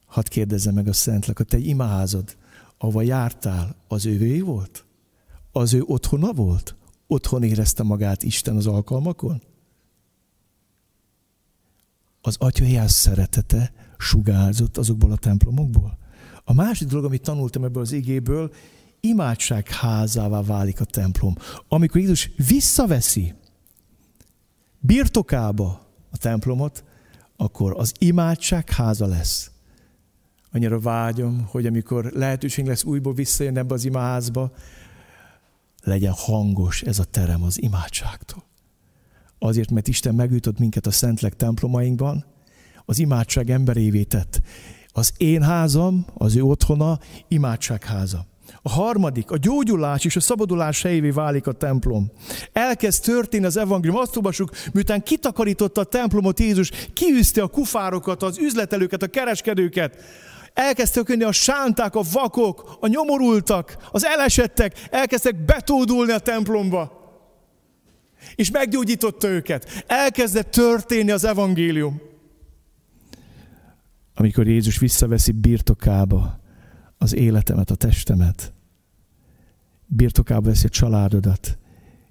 Hadd 0.07 0.29
kérdezze 0.29 0.73
meg 0.73 0.89
a 0.89 0.93
Szentlek, 0.93 1.39
a 1.39 1.45
te 1.45 1.59
imaházad, 1.59 2.37
ahova 2.79 3.03
jártál, 3.03 3.77
az 3.89 4.07
ővé 4.07 4.41
volt? 4.41 4.85
Az 5.53 5.75
ő 5.75 5.83
otthona 5.83 6.33
volt? 6.33 6.77
Otthon 7.07 7.43
érezte 7.43 7.83
magát 7.83 8.23
Isten 8.23 8.57
az 8.57 8.67
alkalmakon? 8.67 9.43
Az 12.21 12.37
atyaiáz 12.39 12.93
szeretete 12.93 13.73
sugárzott 13.99 14.77
azokból 14.77 15.13
a 15.13 15.17
templomokból? 15.17 15.99
A 16.45 16.53
másik 16.53 16.89
dolog, 16.89 17.05
amit 17.05 17.23
tanultam 17.23 17.65
ebből 17.65 17.83
az 17.83 17.93
igéből, 17.93 18.53
imádság 19.01 19.69
házává 19.69 20.43
válik 20.43 20.81
a 20.81 20.85
templom. 20.85 21.37
Amikor 21.69 22.01
Jézus 22.01 22.31
visszaveszi 22.49 23.35
birtokába 24.81 25.87
a 26.11 26.17
templomot, 26.17 26.85
akkor 27.37 27.74
az 27.76 27.93
imádság 27.99 28.70
háza 28.70 29.07
lesz. 29.07 29.51
Annyira 30.53 30.80
vágyom, 30.80 31.47
hogy 31.51 31.66
amikor 31.66 32.05
lehetőség 32.05 32.66
lesz 32.66 32.85
újból 32.85 33.14
visszajönni 33.14 33.59
ebbe 33.59 33.74
az 33.74 33.85
imaházba, 33.85 34.53
legyen 35.82 36.12
hangos 36.12 36.82
ez 36.82 36.99
a 36.99 37.05
terem 37.05 37.43
az 37.43 37.62
imádságtól. 37.62 38.45
Azért, 39.39 39.70
mert 39.70 39.89
Isten 39.89 40.14
megütött 40.14 40.59
minket 40.59 40.87
a 40.87 40.91
Szentlek 40.91 41.37
templomainkban, 41.37 42.24
az 42.85 42.99
imádság 42.99 43.51
emberévé 43.51 44.03
tett. 44.03 44.41
Az 44.89 45.12
én 45.16 45.43
házam, 45.43 46.07
az 46.14 46.37
ő 46.37 46.43
otthona, 46.43 46.99
imádságháza. 47.28 48.26
A 48.67 48.71
harmadik, 48.71 49.31
a 49.31 49.37
gyógyulás 49.37 50.05
és 50.05 50.17
a 50.17 50.21
szabadulás 50.21 50.83
helyévé 50.83 51.11
válik 51.11 51.47
a 51.47 51.53
templom. 51.53 52.11
Elkezd 52.53 53.03
történni 53.03 53.45
az 53.45 53.57
evangélium. 53.57 54.01
Azt 54.01 54.17
olvasjuk, 54.17 54.51
miután 54.73 55.03
kitakarította 55.03 55.81
a 55.81 55.85
templomot 55.85 56.41
Jézus, 56.41 56.71
kiűzte 56.93 57.43
a 57.43 57.47
kufárokat, 57.47 58.23
az 58.23 58.39
üzletelőket, 58.39 59.03
a 59.03 59.07
kereskedőket. 59.07 60.03
Elkezdtek 60.55 61.09
jönni 61.09 61.23
a 61.23 61.33
sánták, 61.33 61.95
a 61.95 62.03
vakok, 62.12 62.77
a 62.81 62.87
nyomorultak, 62.87 63.77
az 63.91 64.05
elesettek, 64.05 64.89
elkezdtek 64.91 65.45
betódulni 65.45 66.12
a 66.12 66.19
templomba. 66.19 67.03
És 68.35 68.51
meggyógyította 68.51 69.29
őket. 69.29 69.85
Elkezdett 69.87 70.51
történni 70.51 71.11
az 71.11 71.25
evangélium. 71.25 72.01
Amikor 74.15 74.47
Jézus 74.47 74.79
visszaveszi 74.79 75.33
birtokába 75.33 76.43
az 76.99 77.15
életemet, 77.15 77.71
a 77.71 77.75
testemet, 77.75 78.54
birtokába 79.97 80.49
veszi 80.49 80.67
a 80.67 80.69
családodat, 80.69 81.59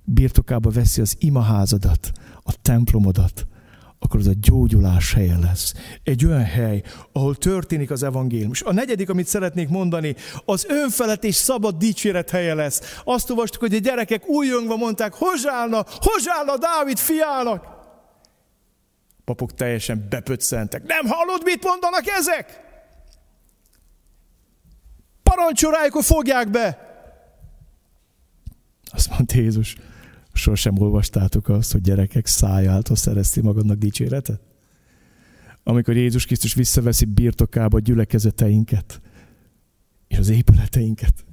birtokába 0.04 0.70
veszi 0.70 1.02
az 1.02 1.16
imaházadat, 1.20 2.12
a 2.44 2.54
templomodat, 2.62 3.48
akkor 4.00 4.20
az 4.20 4.28
a 4.28 4.34
gyógyulás 4.42 5.14
helye 5.14 5.38
lesz. 5.38 5.74
Egy 6.04 6.26
olyan 6.26 6.44
hely, 6.44 6.84
ahol 7.12 7.36
történik 7.36 7.92
az 7.92 8.04
evangélium. 8.04 8.52
És 8.52 8.62
a 8.62 8.74
negyedik, 8.74 9.10
amit 9.10 9.28
szeretnék 9.28 9.70
mondani, 9.70 10.16
az 10.46 10.66
önfelett 10.70 11.24
és 11.24 11.36
szabad 11.36 11.76
dicséret 11.78 12.30
helye 12.30 12.54
lesz. 12.54 13.02
Azt 13.04 13.30
olvastuk, 13.30 13.62
hogy 13.62 13.74
a 13.74 13.80
gyerekek 13.80 14.28
újjongva 14.28 14.76
mondták, 14.76 15.14
hozsálna, 15.14 15.86
hozsálna 15.88 16.58
Dávid 16.58 16.98
fiának. 16.98 17.66
Papok 19.26 19.54
teljesen 19.54 20.06
bepöccentek. 20.10 20.84
Nem 20.84 21.06
hallod, 21.08 21.42
mit 21.44 21.64
mondanak 21.64 22.08
ezek? 22.08 22.62
Parancsorájuk, 25.24 25.94
hogy 25.94 26.06
fogják 26.06 26.50
be. 26.50 26.83
Azt 28.94 29.10
mondta 29.10 29.38
Jézus, 29.38 29.76
sosem 30.34 30.78
olvastátok 30.78 31.50
azt, 31.50 31.72
hogy 31.72 31.82
gyerekek 31.82 32.26
szájáltal 32.26 32.96
szerezti 32.96 33.42
magadnak 33.42 33.78
dicséretet? 33.78 34.42
Amikor 35.64 35.96
Jézus 35.96 36.26
Krisztus 36.26 36.54
visszaveszi 36.54 37.06
birtokába 37.06 37.78
a 37.78 37.80
gyülekezeteinket 37.80 39.02
és 40.08 40.18
az 40.18 40.30
épületeinket, 40.30 41.26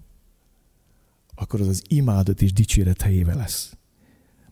akkor 1.34 1.60
az 1.60 1.68
az 1.68 1.82
imádat 1.88 2.42
és 2.42 2.52
dicséret 2.52 3.02
helyével 3.02 3.36
lesz. 3.36 3.76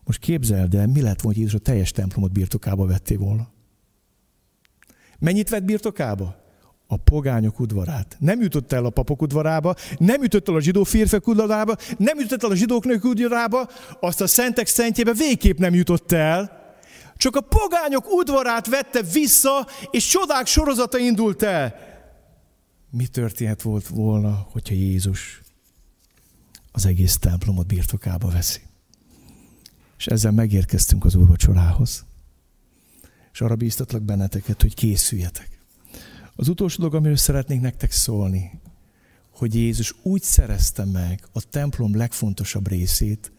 Most 0.03 0.19
képzeld 0.19 0.75
el, 0.75 0.87
mi 0.87 1.01
lett 1.01 1.21
volna, 1.21 1.37
hogy 1.37 1.37
Jézus 1.37 1.53
a 1.53 1.59
teljes 1.59 1.91
templomot 1.91 2.31
birtokába 2.31 2.85
vetté 2.85 3.15
volna? 3.15 3.51
Mennyit 5.19 5.49
vett 5.49 5.63
birtokába? 5.63 6.48
A 6.91 6.97
pogányok 6.97 7.59
udvarát. 7.59 8.15
Nem 8.19 8.41
jutott 8.41 8.71
el 8.71 8.85
a 8.85 8.89
papok 8.89 9.21
udvarába, 9.21 9.75
nem 9.97 10.21
jutott 10.21 10.47
el 10.47 10.55
a 10.55 10.61
zsidó 10.61 10.83
férfek 10.83 11.27
udvarába, 11.27 11.75
nem 11.97 12.19
jutott 12.19 12.43
el 12.43 12.49
a 12.49 12.55
zsidók 12.55 12.85
nők 12.85 13.03
udvarába, 13.03 13.69
azt 13.99 14.21
a 14.21 14.27
szentek 14.27 14.67
szentjébe 14.67 15.13
végképp 15.13 15.57
nem 15.57 15.73
jutott 15.73 16.11
el. 16.11 16.57
Csak 17.17 17.35
a 17.35 17.41
pogányok 17.41 18.11
udvarát 18.11 18.67
vette 18.67 19.01
vissza, 19.01 19.67
és 19.91 20.07
csodák 20.07 20.45
sorozata 20.45 20.97
indult 20.97 21.43
el. 21.43 21.75
Mi 22.89 23.07
történhet 23.07 23.61
volt 23.61 23.87
volna, 23.87 24.47
hogyha 24.51 24.75
Jézus 24.75 25.41
az 26.71 26.85
egész 26.85 27.17
templomot 27.17 27.67
birtokába 27.67 28.29
veszi? 28.29 28.61
És 29.97 30.05
ezzel 30.05 30.31
megérkeztünk 30.31 31.05
az 31.05 31.15
úrvacsorához. 31.15 32.05
És 33.33 33.41
arra 33.41 33.55
bíztatlak 33.55 34.01
benneteket, 34.01 34.61
hogy 34.61 34.73
készüljetek 34.73 35.58
az 36.39 36.47
utolsó 36.47 36.77
dolog, 36.77 36.95
amiről 36.95 37.15
szeretnék 37.15 37.61
nektek 37.61 37.91
szólni, 37.91 38.59
hogy 39.29 39.55
Jézus 39.55 39.95
úgy 40.03 40.21
szerezte 40.21 40.85
meg 40.85 41.27
a 41.33 41.41
templom 41.49 41.95
legfontosabb 41.95 42.67
részét, 42.67 43.31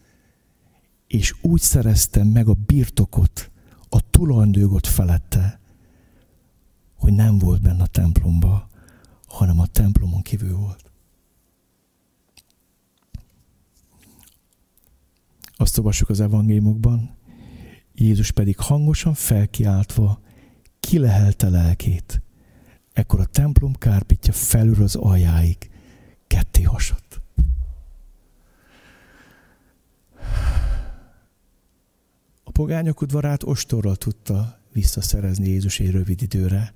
és 1.07 1.35
úgy 1.41 1.61
szerezte 1.61 2.23
meg 2.23 2.47
a 2.47 2.53
birtokot, 2.65 3.51
a 3.89 4.09
tulajdonjogot 4.09 4.87
felette, 4.87 5.59
hogy 6.95 7.13
nem 7.13 7.37
volt 7.37 7.61
benne 7.61 7.83
a 7.83 7.87
templomba, 7.87 8.69
hanem 9.27 9.59
a 9.59 9.67
templomon 9.67 10.21
kívül 10.21 10.55
volt. 10.57 10.91
Azt 15.55 15.77
olvassuk 15.77 16.09
az 16.09 16.19
evangéliumokban, 16.19 17.15
Jézus 17.93 18.31
pedig 18.31 18.57
hangosan 18.57 19.13
felkiáltva 19.13 20.21
kilehelte 20.79 21.49
lelkét, 21.49 22.21
ekkor 22.93 23.19
a 23.19 23.25
templom 23.25 23.73
kárpitja 23.73 24.33
felül 24.33 24.83
az 24.83 24.95
aljáig 24.95 25.69
ketté 26.27 26.61
hasadt. 26.61 27.21
A 32.43 32.51
pogányok 32.51 33.01
udvarát 33.01 33.43
ostorral 33.43 33.95
tudta 33.95 34.59
visszaszerezni 34.73 35.47
Jézus 35.47 35.79
egy 35.79 35.91
rövid 35.91 36.21
időre, 36.21 36.73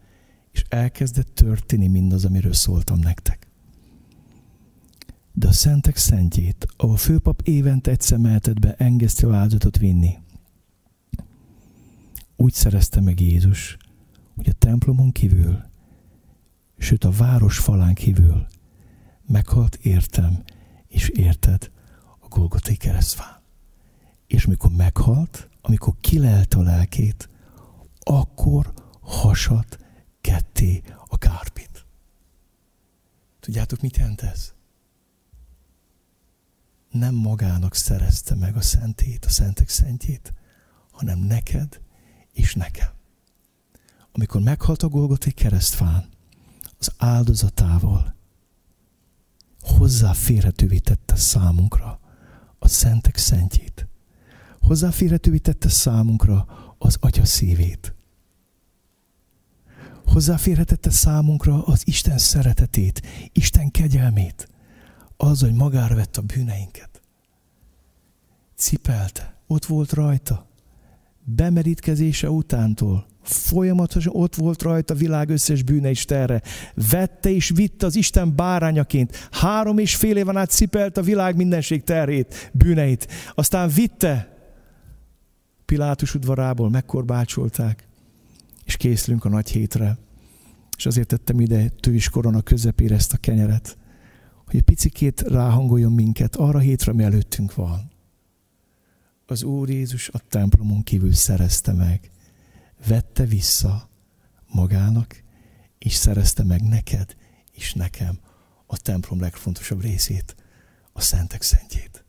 és 0.51 0.63
elkezdett 0.69 1.35
történni 1.35 1.87
mindaz, 1.87 2.25
amiről 2.25 2.53
szóltam 2.53 2.99
nektek. 2.99 3.47
De 5.33 5.47
a 5.47 5.51
szentek 5.51 5.97
szentjét, 5.97 6.67
ahol 6.77 6.93
a 6.93 6.97
főpap 6.97 7.41
évente 7.41 7.91
egyszer 7.91 8.17
mehetett 8.17 8.59
be 8.59 8.75
engesztő 8.77 9.31
áldozatot 9.31 9.77
vinni, 9.77 10.17
úgy 12.35 12.53
szerezte 12.53 13.01
meg 13.01 13.19
Jézus, 13.19 13.77
hogy 14.35 14.49
a 14.49 14.53
templomon 14.53 15.11
kívül 15.11 15.63
sőt 16.77 17.03
a 17.03 17.11
város 17.11 17.57
falán 17.57 17.93
kívül 17.93 18.47
meghalt 19.27 19.75
értem, 19.75 20.43
és 20.87 21.09
érted 21.09 21.71
a 22.19 22.27
Golgotai 22.27 22.75
keresztfán. 22.75 23.41
És 24.27 24.45
mikor 24.45 24.71
meghalt, 24.71 25.49
amikor 25.61 25.93
kilelte 26.01 26.57
a 26.57 26.61
lelkét, 26.61 27.29
akkor 27.99 28.73
hasat 29.01 29.79
ketté 30.21 30.81
a 31.07 31.17
kárpit. 31.17 31.85
Tudjátok, 33.39 33.81
mit 33.81 33.97
jelent 33.97 34.21
ez? 34.21 34.53
Nem 36.91 37.15
magának 37.15 37.75
szerezte 37.75 38.35
meg 38.35 38.55
a 38.55 38.61
szentét, 38.61 39.25
a 39.25 39.29
szentek 39.29 39.69
szentjét, 39.69 40.33
hanem 40.91 41.19
neked 41.19 41.81
és 42.31 42.55
nekem. 42.55 42.89
Amikor 44.11 44.41
meghalt 44.41 44.83
a 44.83 44.87
Golgotai 44.87 45.31
keresztfán, 45.31 46.09
az 46.85 46.93
áldozatával 46.97 48.15
hozzáférhetővé 49.61 50.77
tette 50.77 51.15
számunkra 51.15 51.99
a 52.59 52.67
szentek 52.67 53.17
szentjét. 53.17 53.87
Hozzáférhetővé 54.61 55.37
tette 55.37 55.69
számunkra 55.69 56.45
az 56.77 56.97
atya 56.99 57.25
szívét. 57.25 57.95
Hozzáférhetette 60.05 60.89
számunkra 60.89 61.63
az 61.63 61.81
Isten 61.87 62.17
szeretetét, 62.17 63.01
Isten 63.31 63.71
kegyelmét, 63.71 64.49
az, 65.17 65.41
hogy 65.41 65.53
magára 65.53 65.95
vett 65.95 66.17
a 66.17 66.21
bűneinket. 66.21 67.01
Cipelte, 68.55 69.35
ott 69.47 69.65
volt 69.65 69.91
rajta, 69.91 70.47
bemerítkezése 71.23 72.29
utántól 72.29 73.05
Folyamatosan 73.27 74.13
ott 74.15 74.35
volt 74.35 74.61
rajta 74.61 74.93
a 74.93 74.97
világ 74.97 75.29
összes 75.29 75.63
bűne 75.63 75.89
is 75.89 76.05
terre. 76.05 76.41
Vette 76.89 77.29
és 77.29 77.51
vitte 77.55 77.85
az 77.85 77.95
Isten 77.95 78.35
bárányaként. 78.35 79.27
Három 79.31 79.77
és 79.77 79.95
fél 79.95 80.17
éven 80.17 80.37
át 80.37 80.49
cipelt 80.49 80.97
a 80.97 81.01
világ 81.01 81.35
mindenség 81.35 81.83
terhét, 81.83 82.51
bűneit. 82.53 83.07
Aztán 83.35 83.69
vitte 83.69 84.35
Pilátus 85.65 86.15
udvarából, 86.15 86.69
megkorbácsolták, 86.69 87.87
és 88.65 88.77
készülünk 88.77 89.25
a 89.25 89.29
nagy 89.29 89.49
hétre. 89.49 89.97
És 90.77 90.85
azért 90.85 91.07
tettem 91.07 91.39
ide 91.39 91.67
tőis 91.79 92.09
korona 92.09 92.41
közepére 92.41 92.95
ezt 92.95 93.13
a 93.13 93.17
kenyeret, 93.17 93.77
hogy 94.45 94.55
egy 94.55 94.61
picikét 94.61 95.21
ráhangoljon 95.21 95.91
minket 95.91 96.35
arra 96.35 96.59
hétre, 96.59 96.91
ami 96.91 97.03
előttünk 97.03 97.55
van. 97.55 97.91
Az 99.25 99.43
Úr 99.43 99.69
Jézus 99.69 100.09
a 100.09 100.19
templomon 100.29 100.83
kívül 100.83 101.13
szerezte 101.13 101.71
meg 101.71 102.11
vette 102.87 103.25
vissza 103.25 103.89
magának, 104.47 105.23
és 105.77 105.93
szerezte 105.93 106.43
meg 106.43 106.61
neked 106.61 107.15
és 107.55 107.73
nekem 107.73 108.19
a 108.65 108.77
templom 108.77 109.19
legfontosabb 109.19 109.81
részét, 109.81 110.35
a 110.93 111.01
szentek 111.01 111.41
szentjét, 111.41 112.05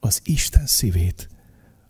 az 0.00 0.20
Isten 0.24 0.66
szívét, 0.66 1.28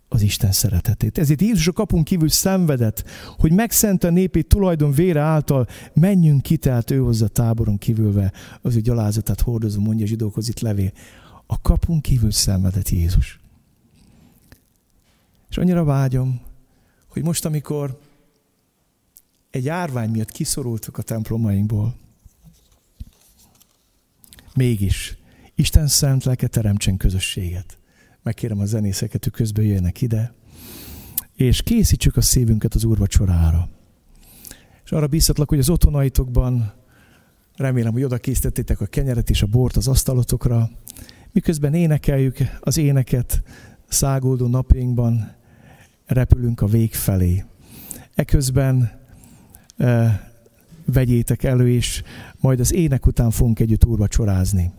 az 0.07 0.21
Isten 0.21 0.51
szeretetét. 0.51 1.17
Ezért 1.17 1.41
Jézus 1.41 1.67
a 1.67 1.71
kapun 1.71 2.03
kívül 2.03 2.29
szenvedett, 2.29 3.03
hogy 3.37 3.51
megszent 3.51 4.03
a 4.03 4.09
népét 4.09 4.47
tulajdon 4.47 4.91
vére 4.91 5.21
által 5.21 5.67
menjünk 5.93 6.41
ki, 6.41 6.57
tehát 6.57 6.91
ő 6.91 6.99
hozza 6.99 7.27
táboron 7.27 7.77
kívülve 7.77 8.33
az 8.61 8.75
ő 8.75 8.79
gyalázatát 8.79 9.41
hordozó, 9.41 9.81
mondja 9.81 10.05
a 10.05 10.07
zsidókhoz 10.07 10.47
itt 10.47 10.59
levé. 10.59 10.91
A 11.45 11.61
kapun 11.61 12.01
kívül 12.01 12.31
szenvedett 12.31 12.89
Jézus. 12.89 13.39
És 15.49 15.57
annyira 15.57 15.83
vágyom, 15.83 16.41
hogy 17.07 17.23
most, 17.23 17.45
amikor 17.45 17.99
egy 19.55 19.65
járvány 19.65 20.09
miatt 20.09 20.31
kiszorultak 20.31 20.97
a 20.97 21.01
templomainkból, 21.01 21.95
mégis 24.55 25.17
Isten 25.55 25.87
szent 25.87 26.23
lelke 26.23 26.47
teremtsen 26.47 26.97
közösséget. 26.97 27.77
Megkérem 28.23 28.59
a 28.59 28.65
zenészeket, 28.65 29.23
hogy 29.23 29.33
közben 29.33 29.65
jöjjenek 29.65 30.01
ide, 30.01 30.33
és 31.33 31.61
készítsük 31.61 32.17
a 32.17 32.21
szívünket 32.21 32.73
az 32.73 32.83
úrvacsorára. 32.83 33.69
És 34.83 34.91
arra 34.91 35.07
bíztatlak, 35.07 35.49
hogy 35.49 35.59
az 35.59 35.69
otthonaitokban 35.69 36.73
remélem, 37.55 37.93
hogy 37.93 38.03
oda 38.03 38.17
készítettétek 38.17 38.81
a 38.81 38.85
kenyeret 38.85 39.29
és 39.29 39.41
a 39.41 39.47
bort 39.47 39.75
az 39.75 39.87
asztalotokra, 39.87 40.69
miközben 41.31 41.73
énekeljük 41.73 42.37
az 42.59 42.77
éneket 42.77 43.43
szágoldó 43.87 44.47
napjainkban, 44.47 45.35
repülünk 46.05 46.61
a 46.61 46.65
vég 46.65 46.93
felé. 46.93 47.43
Eközben 48.15 49.03
vegyétek 50.85 51.43
elő, 51.43 51.69
és 51.69 52.03
majd 52.39 52.59
az 52.59 52.73
ének 52.73 53.05
után 53.05 53.31
fogunk 53.31 53.59
együtt 53.59 53.85
úrvacsorázni. 53.85 54.71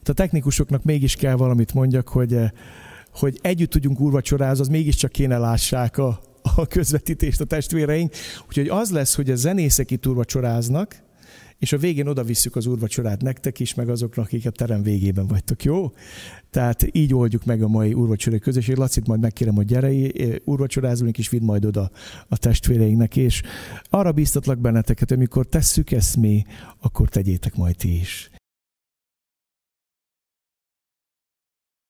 Itt 0.00 0.08
a 0.08 0.12
technikusoknak 0.12 0.84
mégis 0.84 1.14
kell 1.14 1.34
valamit 1.34 1.74
mondjak, 1.74 2.08
hogy, 2.08 2.38
hogy 3.14 3.38
együtt 3.42 3.70
tudjunk 3.70 4.00
úrvacsorázni, 4.00 4.62
az 4.62 4.68
mégiscsak 4.68 5.12
kéne 5.12 5.38
lássák 5.38 5.98
a, 5.98 6.20
a 6.42 6.66
közvetítést 6.66 7.40
a 7.40 7.44
testvéreink. 7.44 8.14
Úgyhogy 8.48 8.68
az 8.68 8.90
lesz, 8.90 9.14
hogy 9.14 9.30
a 9.30 9.36
zenészek 9.36 9.90
itt 9.90 10.06
úrvacsoráznak, 10.06 11.02
és 11.62 11.72
a 11.72 11.78
végén 11.78 12.06
oda 12.06 12.24
visszük 12.24 12.56
az 12.56 12.66
úrvacsorát 12.66 13.22
nektek 13.22 13.60
is, 13.60 13.74
meg 13.74 13.88
azoknak, 13.88 14.24
akik 14.24 14.46
a 14.46 14.50
terem 14.50 14.82
végében 14.82 15.26
vagytok, 15.26 15.64
jó? 15.64 15.92
Tehát 16.50 16.86
így 16.92 17.14
oldjuk 17.14 17.44
meg 17.44 17.62
a 17.62 17.68
mai 17.68 17.92
úrvacsorai 17.92 18.38
közösség. 18.38 18.76
Lacit 18.76 19.06
majd 19.06 19.20
megkérem, 19.20 19.54
hogy 19.54 19.66
gyere, 19.66 19.90
úrvacsorázunk, 20.44 21.18
és 21.18 21.28
vidd 21.28 21.42
majd 21.42 21.64
oda 21.64 21.90
a 22.28 22.36
testvéreinknek, 22.36 23.16
és 23.16 23.42
arra 23.90 24.12
bíztatlak 24.12 24.58
benneteket, 24.58 25.10
amikor 25.10 25.46
tesszük 25.46 25.90
ezt 25.90 26.16
mi, 26.16 26.44
akkor 26.80 27.08
tegyétek 27.08 27.56
majd 27.56 27.76
ti 27.76 27.98
is. 27.98 28.30